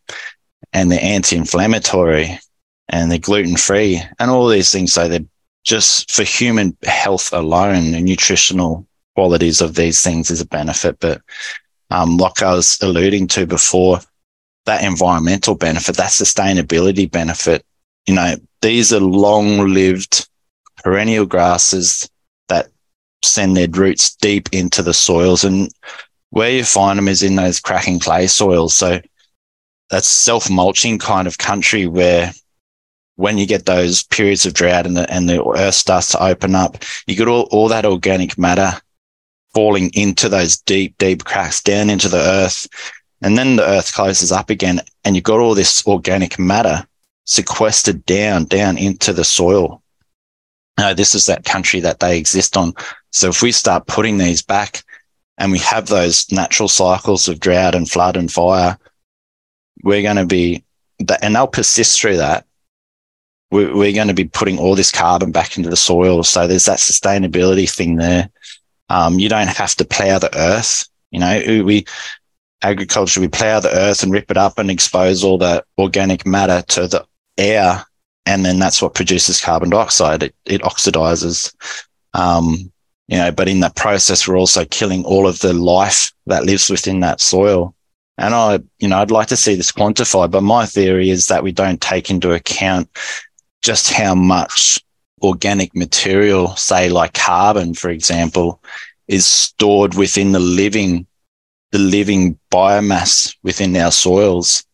and 0.73 0.93
they're 0.93 1.03
anti-inflammatory 1.03 2.39
and 2.91 3.11
they're 3.11 3.19
gluten 3.19 3.57
free 3.57 4.03
and 4.19 4.31
all 4.31 4.49
these 4.49 4.71
things. 4.71 4.93
So 4.93 5.09
they're 5.09 5.25
just 5.65 6.11
for 6.11 6.23
human 6.23 6.77
health 6.85 7.33
alone 7.33 7.95
and 7.95 8.05
nutritional 8.05 8.87
qualities 9.15 9.61
of 9.61 9.75
these 9.75 10.03
things 10.03 10.31
is 10.31 10.41
a 10.41 10.47
benefit. 10.47 10.99
But 11.01 11.23
um, 11.91 12.17
like 12.19 12.43
I 12.43 12.53
was 12.53 12.79
alluding 12.83 13.29
to 13.29 13.47
before, 13.47 14.01
that 14.67 14.85
environmental 14.85 15.55
benefit, 15.55 15.97
that 15.97 16.11
sustainability 16.11 17.11
benefit, 17.11 17.65
you 18.07 18.15
know, 18.15 18.37
these 18.61 18.93
are 18.93 19.01
long 19.01 19.69
lived 19.69 20.29
perennial 20.83 21.27
grasses 21.27 22.09
that 22.49 22.69
send 23.23 23.57
their 23.57 23.69
roots 23.69 24.15
deep 24.17 24.49
into 24.53 24.83
the 24.83 24.95
soils. 24.95 25.45
And 25.45 25.71
where 26.31 26.51
you 26.51 26.65
find 26.65 26.99
them 26.99 27.09
is 27.09 27.23
in 27.23 27.37
those 27.37 27.61
cracking 27.61 28.01
clay 28.01 28.27
soils. 28.27 28.75
So 28.75 29.01
that's 29.91 30.09
self 30.09 30.51
mulching 30.51 30.99
kind 30.99 31.27
of 31.27 31.39
country 31.39 31.87
where 31.87 32.33
when 33.17 33.37
you 33.37 33.47
get 33.47 33.67
those 33.67 34.05
periods 34.05 34.47
of 34.47 34.55
drought 34.55 34.87
and 34.87 34.97
the, 34.97 35.13
and 35.13 35.29
the 35.29 35.45
earth 35.45 35.75
starts 35.75 36.13
to 36.13 36.23
open 36.23 36.55
up, 36.55 36.79
you 37.07 37.15
get 37.15 37.29
all, 37.29 37.49
all 37.51 37.69
that 37.69 37.85
organic 37.85 38.39
matter 38.39 38.73
falling 39.53 39.91
into 39.95 40.29
those 40.29 40.59
deep, 40.59 40.97
deep 40.99 41.25
cracks 41.25 41.61
down 41.63 41.91
into 41.91 42.09
the 42.09 42.19
earth. 42.19 42.67
And 43.21 43.37
then 43.37 43.57
the 43.57 43.67
earth 43.67 43.93
closes 43.93 44.33
up 44.33 44.49
again 44.49 44.81
and 45.05 45.15
you've 45.15 45.25
got 45.25 45.41
all 45.41 45.55
this 45.55 45.87
organic 45.87 46.39
matter 46.39 46.87
sequestered 47.25 48.07
down, 48.07 48.45
down 48.45 48.79
into 48.79 49.13
the 49.13 49.25
soil. 49.25 49.83
Now, 50.81 50.95
this 50.95 51.15
is 51.15 51.27
that 51.27 51.45
country 51.45 51.81
that 51.81 52.01
they 52.01 52.17
exist 52.17 52.57
on. 52.57 52.73
So 53.13 53.29
if 53.29 53.43
we 53.43 53.53
start 53.53 53.87
putting 53.87 54.17
these 54.17 54.41
back 54.41 54.83
and 55.37 55.53
we 55.53 55.59
have 55.59 55.89
those 55.89 56.33
natural 56.33 56.71
cycles 56.71 57.29
of 57.29 57.39
drought 57.39 57.75
and 57.75 57.87
flood 57.87 58.17
and 58.17 58.33
fire, 58.33 58.79
we're 59.83 60.01
going 60.01 60.17
to 60.17 60.25
be, 60.25 60.65
and 61.21 61.37
they'll 61.37 61.47
persist 61.47 62.01
through 62.01 62.17
that. 62.17 62.47
We're 63.51 63.93
going 63.93 64.09
to 64.09 64.15
be 64.15 64.25
putting 64.25 64.59
all 64.59 64.75
this 64.75 64.91
carbon 64.91 65.33
back 65.33 65.59
into 65.59 65.69
the 65.69 65.77
soil. 65.77 66.23
So 66.23 66.47
there's 66.47 66.65
that 66.65 66.79
sustainability 66.79 67.71
thing 67.71 67.97
there. 67.97 68.31
Um, 68.89 69.19
you 69.19 69.29
don't 69.29 69.49
have 69.49 69.75
to 69.75 69.85
plow 69.85 70.19
the 70.19 70.35
earth. 70.35 70.89
You 71.11 71.21
know, 71.21 71.63
we 71.63 71.85
agriculture, 72.63 73.21
we 73.21 73.29
plow 73.29 73.61
the 73.61 73.77
earth 73.77 74.03
and 74.03 74.13
rip 74.13 74.31
it 74.31 74.39
up 74.39 74.59
and 74.59 74.71
expose 74.71 75.25
all 75.25 75.37
the 75.37 75.63
organic 75.77 76.25
matter 76.25 76.63
to 76.69 76.89
the 76.89 77.05
air. 77.37 77.85
And 78.27 78.45
then 78.45 78.59
that's 78.59 78.81
what 78.81 78.95
produces 78.95 79.41
carbon 79.41 79.71
dioxide. 79.71 80.23
It, 80.23 80.35
it 80.45 80.63
oxidizes. 80.63 81.55
Um, 82.15 82.73
you 83.09 83.17
know, 83.17 83.33
but 83.33 83.49
in 83.49 83.61
that 83.61 83.75
process, 83.75 84.29
we're 84.29 84.39
also 84.39 84.65
killing 84.67 85.05
all 85.05 85.27
of 85.27 85.41
the 85.41 85.53
life 85.53 86.13
that 86.27 86.45
lives 86.45 86.71
within 86.71 87.01
that 87.01 87.21
soil. 87.21 87.75
And 88.19 88.35
I, 88.35 88.61
you 88.79 88.87
know, 88.87 88.99
I'd 88.99 89.11
like 89.11 89.29
to 89.29 89.37
see 89.37 89.55
this 89.55 89.73
quantified, 89.73 90.31
but 90.31 90.43
my 90.43 90.67
theory 90.67 91.11
is 91.11 91.27
that 91.27 91.43
we 91.43 91.53
don't 91.53 91.81
take 91.81 92.11
into 92.11 92.33
account 92.33 92.89
just 93.63 93.93
how 93.93 94.15
much 94.15 94.79
organic 95.23 95.75
material, 95.75 96.55
say 96.57 96.89
like 96.89 97.15
carbon, 97.15 97.75
for 97.75 97.91
example, 97.91 98.63
is 99.09 99.27
stored 99.27 99.95
within 99.95 100.33
the 100.33 100.41
living, 100.41 101.07
the 101.73 101.79
living 101.79 102.39
biomass 102.53 103.35
within 103.43 103.77
our 103.77 103.91
soils. 103.91 104.65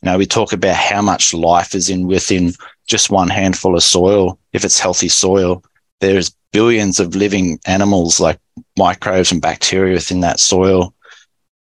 You 0.00 0.10
know, 0.10 0.18
we 0.18 0.26
talk 0.26 0.52
about 0.52 0.76
how 0.76 1.02
much 1.02 1.34
life 1.34 1.74
is 1.74 1.90
in 1.90 2.06
within 2.06 2.52
just 2.86 3.10
one 3.10 3.28
handful 3.28 3.76
of 3.76 3.82
soil. 3.82 4.38
If 4.52 4.64
it's 4.64 4.78
healthy 4.78 5.08
soil, 5.08 5.64
there's 6.00 6.34
billions 6.52 7.00
of 7.00 7.14
living 7.14 7.58
animals 7.66 8.20
like 8.20 8.38
microbes 8.76 9.32
and 9.32 9.40
bacteria 9.40 9.94
within 9.94 10.20
that 10.20 10.40
soil. 10.40 10.94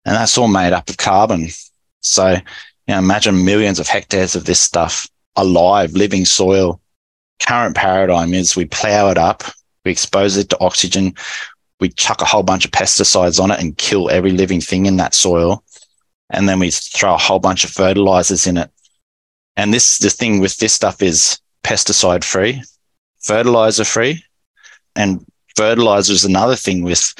And 0.04 0.14
that's 0.14 0.38
all 0.38 0.48
made 0.48 0.72
up 0.72 0.88
of 0.88 0.96
carbon. 0.98 1.48
So, 2.00 2.32
you 2.32 2.42
know, 2.88 2.98
imagine 2.98 3.44
millions 3.44 3.80
of 3.80 3.88
hectares 3.88 4.36
of 4.36 4.44
this 4.44 4.60
stuff 4.60 5.08
alive, 5.34 5.92
living 5.92 6.24
soil 6.24 6.80
current 7.40 7.76
paradigm 7.76 8.34
is 8.34 8.56
we 8.56 8.64
plow 8.64 9.10
it 9.10 9.18
up, 9.18 9.44
we 9.84 9.90
expose 9.90 10.36
it 10.36 10.48
to 10.50 10.60
oxygen, 10.60 11.14
we 11.80 11.88
chuck 11.90 12.20
a 12.20 12.24
whole 12.26 12.42
bunch 12.42 12.64
of 12.64 12.70
pesticides 12.70 13.42
on 13.42 13.50
it 13.50 13.60
and 13.60 13.76
kill 13.76 14.10
every 14.10 14.32
living 14.32 14.60
thing 14.60 14.86
in 14.86 14.96
that 14.96 15.14
soil. 15.14 15.62
And 16.30 16.48
then 16.48 16.58
we 16.58 16.70
throw 16.70 17.14
a 17.14 17.18
whole 17.18 17.38
bunch 17.38 17.64
of 17.64 17.70
fertilizers 17.70 18.46
in 18.46 18.56
it. 18.56 18.70
And 19.56 19.72
this, 19.72 19.98
the 19.98 20.10
thing 20.10 20.40
with 20.40 20.58
this 20.58 20.74
stuff 20.74 21.02
is 21.02 21.40
pesticide 21.64 22.24
free, 22.24 22.62
fertilizer 23.20 23.84
free. 23.84 24.22
And 24.94 25.24
fertilizer 25.56 26.12
is 26.12 26.24
another 26.24 26.56
thing 26.56 26.82
with, 26.82 27.14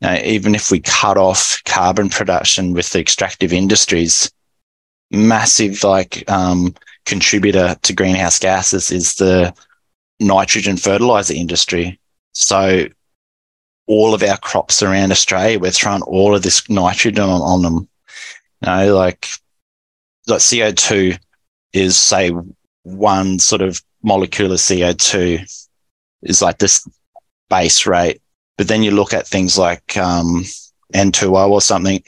you 0.00 0.08
know, 0.08 0.20
even 0.24 0.54
if 0.54 0.70
we 0.70 0.80
cut 0.80 1.16
off 1.16 1.62
carbon 1.64 2.08
production 2.08 2.72
with 2.72 2.90
the 2.90 3.00
extractive 3.00 3.52
industries, 3.52 4.30
massive 5.10 5.84
like 5.84 6.28
um, 6.30 6.74
contributor 7.04 7.76
to 7.82 7.92
greenhouse 7.92 8.38
gases 8.38 8.90
is 8.90 9.16
the 9.16 9.54
nitrogen 10.18 10.76
fertilizer 10.76 11.34
industry. 11.34 12.00
So 12.32 12.86
all 13.86 14.14
of 14.14 14.22
our 14.22 14.38
crops 14.38 14.82
around 14.82 15.12
Australia, 15.12 15.58
we're 15.58 15.70
throwing 15.70 16.02
all 16.02 16.34
of 16.34 16.42
this 16.42 16.68
nitrogen 16.70 17.24
on, 17.24 17.42
on 17.42 17.62
them. 17.62 17.88
You 18.62 18.66
know, 18.66 18.96
like, 18.96 19.26
like 20.28 20.38
CO2 20.38 21.18
is 21.72 21.98
say 21.98 22.32
one 22.82 23.38
sort 23.38 23.62
of 23.62 23.82
molecule 24.02 24.52
of 24.52 24.58
CO2 24.58 25.68
is 26.22 26.42
like 26.42 26.58
this 26.58 26.86
base 27.48 27.86
rate. 27.86 28.20
But 28.58 28.68
then 28.68 28.82
you 28.82 28.90
look 28.90 29.14
at 29.14 29.26
things 29.26 29.58
like 29.58 29.96
um, 29.96 30.44
N2O 30.94 31.50
or 31.50 31.60
something 31.60 32.02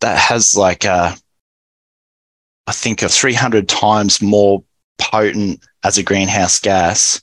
that 0.00 0.18
has 0.18 0.56
like 0.56 0.84
a, 0.84 1.16
I 2.66 2.72
think 2.72 3.02
a 3.02 3.08
300 3.08 3.68
times 3.68 4.22
more 4.22 4.64
potent 4.98 5.64
as 5.84 5.98
a 5.98 6.02
greenhouse 6.02 6.58
gas 6.60 7.22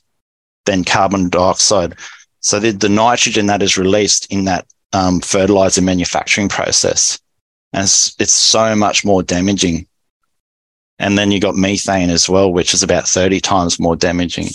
than 0.66 0.84
carbon 0.84 1.28
dioxide. 1.28 1.96
So 2.40 2.58
the, 2.58 2.70
the 2.70 2.88
nitrogen 2.88 3.46
that 3.46 3.62
is 3.62 3.78
released 3.78 4.32
in 4.32 4.44
that 4.44 4.66
um, 4.92 5.20
fertilizer 5.20 5.82
manufacturing 5.82 6.48
process, 6.48 7.18
and 7.72 7.84
it's, 7.84 8.14
it's 8.18 8.34
so 8.34 8.74
much 8.74 9.04
more 9.04 9.22
damaging. 9.22 9.86
And 10.98 11.18
then 11.18 11.32
you 11.32 11.40
got 11.40 11.56
methane 11.56 12.10
as 12.10 12.28
well, 12.28 12.52
which 12.52 12.74
is 12.74 12.82
about 12.82 13.08
30 13.08 13.40
times 13.40 13.80
more 13.80 13.96
damaging. 13.96 14.48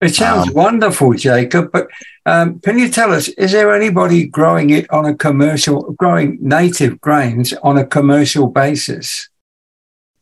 It 0.00 0.14
sounds 0.14 0.48
um, 0.48 0.54
wonderful, 0.54 1.14
Jacob. 1.14 1.72
But 1.72 1.88
um, 2.26 2.60
can 2.60 2.78
you 2.78 2.88
tell 2.88 3.12
us, 3.12 3.28
is 3.28 3.52
there 3.52 3.74
anybody 3.74 4.26
growing 4.26 4.70
it 4.70 4.90
on 4.90 5.06
a 5.06 5.14
commercial, 5.14 5.92
growing 5.92 6.38
native 6.40 7.00
grains 7.00 7.52
on 7.62 7.78
a 7.78 7.86
commercial 7.86 8.48
basis? 8.48 9.28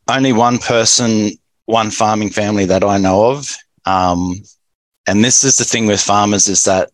Only 0.06 0.32
one 0.32 0.58
person, 0.58 1.32
one 1.64 1.90
farming 1.90 2.30
family 2.30 2.66
that 2.66 2.84
I 2.84 2.98
know 2.98 3.32
of. 3.32 3.56
Um, 3.84 4.42
and 5.06 5.24
this 5.24 5.44
is 5.44 5.56
the 5.56 5.64
thing 5.64 5.86
with 5.86 6.00
farmers 6.00 6.46
is 6.46 6.64
that 6.64 6.90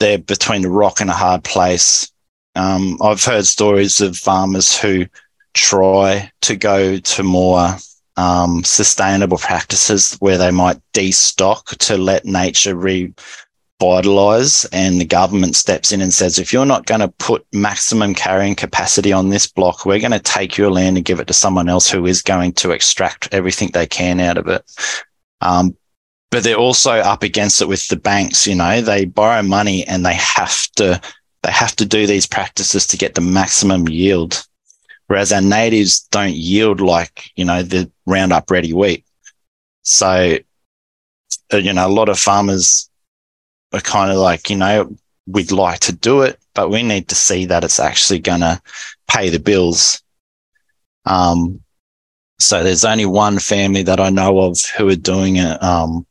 they're 0.00 0.18
between 0.18 0.64
a 0.64 0.70
rock 0.70 1.00
and 1.00 1.08
a 1.08 1.14
hard 1.14 1.44
place. 1.44 2.12
Um, 2.54 2.98
I've 3.00 3.24
heard 3.24 3.46
stories 3.46 4.00
of 4.00 4.16
farmers 4.16 4.76
who 4.76 5.06
try 5.54 6.30
to 6.42 6.56
go 6.56 6.98
to 6.98 7.22
more 7.22 7.76
um, 8.16 8.62
sustainable 8.64 9.38
practices 9.38 10.16
where 10.20 10.38
they 10.38 10.50
might 10.50 10.80
destock 10.92 11.76
to 11.78 11.96
let 11.96 12.24
nature 12.24 12.74
revitalize, 12.74 14.64
and 14.66 15.00
the 15.00 15.04
government 15.04 15.56
steps 15.56 15.92
in 15.92 16.00
and 16.00 16.12
says, 16.12 16.38
if 16.38 16.52
you're 16.52 16.66
not 16.66 16.86
going 16.86 17.00
to 17.00 17.08
put 17.08 17.46
maximum 17.52 18.14
carrying 18.14 18.54
capacity 18.54 19.12
on 19.12 19.28
this 19.30 19.46
block, 19.46 19.86
we're 19.86 20.00
going 20.00 20.12
to 20.12 20.18
take 20.18 20.56
your 20.56 20.70
land 20.70 20.96
and 20.96 21.06
give 21.06 21.20
it 21.20 21.26
to 21.26 21.34
someone 21.34 21.68
else 21.68 21.90
who 21.90 22.06
is 22.06 22.22
going 22.22 22.52
to 22.54 22.70
extract 22.70 23.32
everything 23.32 23.70
they 23.72 23.86
can 23.86 24.20
out 24.20 24.38
of 24.38 24.48
it. 24.48 24.62
Um, 25.40 25.76
but 26.30 26.44
they're 26.44 26.56
also 26.56 26.92
up 26.92 27.22
against 27.22 27.60
it 27.60 27.68
with 27.68 27.86
the 27.88 27.96
banks. 27.96 28.46
You 28.46 28.54
know, 28.54 28.80
they 28.80 29.04
borrow 29.04 29.42
money 29.42 29.86
and 29.86 30.04
they 30.04 30.14
have 30.14 30.66
to 30.76 31.00
they 31.42 31.50
have 31.50 31.76
to 31.76 31.84
do 31.84 32.06
these 32.06 32.26
practices 32.26 32.86
to 32.86 32.96
get 32.96 33.14
the 33.14 33.20
maximum 33.20 33.88
yield. 33.88 34.46
Whereas 35.12 35.30
our 35.30 35.42
natives 35.42 36.08
don't 36.10 36.32
yield 36.32 36.80
like 36.80 37.32
you 37.36 37.44
know 37.44 37.62
the 37.62 37.90
Roundup 38.06 38.50
ready 38.50 38.72
wheat. 38.72 39.04
So, 39.82 40.38
uh, 41.52 41.56
you 41.58 41.74
know, 41.74 41.86
a 41.86 41.92
lot 41.92 42.08
of 42.08 42.18
farmers 42.18 42.88
are 43.74 43.82
kind 43.82 44.10
of 44.10 44.16
like, 44.16 44.48
you 44.48 44.56
know, 44.56 44.96
we'd 45.26 45.52
like 45.52 45.80
to 45.80 45.92
do 45.92 46.22
it, 46.22 46.40
but 46.54 46.70
we 46.70 46.82
need 46.82 47.08
to 47.08 47.14
see 47.14 47.44
that 47.44 47.62
it's 47.62 47.78
actually 47.78 48.20
going 48.20 48.40
to 48.40 48.58
pay 49.06 49.28
the 49.28 49.38
bills. 49.38 50.02
Um, 51.04 51.60
so 52.38 52.62
there's 52.62 52.86
only 52.86 53.04
one 53.04 53.38
family 53.38 53.82
that 53.82 54.00
I 54.00 54.08
know 54.08 54.40
of 54.40 54.58
who 54.78 54.88
are 54.88 54.96
doing 54.96 55.36
it. 55.36 55.62
Um, 55.62 56.06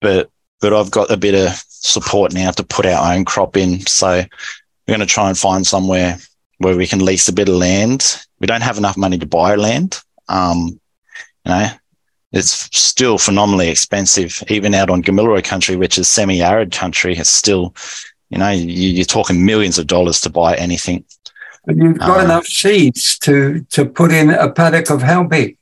but 0.00 0.30
but 0.62 0.72
I've 0.72 0.90
got 0.90 1.10
a 1.10 1.18
bit 1.18 1.34
of 1.34 1.62
support 1.68 2.32
now 2.32 2.52
to 2.52 2.64
put 2.64 2.86
our 2.86 3.14
own 3.14 3.26
crop 3.26 3.58
in. 3.58 3.80
So 3.80 4.08
we're 4.08 4.26
going 4.96 5.00
to 5.00 5.04
try 5.04 5.28
and 5.28 5.36
find 5.36 5.66
somewhere 5.66 6.16
where 6.60 6.76
we 6.76 6.86
can 6.86 7.04
lease 7.04 7.26
a 7.26 7.32
bit 7.32 7.48
of 7.48 7.54
land. 7.54 8.22
We 8.38 8.46
don't 8.46 8.60
have 8.60 8.76
enough 8.76 8.96
money 8.96 9.16
to 9.18 9.26
buy 9.26 9.54
land. 9.54 10.00
Um, 10.28 10.78
you 11.44 11.52
know, 11.52 11.68
it's 12.32 12.68
still 12.78 13.16
phenomenally 13.16 13.70
expensive, 13.70 14.44
even 14.48 14.74
out 14.74 14.90
on 14.90 15.02
Gamilaroi 15.02 15.42
country, 15.42 15.74
which 15.76 15.96
is 15.96 16.06
semi-arid 16.06 16.70
country. 16.70 17.16
It's 17.16 17.30
still, 17.30 17.74
you 18.28 18.38
know, 18.38 18.50
you, 18.50 19.00
are 19.00 19.04
talking 19.04 19.44
millions 19.44 19.78
of 19.78 19.86
dollars 19.86 20.20
to 20.20 20.30
buy 20.30 20.54
anything. 20.54 21.04
But 21.64 21.76
you've 21.76 21.98
got 21.98 22.20
uh, 22.20 22.24
enough 22.24 22.46
seeds 22.46 23.18
to 23.20 23.64
to 23.70 23.86
put 23.86 24.12
in 24.12 24.30
a 24.30 24.50
paddock 24.50 24.90
of 24.90 25.02
how 25.02 25.24
big? 25.24 25.56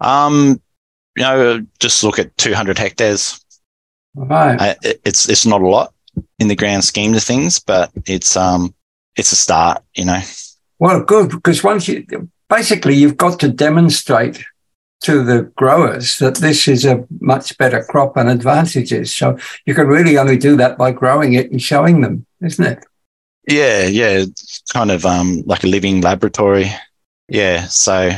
Um, 0.00 0.60
you 1.16 1.22
know, 1.22 1.66
just 1.80 2.04
look 2.04 2.18
at 2.18 2.36
200 2.36 2.78
hectares. 2.78 3.42
Right. 4.14 4.60
Uh, 4.60 4.74
it's 5.04 5.28
it's 5.28 5.46
not 5.46 5.62
a 5.62 5.66
lot 5.66 5.94
in 6.38 6.48
the 6.48 6.56
grand 6.56 6.84
scheme 6.84 7.14
of 7.14 7.22
things, 7.22 7.58
but 7.58 7.90
it's 8.04 8.36
um 8.36 8.74
it's 9.16 9.32
a 9.32 9.36
start, 9.36 9.82
you 9.94 10.04
know. 10.04 10.20
Well, 10.78 11.02
good 11.02 11.30
because 11.30 11.62
once 11.62 11.88
you 11.88 12.04
basically 12.48 12.94
you've 12.94 13.16
got 13.16 13.38
to 13.40 13.48
demonstrate 13.48 14.44
to 15.02 15.24
the 15.24 15.42
growers 15.56 16.18
that 16.18 16.36
this 16.36 16.68
is 16.68 16.84
a 16.84 17.04
much 17.20 17.56
better 17.58 17.82
crop 17.82 18.16
and 18.16 18.28
advantages. 18.28 19.14
So 19.14 19.36
you 19.66 19.74
can 19.74 19.88
really 19.88 20.16
only 20.16 20.36
do 20.36 20.56
that 20.56 20.78
by 20.78 20.92
growing 20.92 21.34
it 21.34 21.50
and 21.50 21.60
showing 21.60 22.00
them, 22.00 22.24
isn't 22.40 22.64
it? 22.64 22.84
Yeah, 23.48 23.86
yeah, 23.86 24.10
it's 24.10 24.62
kind 24.72 24.90
of 24.90 25.04
um 25.04 25.42
like 25.46 25.64
a 25.64 25.68
living 25.68 26.00
laboratory. 26.00 26.70
Yeah, 27.28 27.66
so 27.66 28.10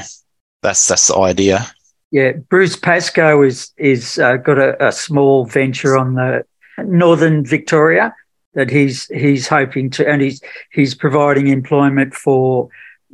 that's 0.63 0.87
that's 0.89 1.09
the 1.09 1.19
idea. 1.19 1.67
Yeah, 2.11 2.33
Bruce 2.49 2.77
Pascoe 2.77 3.43
is 3.43 3.73
is 3.77 4.19
uh, 4.19 4.37
got 4.37 4.59
a, 4.59 4.89
a, 4.89 4.93
small 4.93 5.47
venture 5.47 5.97
on 5.97 6.15
the 6.15 6.45
northern 6.79 7.45
Victoria 7.45 8.15
that 8.55 8.71
he's 8.71 9.07
he's 9.07 9.49
hoping 9.49 9.91
to, 9.91 10.09
and 10.09 10.23
he's 10.23 10.41
he's 10.71 10.95
providing 10.95 11.49
employment 11.49 12.15
for 12.15 12.69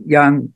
young 0.07 0.53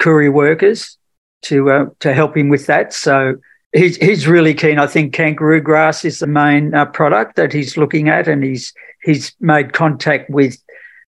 Koori 0.00 0.32
workers 0.32 0.96
to 1.42 1.70
uh, 1.70 1.86
to 2.00 2.12
help 2.12 2.36
him 2.36 2.48
with 2.48 2.66
that. 2.66 2.92
So 2.92 3.36
he's 3.72 3.96
he's 3.96 4.26
really 4.26 4.54
keen. 4.54 4.78
I 4.78 4.86
think 4.86 5.12
kangaroo 5.12 5.60
grass 5.60 6.04
is 6.04 6.18
the 6.18 6.26
main 6.26 6.74
uh, 6.74 6.86
product 6.86 7.36
that 7.36 7.52
he's 7.52 7.76
looking 7.76 8.08
at, 8.08 8.28
and 8.28 8.42
he's 8.42 8.72
he's 9.02 9.34
made 9.40 9.72
contact 9.72 10.30
with 10.30 10.58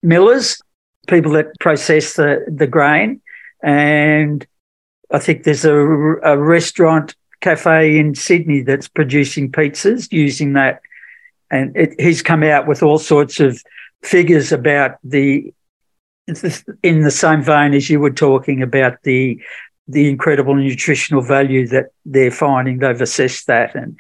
millers, 0.02 0.60
people 1.08 1.32
that 1.32 1.58
process 1.60 2.14
the 2.14 2.44
the 2.48 2.66
grain, 2.66 3.20
and 3.62 4.46
I 5.10 5.18
think 5.18 5.44
there's 5.44 5.64
a, 5.64 5.76
a 5.76 6.38
restaurant 6.38 7.14
cafe 7.40 7.98
in 7.98 8.14
Sydney 8.14 8.62
that's 8.62 8.88
producing 8.88 9.50
pizzas 9.50 10.12
using 10.12 10.52
that. 10.54 10.80
And 11.50 11.76
it, 11.76 12.00
he's 12.00 12.22
come 12.22 12.42
out 12.42 12.66
with 12.66 12.82
all 12.82 12.98
sorts 12.98 13.40
of 13.40 13.62
figures 14.02 14.52
about 14.52 14.98
the, 15.02 15.52
in 16.82 17.02
the 17.02 17.10
same 17.10 17.42
vein 17.42 17.74
as 17.74 17.90
you 17.90 18.00
were 18.00 18.10
talking 18.10 18.62
about 18.62 19.02
the, 19.02 19.42
the 19.88 20.08
incredible 20.08 20.54
nutritional 20.54 21.22
value 21.22 21.66
that 21.68 21.86
they're 22.04 22.30
finding. 22.30 22.78
They've 22.78 23.00
assessed 23.00 23.46
that. 23.48 23.74
And 23.74 23.96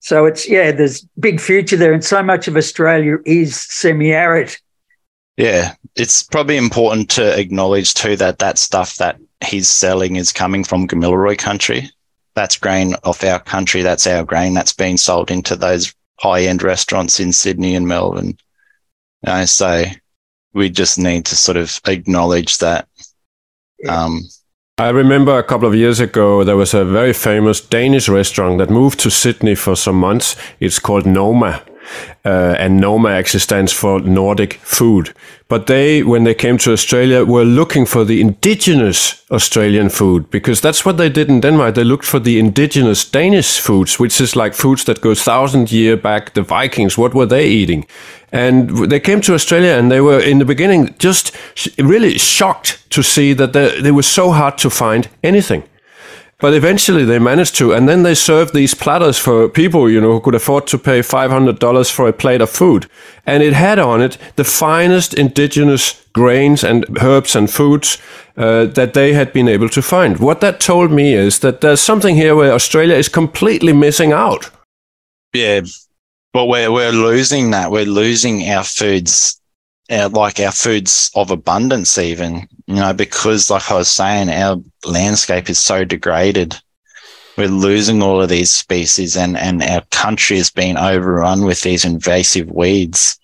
so 0.00 0.24
it's, 0.24 0.48
yeah, 0.48 0.72
there's 0.72 1.02
big 1.18 1.40
future 1.40 1.76
there. 1.76 1.92
And 1.92 2.04
so 2.04 2.22
much 2.22 2.48
of 2.48 2.56
Australia 2.56 3.18
is 3.26 3.60
semi 3.60 4.12
arid. 4.12 4.56
Yeah, 5.36 5.74
it's 5.96 6.22
probably 6.22 6.56
important 6.56 7.10
to 7.10 7.38
acknowledge 7.38 7.94
too 7.94 8.16
that 8.16 8.38
that 8.40 8.58
stuff 8.58 8.96
that 8.96 9.18
he's 9.44 9.68
selling 9.68 10.16
is 10.16 10.32
coming 10.32 10.64
from 10.64 10.88
Gamilaroi 10.88 11.38
country. 11.38 11.90
That's 12.34 12.56
grain 12.56 12.94
off 13.04 13.24
our 13.24 13.40
country. 13.40 13.82
That's 13.82 14.06
our 14.06 14.24
grain 14.24 14.54
that's 14.54 14.72
being 14.72 14.96
sold 14.96 15.30
into 15.30 15.56
those 15.56 15.94
high 16.20 16.42
end 16.42 16.62
restaurants 16.62 17.18
in 17.18 17.32
Sydney 17.32 17.74
and 17.74 17.88
Melbourne. 17.88 18.36
You 19.26 19.32
know, 19.32 19.44
so 19.44 19.84
we 20.52 20.70
just 20.70 20.98
need 20.98 21.26
to 21.26 21.36
sort 21.36 21.56
of 21.56 21.80
acknowledge 21.86 22.58
that. 22.58 22.88
Um, 23.88 24.22
I 24.78 24.90
remember 24.90 25.38
a 25.38 25.44
couple 25.44 25.68
of 25.68 25.74
years 25.74 26.00
ago, 26.00 26.42
there 26.44 26.56
was 26.56 26.74
a 26.74 26.84
very 26.84 27.12
famous 27.12 27.60
Danish 27.60 28.08
restaurant 28.08 28.58
that 28.58 28.70
moved 28.70 28.98
to 29.00 29.10
Sydney 29.10 29.54
for 29.54 29.76
some 29.76 29.96
months. 29.96 30.36
It's 30.58 30.78
called 30.78 31.06
Noma. 31.06 31.62
Uh, 32.24 32.54
and 32.58 32.80
NOMA 32.80 33.10
actually 33.10 33.40
stands 33.40 33.72
for 33.72 34.00
Nordic 34.00 34.54
food. 34.54 35.14
But 35.48 35.66
they, 35.66 36.02
when 36.02 36.24
they 36.24 36.34
came 36.34 36.58
to 36.58 36.72
Australia, 36.72 37.24
were 37.24 37.44
looking 37.44 37.86
for 37.86 38.04
the 38.04 38.20
indigenous 38.20 39.24
Australian 39.30 39.88
food 39.88 40.30
because 40.30 40.60
that's 40.60 40.84
what 40.84 40.96
they 40.96 41.08
did 41.08 41.28
in 41.28 41.40
Denmark. 41.40 41.74
They 41.74 41.84
looked 41.84 42.04
for 42.04 42.20
the 42.20 42.38
indigenous 42.38 43.04
Danish 43.10 43.58
foods, 43.58 43.98
which 43.98 44.20
is 44.20 44.36
like 44.36 44.54
foods 44.54 44.84
that 44.84 45.00
go 45.00 45.14
thousand 45.14 45.72
year 45.72 45.96
back. 45.96 46.34
The 46.34 46.42
Vikings, 46.42 46.96
what 46.96 47.14
were 47.14 47.26
they 47.26 47.48
eating? 47.48 47.86
And 48.32 48.90
they 48.90 49.00
came 49.00 49.20
to 49.22 49.34
Australia 49.34 49.76
and 49.78 49.90
they 49.90 50.00
were 50.00 50.20
in 50.20 50.38
the 50.38 50.44
beginning 50.44 50.94
just 50.98 51.36
really 51.78 52.18
shocked 52.18 52.88
to 52.90 53.02
see 53.02 53.34
that 53.34 53.52
they, 53.52 53.80
they 53.80 53.92
were 53.92 54.04
so 54.04 54.30
hard 54.30 54.56
to 54.58 54.70
find 54.70 55.08
anything. 55.22 55.64
But 56.40 56.54
eventually 56.54 57.04
they 57.04 57.18
managed 57.18 57.54
to, 57.56 57.72
and 57.72 57.88
then 57.88 58.02
they 58.02 58.14
served 58.14 58.54
these 58.54 58.74
platters 58.74 59.18
for 59.18 59.48
people, 59.48 59.90
you 59.90 60.00
know, 60.00 60.12
who 60.12 60.20
could 60.20 60.34
afford 60.34 60.66
to 60.68 60.78
pay 60.78 61.00
$500 61.00 61.90
for 61.90 62.08
a 62.08 62.12
plate 62.12 62.40
of 62.40 62.48
food. 62.48 62.88
And 63.26 63.42
it 63.42 63.52
had 63.52 63.78
on 63.78 64.00
it 64.00 64.16
the 64.36 64.44
finest 64.44 65.14
indigenous 65.14 66.02
grains 66.12 66.64
and 66.64 66.86
herbs 67.02 67.36
and 67.36 67.50
foods 67.50 67.98
uh, 68.36 68.66
that 68.66 68.94
they 68.94 69.12
had 69.12 69.32
been 69.32 69.48
able 69.48 69.68
to 69.68 69.82
find. 69.82 70.18
What 70.18 70.40
that 70.40 70.60
told 70.60 70.90
me 70.90 71.14
is 71.14 71.40
that 71.40 71.60
there's 71.60 71.80
something 71.80 72.16
here 72.16 72.34
where 72.34 72.52
Australia 72.52 72.96
is 72.96 73.08
completely 73.08 73.72
missing 73.72 74.12
out. 74.12 74.50
Yeah, 75.34 75.60
but 76.32 76.46
we're 76.46 76.72
we're 76.72 76.92
losing 76.92 77.50
that. 77.50 77.70
We're 77.70 77.84
losing 77.84 78.48
our 78.48 78.64
foods, 78.64 79.39
our, 79.90 80.08
like 80.08 80.40
our 80.40 80.52
foods 80.52 81.10
of 81.14 81.30
abundance, 81.30 81.98
even 81.98 82.48
you 82.66 82.76
know, 82.76 82.92
because 82.92 83.50
like 83.50 83.70
I 83.70 83.74
was 83.74 83.90
saying, 83.90 84.30
our 84.30 84.56
landscape 84.86 85.50
is 85.50 85.58
so 85.58 85.84
degraded. 85.84 86.56
We're 87.36 87.48
losing 87.48 88.02
all 88.02 88.22
of 88.22 88.28
these 88.28 88.52
species, 88.52 89.16
and 89.16 89.36
and 89.36 89.62
our 89.62 89.82
country 89.90 90.38
is 90.38 90.50
being 90.50 90.76
overrun 90.76 91.44
with 91.44 91.62
these 91.62 91.84
invasive 91.84 92.50
weeds, 92.50 93.18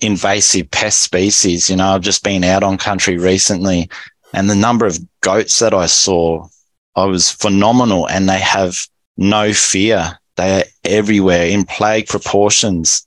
invasive 0.00 0.70
pest 0.70 1.02
species. 1.02 1.70
You 1.70 1.76
know, 1.76 1.88
I've 1.88 2.02
just 2.02 2.24
been 2.24 2.44
out 2.44 2.62
on 2.62 2.78
country 2.78 3.18
recently, 3.18 3.88
and 4.32 4.50
the 4.50 4.54
number 4.54 4.86
of 4.86 4.98
goats 5.20 5.58
that 5.60 5.74
I 5.74 5.86
saw, 5.86 6.48
I 6.96 7.04
was 7.04 7.30
phenomenal, 7.30 8.08
and 8.08 8.28
they 8.28 8.40
have 8.40 8.86
no 9.16 9.52
fear 9.52 10.18
they 10.36 10.60
are 10.60 10.64
everywhere 10.84 11.46
in 11.46 11.64
plague 11.64 12.08
proportions. 12.08 13.06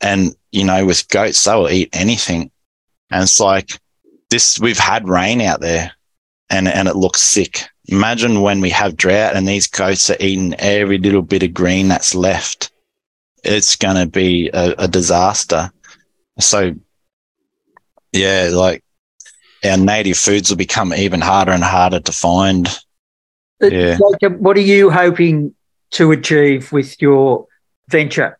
And, 0.00 0.34
you 0.52 0.64
know, 0.64 0.86
with 0.86 1.08
goats, 1.08 1.42
they 1.42 1.54
will 1.54 1.70
eat 1.70 1.88
anything. 1.92 2.50
And 3.10 3.22
it's 3.22 3.40
like 3.40 3.80
this, 4.30 4.60
we've 4.60 4.78
had 4.78 5.08
rain 5.08 5.40
out 5.40 5.60
there 5.60 5.92
and, 6.48 6.68
and 6.68 6.86
it 6.86 6.96
looks 6.96 7.20
sick. 7.20 7.64
Imagine 7.86 8.42
when 8.42 8.60
we 8.60 8.70
have 8.70 8.96
drought 8.96 9.34
and 9.34 9.48
these 9.48 9.66
goats 9.66 10.08
are 10.10 10.16
eating 10.20 10.54
every 10.54 10.98
little 10.98 11.22
bit 11.22 11.42
of 11.42 11.54
green 11.54 11.88
that's 11.88 12.14
left. 12.14 12.70
It's 13.42 13.74
going 13.74 13.96
to 13.96 14.06
be 14.06 14.50
a, 14.52 14.74
a 14.78 14.88
disaster. 14.88 15.72
So, 16.38 16.74
yeah, 18.12 18.50
like 18.52 18.84
our 19.64 19.76
native 19.76 20.18
foods 20.18 20.50
will 20.50 20.58
become 20.58 20.94
even 20.94 21.20
harder 21.20 21.52
and 21.52 21.64
harder 21.64 22.00
to 22.00 22.12
find. 22.12 22.68
Yeah. 23.60 23.98
Like, 24.00 24.38
what 24.38 24.56
are 24.56 24.60
you 24.60 24.90
hoping 24.90 25.54
to 25.92 26.12
achieve 26.12 26.72
with 26.72 27.00
your 27.00 27.46
venture, 27.88 28.38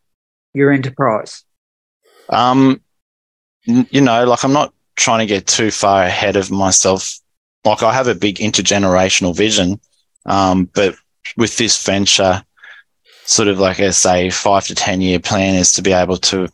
your 0.52 0.72
enterprise? 0.72 1.44
Um, 2.32 2.80
you 3.64 4.00
know, 4.00 4.24
like 4.24 4.44
I'm 4.44 4.52
not 4.52 4.74
trying 4.96 5.20
to 5.20 5.26
get 5.26 5.46
too 5.46 5.70
far 5.70 6.02
ahead 6.02 6.36
of 6.36 6.50
myself. 6.50 7.20
Like 7.64 7.82
I 7.82 7.92
have 7.92 8.08
a 8.08 8.14
big 8.14 8.36
intergenerational 8.36 9.36
vision, 9.36 9.80
um, 10.26 10.64
but 10.74 10.96
with 11.36 11.56
this 11.56 11.84
venture, 11.84 12.42
sort 13.24 13.48
of 13.48 13.60
like 13.60 13.78
I 13.78 13.90
say, 13.90 14.30
five 14.30 14.64
to 14.66 14.74
ten 14.74 15.00
year 15.00 15.20
plan 15.20 15.54
is 15.54 15.72
to 15.74 15.82
be 15.82 15.92
able 15.92 16.16
to 16.18 16.48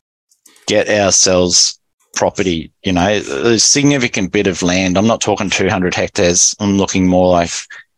get 0.66 0.88
ourselves 0.88 1.80
property. 2.14 2.72
You 2.82 2.92
know, 2.92 3.08
a 3.08 3.58
significant 3.58 4.32
bit 4.32 4.46
of 4.46 4.62
land. 4.62 4.98
I'm 4.98 5.06
not 5.06 5.20
talking 5.20 5.48
200 5.48 5.94
hectares. 5.94 6.54
I'm 6.60 6.76
looking 6.76 7.06
more 7.06 7.30
like 7.30 7.50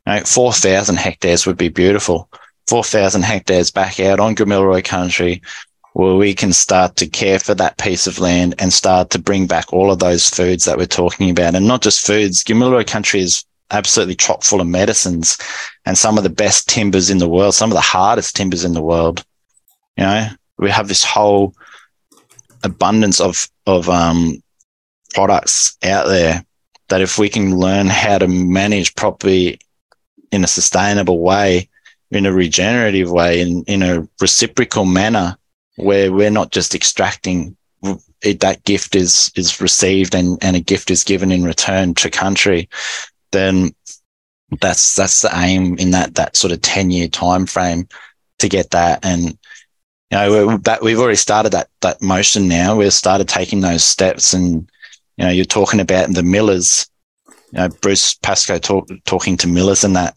you 0.06 0.14
know, 0.14 0.20
4,000 0.20 0.96
hectares 0.96 1.46
would 1.46 1.56
be 1.56 1.68
beautiful. 1.68 2.28
4,000 2.68 3.22
hectares 3.22 3.70
back 3.72 3.98
out 3.98 4.20
on 4.20 4.36
Gamilaroi 4.36 4.84
country 4.84 5.42
where 5.92 6.14
we 6.14 6.34
can 6.34 6.52
start 6.52 6.96
to 6.96 7.06
care 7.06 7.38
for 7.38 7.54
that 7.54 7.78
piece 7.78 8.06
of 8.06 8.18
land 8.18 8.54
and 8.58 8.72
start 8.72 9.10
to 9.10 9.18
bring 9.18 9.46
back 9.46 9.72
all 9.72 9.90
of 9.90 9.98
those 9.98 10.28
foods 10.28 10.64
that 10.64 10.78
we're 10.78 10.86
talking 10.86 11.30
about. 11.30 11.54
And 11.54 11.66
not 11.66 11.82
just 11.82 12.06
foods, 12.06 12.44
Gamilaroi 12.44 12.86
country 12.86 13.20
is 13.20 13.44
absolutely 13.70 14.14
chock 14.14 14.42
full 14.42 14.60
of 14.60 14.66
medicines 14.66 15.38
and 15.84 15.96
some 15.96 16.16
of 16.16 16.24
the 16.24 16.30
best 16.30 16.68
timbers 16.68 17.10
in 17.10 17.18
the 17.18 17.28
world, 17.28 17.54
some 17.54 17.70
of 17.70 17.74
the 17.74 17.80
hardest 17.80 18.36
timbers 18.36 18.64
in 18.64 18.72
the 18.72 18.82
world. 18.82 19.24
You 19.96 20.04
know, 20.04 20.28
we 20.58 20.70
have 20.70 20.88
this 20.88 21.04
whole 21.04 21.54
abundance 22.62 23.20
of, 23.20 23.48
of, 23.66 23.88
um, 23.88 24.42
products 25.14 25.76
out 25.82 26.06
there 26.06 26.44
that 26.88 27.00
if 27.00 27.18
we 27.18 27.28
can 27.28 27.56
learn 27.56 27.86
how 27.86 28.18
to 28.18 28.28
manage 28.28 28.94
properly 28.94 29.60
in 30.32 30.44
a 30.44 30.48
sustainable 30.48 31.20
way, 31.20 31.68
in 32.10 32.26
a 32.26 32.32
regenerative 32.32 33.10
way, 33.10 33.40
in, 33.40 33.64
in 33.64 33.82
a 33.82 34.06
reciprocal 34.20 34.84
manner, 34.84 35.36
where 35.82 36.12
we're 36.12 36.30
not 36.30 36.52
just 36.52 36.74
extracting 36.74 37.56
it, 38.22 38.40
that 38.40 38.64
gift 38.64 38.94
is 38.94 39.30
is 39.36 39.60
received 39.60 40.14
and, 40.14 40.38
and 40.42 40.56
a 40.56 40.60
gift 40.60 40.90
is 40.90 41.04
given 41.04 41.32
in 41.32 41.44
return 41.44 41.94
to 41.94 42.10
country, 42.10 42.68
then 43.32 43.74
that's 44.60 44.94
that's 44.94 45.22
the 45.22 45.30
aim 45.34 45.78
in 45.78 45.92
that 45.92 46.14
that 46.16 46.36
sort 46.36 46.52
of 46.52 46.60
10 46.60 46.90
year 46.90 47.08
time 47.08 47.46
frame 47.46 47.88
to 48.38 48.48
get 48.48 48.70
that. 48.70 49.04
And 49.04 49.38
you 50.10 50.18
know 50.18 50.56
that 50.58 50.82
we've 50.82 50.98
already 50.98 51.16
started 51.16 51.52
that 51.52 51.68
that 51.80 52.02
motion 52.02 52.48
now. 52.48 52.76
We've 52.76 52.92
started 52.92 53.28
taking 53.28 53.60
those 53.60 53.84
steps 53.84 54.34
and 54.34 54.68
you 55.16 55.24
know 55.24 55.30
you're 55.30 55.44
talking 55.44 55.80
about 55.80 56.12
the 56.12 56.22
millers. 56.22 56.86
You 57.52 57.60
know 57.60 57.68
bruce 57.80 58.14
pascoe 58.14 58.58
talk, 58.58 58.88
talking 59.04 59.36
to 59.38 59.48
millers 59.48 59.84
and 59.84 59.96
that. 59.96 60.16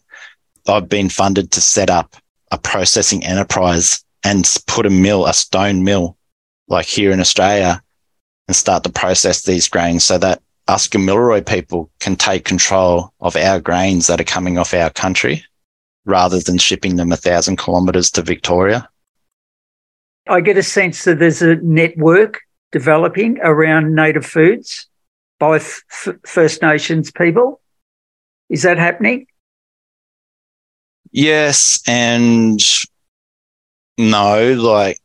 I've 0.66 0.88
been 0.88 1.10
funded 1.10 1.52
to 1.52 1.60
set 1.60 1.90
up 1.90 2.16
a 2.50 2.58
processing 2.58 3.24
enterprise 3.24 4.03
and 4.24 4.50
put 4.66 4.86
a 4.86 4.90
mill, 4.90 5.26
a 5.26 5.34
stone 5.34 5.84
mill, 5.84 6.16
like 6.68 6.86
here 6.86 7.12
in 7.12 7.20
Australia, 7.20 7.82
and 8.48 8.56
start 8.56 8.82
to 8.84 8.90
process 8.90 9.42
these 9.42 9.68
grains 9.68 10.04
so 10.04 10.18
that 10.18 10.42
us 10.66 10.88
Gamilaroi 10.88 11.46
people 11.46 11.90
can 12.00 12.16
take 12.16 12.44
control 12.44 13.12
of 13.20 13.36
our 13.36 13.60
grains 13.60 14.06
that 14.06 14.20
are 14.20 14.24
coming 14.24 14.58
off 14.58 14.72
our 14.72 14.90
country 14.90 15.44
rather 16.06 16.40
than 16.40 16.58
shipping 16.58 16.96
them 16.96 17.12
a 17.12 17.16
thousand 17.16 17.58
kilometres 17.58 18.10
to 18.12 18.22
Victoria. 18.22 18.88
I 20.26 20.40
get 20.40 20.56
a 20.56 20.62
sense 20.62 21.04
that 21.04 21.18
there's 21.18 21.42
a 21.42 21.56
network 21.56 22.40
developing 22.72 23.38
around 23.42 23.94
native 23.94 24.24
foods 24.24 24.88
by 25.38 25.56
F- 25.56 26.08
First 26.26 26.62
Nations 26.62 27.10
people. 27.10 27.60
Is 28.48 28.62
that 28.62 28.78
happening? 28.78 29.26
Yes 31.12 31.82
and 31.86 32.60
no, 33.98 34.54
like 34.54 34.98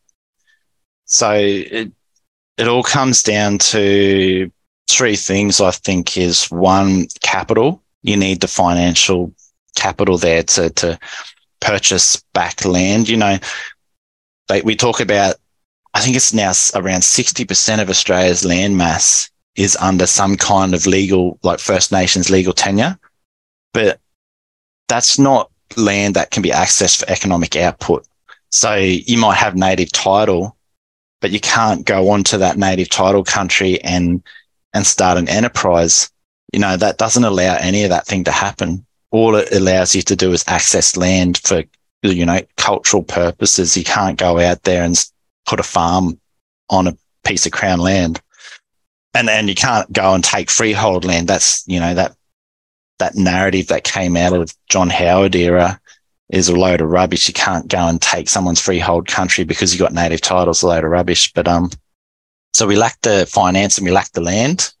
so 1.04 1.32
it 1.32 1.92
it 2.56 2.68
all 2.68 2.82
comes 2.82 3.22
down 3.22 3.58
to 3.58 4.50
three 4.88 5.16
things 5.16 5.60
I 5.60 5.70
think 5.70 6.16
is 6.16 6.50
one 6.50 7.06
capital. 7.20 7.82
You 8.02 8.16
need 8.16 8.40
the 8.40 8.48
financial 8.48 9.32
capital 9.76 10.18
there 10.18 10.42
to 10.42 10.70
to 10.70 10.98
purchase 11.60 12.22
back 12.32 12.64
land. 12.64 13.08
You 13.08 13.16
know, 13.16 13.38
they, 14.48 14.62
we 14.62 14.76
talk 14.76 15.00
about 15.00 15.36
I 15.94 16.00
think 16.00 16.16
it's 16.16 16.32
now 16.32 16.52
around 16.74 17.00
60% 17.00 17.82
of 17.82 17.90
Australia's 17.90 18.44
land 18.44 18.76
mass 18.76 19.30
is 19.56 19.76
under 19.76 20.06
some 20.06 20.36
kind 20.36 20.74
of 20.74 20.86
legal, 20.86 21.38
like 21.42 21.58
First 21.58 21.90
Nations 21.90 22.30
legal 22.30 22.52
tenure. 22.52 22.98
But 23.72 24.00
that's 24.88 25.18
not 25.18 25.50
land 25.76 26.14
that 26.14 26.30
can 26.30 26.42
be 26.42 26.50
accessed 26.50 27.00
for 27.00 27.10
economic 27.10 27.56
output. 27.56 28.06
So 28.50 28.74
you 28.74 29.16
might 29.16 29.36
have 29.36 29.56
native 29.56 29.92
title, 29.92 30.56
but 31.20 31.30
you 31.30 31.40
can't 31.40 31.86
go 31.86 32.10
onto 32.10 32.38
that 32.38 32.58
native 32.58 32.88
title 32.88 33.24
country 33.24 33.80
and 33.82 34.22
and 34.72 34.86
start 34.86 35.18
an 35.18 35.28
enterprise. 35.28 36.10
You 36.52 36.60
know, 36.60 36.76
that 36.76 36.98
doesn't 36.98 37.24
allow 37.24 37.56
any 37.56 37.84
of 37.84 37.90
that 37.90 38.06
thing 38.06 38.24
to 38.24 38.32
happen. 38.32 38.84
All 39.12 39.34
it 39.36 39.52
allows 39.52 39.94
you 39.94 40.02
to 40.02 40.16
do 40.16 40.32
is 40.32 40.44
access 40.46 40.96
land 40.96 41.38
for, 41.38 41.64
you 42.02 42.26
know, 42.26 42.40
cultural 42.56 43.02
purposes. 43.02 43.76
You 43.76 43.84
can't 43.84 44.18
go 44.18 44.38
out 44.38 44.62
there 44.62 44.84
and 44.84 44.96
put 45.46 45.60
a 45.60 45.64
farm 45.64 46.20
on 46.68 46.86
a 46.86 46.96
piece 47.24 47.46
of 47.46 47.52
crown 47.52 47.78
land. 47.78 48.20
And 49.14 49.28
and 49.28 49.48
you 49.48 49.54
can't 49.54 49.92
go 49.92 50.14
and 50.14 50.22
take 50.24 50.50
freehold 50.50 51.04
land. 51.04 51.28
That's, 51.28 51.64
you 51.66 51.80
know, 51.80 51.94
that 51.94 52.16
that 52.98 53.14
narrative 53.14 53.68
that 53.68 53.84
came 53.84 54.16
out 54.16 54.32
of 54.32 54.54
John 54.68 54.90
Howard 54.90 55.34
era 55.34 55.80
is 56.30 56.48
a 56.48 56.56
load 56.56 56.80
of 56.80 56.90
rubbish. 56.90 57.28
You 57.28 57.34
can't 57.34 57.68
go 57.68 57.78
and 57.78 58.00
take 58.00 58.28
someone's 58.28 58.60
freehold 58.60 59.08
country 59.08 59.44
because 59.44 59.72
you've 59.72 59.80
got 59.80 59.92
native 59.92 60.20
titles, 60.20 60.62
a 60.62 60.68
load 60.68 60.84
of 60.84 60.90
rubbish. 60.90 61.32
But 61.32 61.48
um, 61.48 61.70
so 62.52 62.66
we 62.66 62.76
lack 62.76 63.00
the 63.02 63.26
finance 63.26 63.78
and 63.78 63.84
we 63.84 63.92
lack 63.92 64.12
the 64.12 64.20
land, 64.20 64.72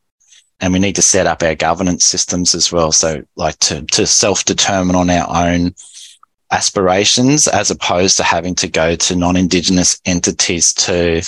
and 0.60 0.72
we 0.72 0.78
need 0.78 0.96
to 0.96 1.02
set 1.02 1.26
up 1.26 1.42
our 1.42 1.54
governance 1.54 2.04
systems 2.04 2.54
as 2.54 2.72
well. 2.72 2.92
So 2.92 3.24
like 3.36 3.58
to 3.60 3.82
to 3.82 4.06
self 4.06 4.44
determine 4.44 4.96
on 4.96 5.10
our 5.10 5.48
own 5.48 5.74
aspirations 6.52 7.46
as 7.46 7.70
opposed 7.70 8.16
to 8.16 8.24
having 8.24 8.54
to 8.56 8.68
go 8.68 8.96
to 8.96 9.14
non-indigenous 9.14 10.00
entities 10.04 10.74
to 10.74 11.22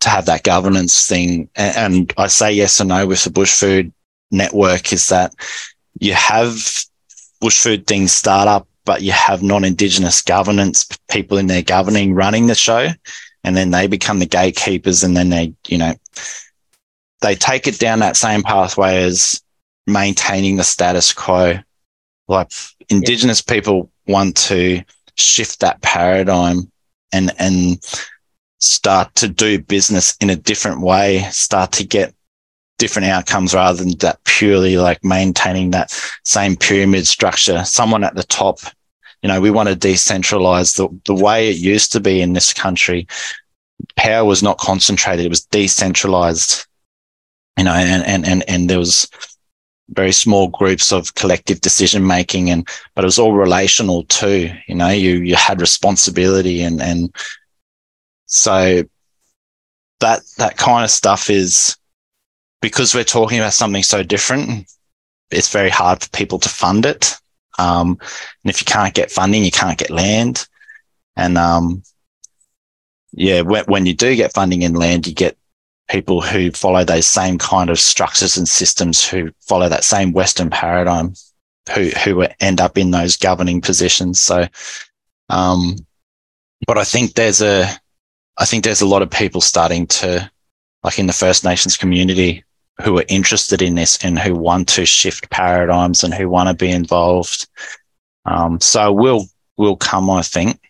to 0.00 0.08
have 0.08 0.26
that 0.26 0.42
governance 0.42 1.06
thing. 1.06 1.48
And, 1.56 1.94
and 1.94 2.12
I 2.16 2.26
say 2.26 2.52
yes 2.52 2.80
or 2.80 2.84
no 2.84 3.06
with 3.06 3.24
the 3.24 3.30
bush 3.30 3.58
food 3.58 3.92
network 4.30 4.92
is 4.92 5.08
that 5.08 5.34
you 5.98 6.12
have 6.14 6.84
bush 7.40 7.62
food 7.62 7.86
things 7.86 8.12
start 8.12 8.48
up, 8.48 8.68
but 8.84 9.02
you 9.02 9.12
have 9.12 9.42
non-indigenous 9.42 10.22
governance 10.22 10.86
people 11.10 11.38
in 11.38 11.46
there 11.46 11.62
governing, 11.62 12.14
running 12.14 12.46
the 12.46 12.54
show, 12.54 12.88
and 13.42 13.56
then 13.56 13.70
they 13.70 13.86
become 13.86 14.18
the 14.18 14.26
gatekeepers, 14.26 15.02
and 15.02 15.16
then 15.16 15.30
they, 15.30 15.54
you 15.68 15.78
know, 15.78 15.94
they 17.20 17.34
take 17.34 17.66
it 17.66 17.78
down 17.78 18.00
that 18.00 18.16
same 18.16 18.42
pathway 18.42 19.02
as 19.02 19.42
maintaining 19.86 20.56
the 20.56 20.64
status 20.64 21.12
quo. 21.12 21.58
Like 22.28 22.50
Indigenous 22.88 23.42
people 23.42 23.90
want 24.06 24.36
to 24.36 24.82
shift 25.16 25.60
that 25.60 25.80
paradigm 25.82 26.70
and 27.12 27.32
and 27.38 27.82
start 28.58 29.14
to 29.16 29.28
do 29.28 29.58
business 29.58 30.16
in 30.20 30.30
a 30.30 30.36
different 30.36 30.80
way, 30.80 31.26
start 31.30 31.72
to 31.72 31.84
get 31.84 32.14
different 32.84 33.08
outcomes 33.08 33.54
rather 33.54 33.82
than 33.82 33.96
that 33.96 34.22
purely 34.24 34.76
like 34.76 35.02
maintaining 35.02 35.70
that 35.70 35.90
same 36.22 36.54
pyramid 36.54 37.06
structure. 37.06 37.64
Someone 37.64 38.04
at 38.04 38.14
the 38.14 38.24
top, 38.24 38.58
you 39.22 39.28
know, 39.28 39.40
we 39.40 39.50
want 39.50 39.70
to 39.70 39.74
decentralize 39.74 40.76
the, 40.76 40.86
the 41.06 41.14
way 41.14 41.48
it 41.48 41.56
used 41.56 41.92
to 41.92 42.00
be 42.00 42.20
in 42.20 42.34
this 42.34 42.52
country. 42.52 43.06
Power 43.96 44.26
was 44.26 44.42
not 44.42 44.58
concentrated, 44.58 45.24
it 45.24 45.30
was 45.30 45.46
decentralized, 45.46 46.66
you 47.56 47.64
know, 47.64 47.72
and, 47.72 48.04
and, 48.04 48.28
and, 48.28 48.44
and 48.50 48.68
there 48.68 48.78
was 48.78 49.08
very 49.88 50.12
small 50.12 50.48
groups 50.48 50.92
of 50.92 51.14
collective 51.14 51.62
decision 51.62 52.06
making 52.06 52.50
and 52.50 52.68
but 52.94 53.04
it 53.04 53.06
was 53.06 53.18
all 53.18 53.34
relational 53.34 54.02
too 54.04 54.50
you 54.66 54.74
know 54.74 54.88
you 54.88 55.16
you 55.16 55.36
had 55.36 55.60
responsibility 55.60 56.62
and 56.62 56.80
and 56.80 57.14
so 58.24 58.82
that 60.00 60.22
that 60.38 60.56
kind 60.56 60.84
of 60.84 60.90
stuff 60.90 61.28
is 61.28 61.76
because 62.64 62.94
we're 62.94 63.04
talking 63.04 63.38
about 63.38 63.52
something 63.52 63.82
so 63.82 64.02
different, 64.02 64.66
it's 65.30 65.52
very 65.52 65.68
hard 65.68 66.02
for 66.02 66.08
people 66.08 66.38
to 66.38 66.48
fund 66.48 66.86
it. 66.86 67.14
Um, 67.58 67.98
and 68.42 68.50
if 68.50 68.58
you 68.58 68.64
can't 68.64 68.94
get 68.94 69.10
funding, 69.10 69.44
you 69.44 69.50
can't 69.50 69.76
get 69.76 69.90
land. 69.90 70.48
And 71.14 71.36
um, 71.36 71.82
yeah, 73.12 73.42
when, 73.42 73.64
when 73.66 73.84
you 73.84 73.92
do 73.92 74.16
get 74.16 74.32
funding 74.32 74.64
and 74.64 74.78
land, 74.78 75.06
you 75.06 75.12
get 75.12 75.36
people 75.90 76.22
who 76.22 76.50
follow 76.52 76.84
those 76.84 77.06
same 77.06 77.36
kind 77.36 77.68
of 77.68 77.78
structures 77.78 78.38
and 78.38 78.48
systems 78.48 79.06
who 79.06 79.30
follow 79.40 79.68
that 79.68 79.84
same 79.84 80.12
Western 80.12 80.48
paradigm, 80.48 81.12
who 81.74 81.90
who 81.90 82.26
end 82.40 82.62
up 82.62 82.78
in 82.78 82.92
those 82.92 83.18
governing 83.18 83.60
positions. 83.60 84.22
So, 84.22 84.48
um, 85.28 85.76
but 86.66 86.78
I 86.78 86.84
think 86.84 87.12
there's 87.12 87.42
a, 87.42 87.68
I 88.38 88.46
think 88.46 88.64
there's 88.64 88.80
a 88.80 88.88
lot 88.88 89.02
of 89.02 89.10
people 89.10 89.42
starting 89.42 89.86
to, 89.88 90.30
like 90.82 90.98
in 90.98 91.06
the 91.06 91.12
First 91.12 91.44
Nations 91.44 91.76
community, 91.76 92.42
who 92.82 92.98
are 92.98 93.04
interested 93.08 93.62
in 93.62 93.74
this 93.74 94.04
and 94.04 94.18
who 94.18 94.34
want 94.34 94.68
to 94.68 94.84
shift 94.84 95.30
paradigms 95.30 96.02
and 96.02 96.12
who 96.12 96.28
want 96.28 96.48
to 96.48 96.54
be 96.54 96.70
involved. 96.70 97.46
Um, 98.24 98.60
so 98.60 98.92
we'll 98.92 99.26
will 99.56 99.76
come, 99.76 100.10
I 100.10 100.22
think. 100.22 100.60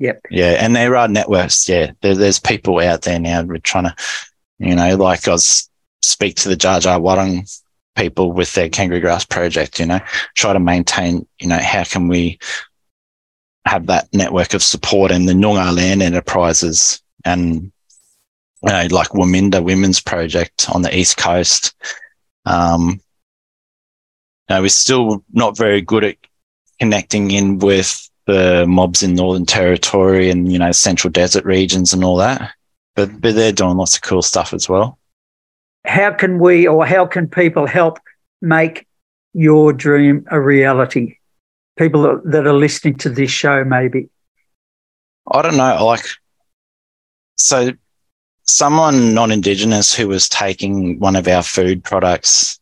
Yep. 0.00 0.20
Yeah, 0.30 0.56
and 0.60 0.74
there 0.74 0.96
are 0.96 1.08
networks. 1.08 1.68
Yeah, 1.68 1.92
there, 2.00 2.14
there's 2.14 2.38
people 2.38 2.78
out 2.80 3.02
there 3.02 3.18
now. 3.18 3.42
We're 3.42 3.58
trying 3.58 3.84
to, 3.84 3.96
you 4.58 4.74
know, 4.74 4.96
like 4.96 5.26
I 5.26 5.32
was 5.32 5.68
speak 6.02 6.36
to 6.36 6.48
the 6.48 6.56
Dja 6.56 6.80
Dja 6.80 7.00
Wurrung 7.00 7.62
people 7.96 8.32
with 8.32 8.52
their 8.52 8.68
kangaroo 8.68 9.00
grass 9.00 9.24
project. 9.24 9.80
You 9.80 9.86
know, 9.86 10.00
try 10.34 10.52
to 10.52 10.60
maintain. 10.60 11.26
You 11.40 11.48
know, 11.48 11.58
how 11.58 11.84
can 11.84 12.08
we 12.08 12.38
have 13.66 13.86
that 13.86 14.08
network 14.14 14.54
of 14.54 14.62
support 14.62 15.10
and 15.10 15.28
the 15.28 15.32
Noongar 15.32 15.76
land 15.76 16.02
enterprises 16.02 17.02
and 17.24 17.70
you 18.62 18.70
know, 18.70 18.86
like 18.90 19.08
Waminda 19.08 19.62
Women's 19.62 20.00
Project 20.00 20.68
on 20.70 20.82
the 20.82 20.96
East 20.96 21.16
Coast. 21.16 21.74
Um, 22.44 23.00
know, 24.48 24.62
we're 24.62 24.68
still 24.68 25.24
not 25.32 25.56
very 25.56 25.80
good 25.80 26.04
at 26.04 26.16
connecting 26.80 27.30
in 27.30 27.58
with 27.58 28.08
the 28.26 28.66
mobs 28.66 29.02
in 29.02 29.14
Northern 29.14 29.46
Territory 29.46 30.30
and, 30.30 30.50
you 30.52 30.58
know, 30.58 30.72
Central 30.72 31.10
Desert 31.10 31.44
regions 31.44 31.92
and 31.92 32.04
all 32.04 32.16
that. 32.16 32.52
But, 32.94 33.20
but 33.20 33.34
they're 33.34 33.52
doing 33.52 33.76
lots 33.76 33.96
of 33.96 34.02
cool 34.02 34.22
stuff 34.22 34.52
as 34.52 34.68
well. 34.68 34.98
How 35.84 36.12
can 36.12 36.38
we 36.38 36.66
or 36.66 36.84
how 36.84 37.06
can 37.06 37.28
people 37.28 37.66
help 37.66 37.98
make 38.42 38.86
your 39.32 39.72
dream 39.72 40.26
a 40.30 40.40
reality? 40.40 41.16
People 41.78 42.20
that 42.24 42.46
are 42.46 42.52
listening 42.52 42.96
to 42.96 43.08
this 43.08 43.30
show, 43.30 43.64
maybe. 43.64 44.08
I 45.30 45.42
don't 45.42 45.56
know. 45.56 45.84
Like, 45.84 46.04
so 47.36 47.72
someone 48.48 49.12
non-indigenous 49.12 49.94
who 49.94 50.08
was 50.08 50.28
taking 50.28 50.98
one 50.98 51.16
of 51.16 51.28
our 51.28 51.42
food 51.42 51.84
products, 51.84 52.58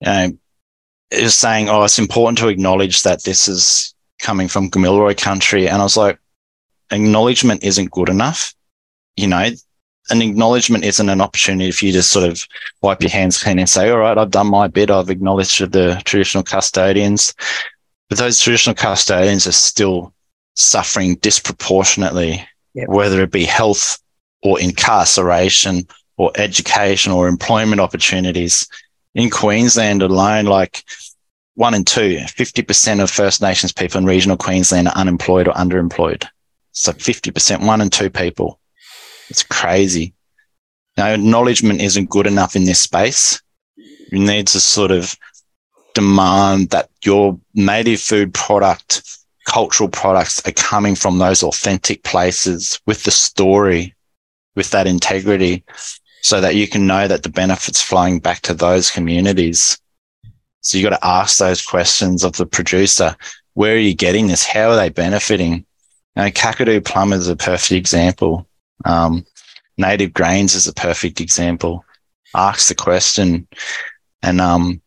you 0.00 0.06
know, 0.06 0.38
is 1.12 1.36
saying, 1.36 1.68
"Oh, 1.68 1.84
it's 1.84 2.00
important 2.00 2.38
to 2.38 2.48
acknowledge 2.48 3.02
that 3.02 3.22
this 3.22 3.46
is 3.46 3.94
coming 4.18 4.48
from 4.48 4.70
Gamilaroi 4.70 5.16
country," 5.16 5.68
and 5.68 5.80
I 5.80 5.84
was 5.84 5.96
like, 5.96 6.18
"Acknowledgement 6.90 7.62
isn't 7.62 7.92
good 7.92 8.08
enough." 8.08 8.54
You 9.16 9.28
know, 9.28 9.50
an 10.10 10.22
acknowledgement 10.22 10.84
isn't 10.84 11.08
an 11.08 11.20
opportunity 11.20 11.70
for 11.70 11.86
you 11.86 11.92
to 11.92 12.02
sort 12.02 12.28
of 12.28 12.46
wipe 12.82 13.02
your 13.02 13.10
hands 13.10 13.40
clean 13.42 13.60
and 13.60 13.70
say, 13.70 13.88
"All 13.88 13.98
right, 13.98 14.18
I've 14.18 14.32
done 14.32 14.48
my 14.48 14.66
bit. 14.66 14.90
I've 14.90 15.10
acknowledged 15.10 15.60
the 15.72 16.02
traditional 16.04 16.42
custodians," 16.42 17.34
but 18.08 18.18
those 18.18 18.40
traditional 18.40 18.74
custodians 18.74 19.46
are 19.46 19.52
still 19.52 20.12
suffering 20.54 21.14
disproportionately, 21.16 22.44
yep. 22.74 22.88
whether 22.88 23.22
it 23.22 23.30
be 23.30 23.44
health 23.44 24.00
or 24.42 24.60
incarceration 24.60 25.86
or 26.16 26.32
education 26.36 27.12
or 27.12 27.28
employment 27.28 27.80
opportunities. 27.80 28.66
In 29.14 29.30
Queensland 29.30 30.02
alone, 30.02 30.44
like 30.44 30.84
one 31.54 31.74
in 31.74 31.84
two, 31.84 32.18
50% 32.18 33.02
of 33.02 33.10
First 33.10 33.40
Nations 33.40 33.72
people 33.72 33.98
in 33.98 34.06
regional 34.06 34.36
Queensland 34.36 34.88
are 34.88 34.94
unemployed 34.94 35.48
or 35.48 35.54
underemployed. 35.54 36.26
So 36.72 36.92
50%, 36.92 37.66
one 37.66 37.80
in 37.80 37.90
two 37.90 38.10
people. 38.10 38.60
It's 39.30 39.42
crazy. 39.42 40.14
Now, 40.96 41.08
acknowledgement 41.08 41.80
isn't 41.80 42.10
good 42.10 42.26
enough 42.26 42.56
in 42.56 42.64
this 42.64 42.80
space. 42.80 43.40
You 43.76 44.18
need 44.18 44.46
to 44.48 44.60
sort 44.60 44.90
of 44.90 45.16
demand 45.94 46.70
that 46.70 46.90
your 47.04 47.40
native 47.54 48.00
food 48.00 48.32
product, 48.34 49.02
cultural 49.46 49.88
products 49.88 50.46
are 50.46 50.52
coming 50.52 50.94
from 50.94 51.18
those 51.18 51.42
authentic 51.42 52.02
places 52.02 52.80
with 52.86 53.02
the 53.04 53.10
story 53.10 53.95
with 54.56 54.70
that 54.70 54.86
integrity 54.86 55.62
so 56.22 56.40
that 56.40 56.56
you 56.56 56.66
can 56.66 56.86
know 56.86 57.06
that 57.06 57.22
the 57.22 57.28
benefits 57.28 57.80
flowing 57.80 58.18
back 58.18 58.40
to 58.40 58.54
those 58.54 58.90
communities. 58.90 59.78
So 60.62 60.76
you 60.76 60.82
got 60.82 60.98
to 60.98 61.06
ask 61.06 61.38
those 61.38 61.64
questions 61.64 62.24
of 62.24 62.32
the 62.36 62.46
producer. 62.46 63.16
Where 63.54 63.74
are 63.74 63.78
you 63.78 63.94
getting 63.94 64.26
this? 64.26 64.44
How 64.44 64.70
are 64.70 64.76
they 64.76 64.88
benefiting? 64.88 65.52
You 65.52 65.64
know, 66.16 66.30
Kakadu 66.30 66.84
plum 66.84 67.12
is 67.12 67.28
a 67.28 67.36
perfect 67.36 67.72
example. 67.72 68.48
Um, 68.84 69.24
native 69.78 70.12
grains 70.12 70.54
is 70.54 70.66
a 70.66 70.72
perfect 70.72 71.20
example. 71.20 71.84
Ask 72.34 72.68
the 72.68 72.74
question 72.74 73.46
and, 74.22 74.40
um, 74.40 74.82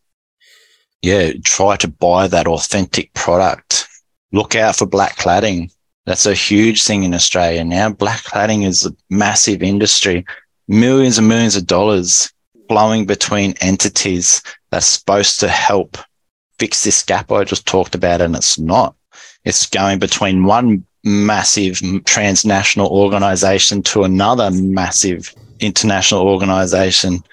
yeah, 1.02 1.32
try 1.46 1.78
to 1.78 1.88
buy 1.88 2.28
that 2.28 2.48
authentic 2.48 3.14
product. 3.14 3.88
Look 4.34 4.56
out 4.56 4.76
for 4.76 4.86
black 4.86 5.16
cladding. 5.16 5.72
That's 6.10 6.26
a 6.26 6.34
huge 6.34 6.86
thing 6.86 7.04
in 7.04 7.14
Australia 7.14 7.64
now. 7.64 7.92
Black 7.92 8.22
cladding 8.24 8.66
is 8.66 8.84
a 8.84 8.96
massive 9.12 9.62
industry, 9.62 10.26
millions 10.68 11.20
and 11.20 11.28
millions 11.28 11.56
of 11.56 11.68
dollars 11.68 12.34
flowing 12.68 13.06
between 13.06 13.54
entities 13.62 14.42
that's 14.72 14.88
supposed 14.88 15.40
to 15.42 15.48
help 15.48 16.00
fix 16.58 16.84
this 16.84 17.04
gap 17.04 17.32
I 17.32 17.44
just 17.44 17.68
talked 17.68 17.94
about, 17.94 18.22
and 18.22 18.36
it's 18.36 18.58
not. 18.58 18.96
It's 19.46 19.68
going 19.68 20.00
between 20.00 20.46
one 20.46 20.84
massive 21.04 21.80
transnational 22.06 22.88
organization 22.88 23.84
to 23.84 24.04
another 24.04 24.50
massive 24.50 25.32
international 25.60 26.28
organization. 26.28 27.24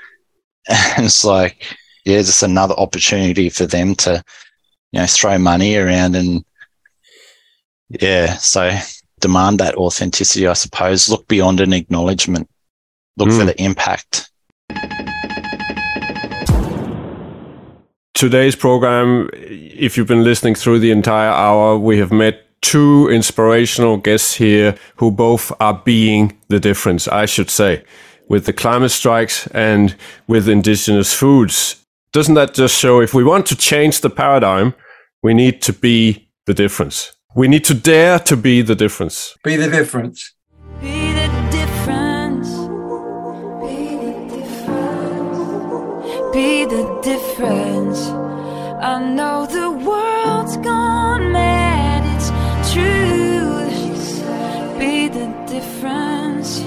And 0.68 1.06
it's 1.06 1.24
like, 1.24 1.64
yeah, 2.04 2.18
just 2.18 2.42
another 2.42 2.74
opportunity 2.74 3.48
for 3.48 3.64
them 3.64 3.94
to, 3.94 4.22
you 4.92 5.00
know, 5.00 5.06
throw 5.06 5.38
money 5.38 5.76
around 5.76 6.14
and 6.14 6.44
yeah. 7.88 8.36
So 8.36 8.76
demand 9.20 9.60
that 9.60 9.76
authenticity, 9.76 10.46
I 10.46 10.54
suppose. 10.54 11.08
Look 11.08 11.26
beyond 11.28 11.60
an 11.60 11.72
acknowledgement. 11.72 12.48
Look 13.16 13.28
mm. 13.28 13.36
for 13.36 13.40
hmm. 13.42 13.46
the 13.46 13.62
impact. 13.62 14.30
Today's 18.14 18.56
program, 18.56 19.28
if 19.32 19.96
you've 19.96 20.06
been 20.06 20.24
listening 20.24 20.54
through 20.54 20.78
the 20.78 20.90
entire 20.90 21.28
hour, 21.28 21.78
we 21.78 21.98
have 21.98 22.12
met 22.12 22.46
two 22.62 23.08
inspirational 23.10 23.96
guests 23.96 24.34
here 24.34 24.74
who 24.96 25.10
both 25.10 25.52
are 25.60 25.82
being 25.84 26.36
the 26.48 26.58
difference, 26.58 27.06
I 27.08 27.26
should 27.26 27.50
say, 27.50 27.84
with 28.28 28.46
the 28.46 28.52
climate 28.52 28.90
strikes 28.90 29.46
and 29.48 29.94
with 30.26 30.48
indigenous 30.48 31.12
foods. 31.12 31.84
Doesn't 32.12 32.34
that 32.34 32.54
just 32.54 32.76
show 32.76 33.00
if 33.00 33.12
we 33.12 33.22
want 33.22 33.46
to 33.46 33.56
change 33.56 34.00
the 34.00 34.10
paradigm, 34.10 34.74
we 35.22 35.34
need 35.34 35.60
to 35.62 35.72
be 35.72 36.28
the 36.46 36.54
difference? 36.54 37.15
We 37.36 37.48
need 37.48 37.64
to 37.64 37.74
dare 37.74 38.18
to 38.20 38.34
be 38.34 38.62
the 38.62 38.74
difference. 38.74 39.36
Be 39.44 39.56
the 39.56 39.68
difference. 39.68 40.32
Be 40.80 41.12
the 41.12 41.28
difference. 41.50 42.48
Be 43.60 43.96
the 44.04 44.12
difference. 44.36 45.38
Be 46.32 46.64
the 46.64 47.00
difference. 47.02 48.00
I 48.80 49.12
know 49.14 49.44
the 49.44 49.70
world's 49.70 50.56
gone 50.56 51.30
mad. 51.30 52.04
It's 52.16 52.30
true. 52.72 53.68
Be 54.78 55.08
the 55.08 55.26
difference. 55.46 56.60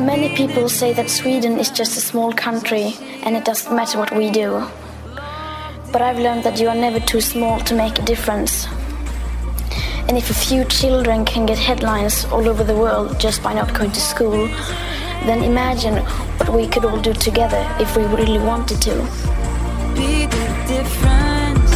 Many 0.00 0.34
people 0.34 0.68
say 0.68 0.92
that 0.92 1.08
Sweden 1.08 1.60
is 1.60 1.70
just 1.70 1.96
a 1.96 2.00
small 2.00 2.32
country 2.32 2.94
and 3.22 3.36
it 3.36 3.44
doesn't 3.44 3.72
matter 3.72 3.96
what 4.00 4.10
we 4.10 4.32
do. 4.32 4.66
But 5.92 6.02
I've 6.02 6.18
learned 6.18 6.42
that 6.42 6.58
you 6.58 6.68
are 6.68 6.74
never 6.74 6.98
too 6.98 7.20
small 7.20 7.60
to 7.60 7.76
make 7.76 8.00
a 8.00 8.02
difference. 8.02 8.66
And 10.08 10.16
if 10.16 10.30
a 10.30 10.34
few 10.34 10.64
children 10.64 11.24
can 11.24 11.46
get 11.46 11.58
headlines 11.58 12.24
all 12.26 12.48
over 12.48 12.64
the 12.64 12.76
world 12.76 13.18
just 13.18 13.42
by 13.42 13.54
not 13.54 13.72
going 13.74 13.92
to 13.92 14.00
school, 14.00 14.48
then 15.26 15.42
imagine 15.42 15.96
what 16.38 16.50
we 16.52 16.66
could 16.66 16.84
all 16.84 17.00
do 17.00 17.12
together 17.12 17.62
if 17.80 17.96
we 17.96 18.02
really 18.04 18.38
wanted 18.38 18.80
to. 18.82 18.94
Be 19.94 20.26
the 20.26 20.46
difference. 20.68 21.70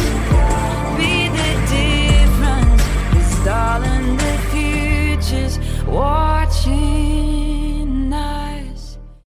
Be 0.97 1.29
the 1.39 1.51
difference. 1.75 2.83
'Cause 3.11 3.45
darling, 3.45 4.17
the 4.17 4.33
future's 4.51 5.57
watching. 5.87 6.88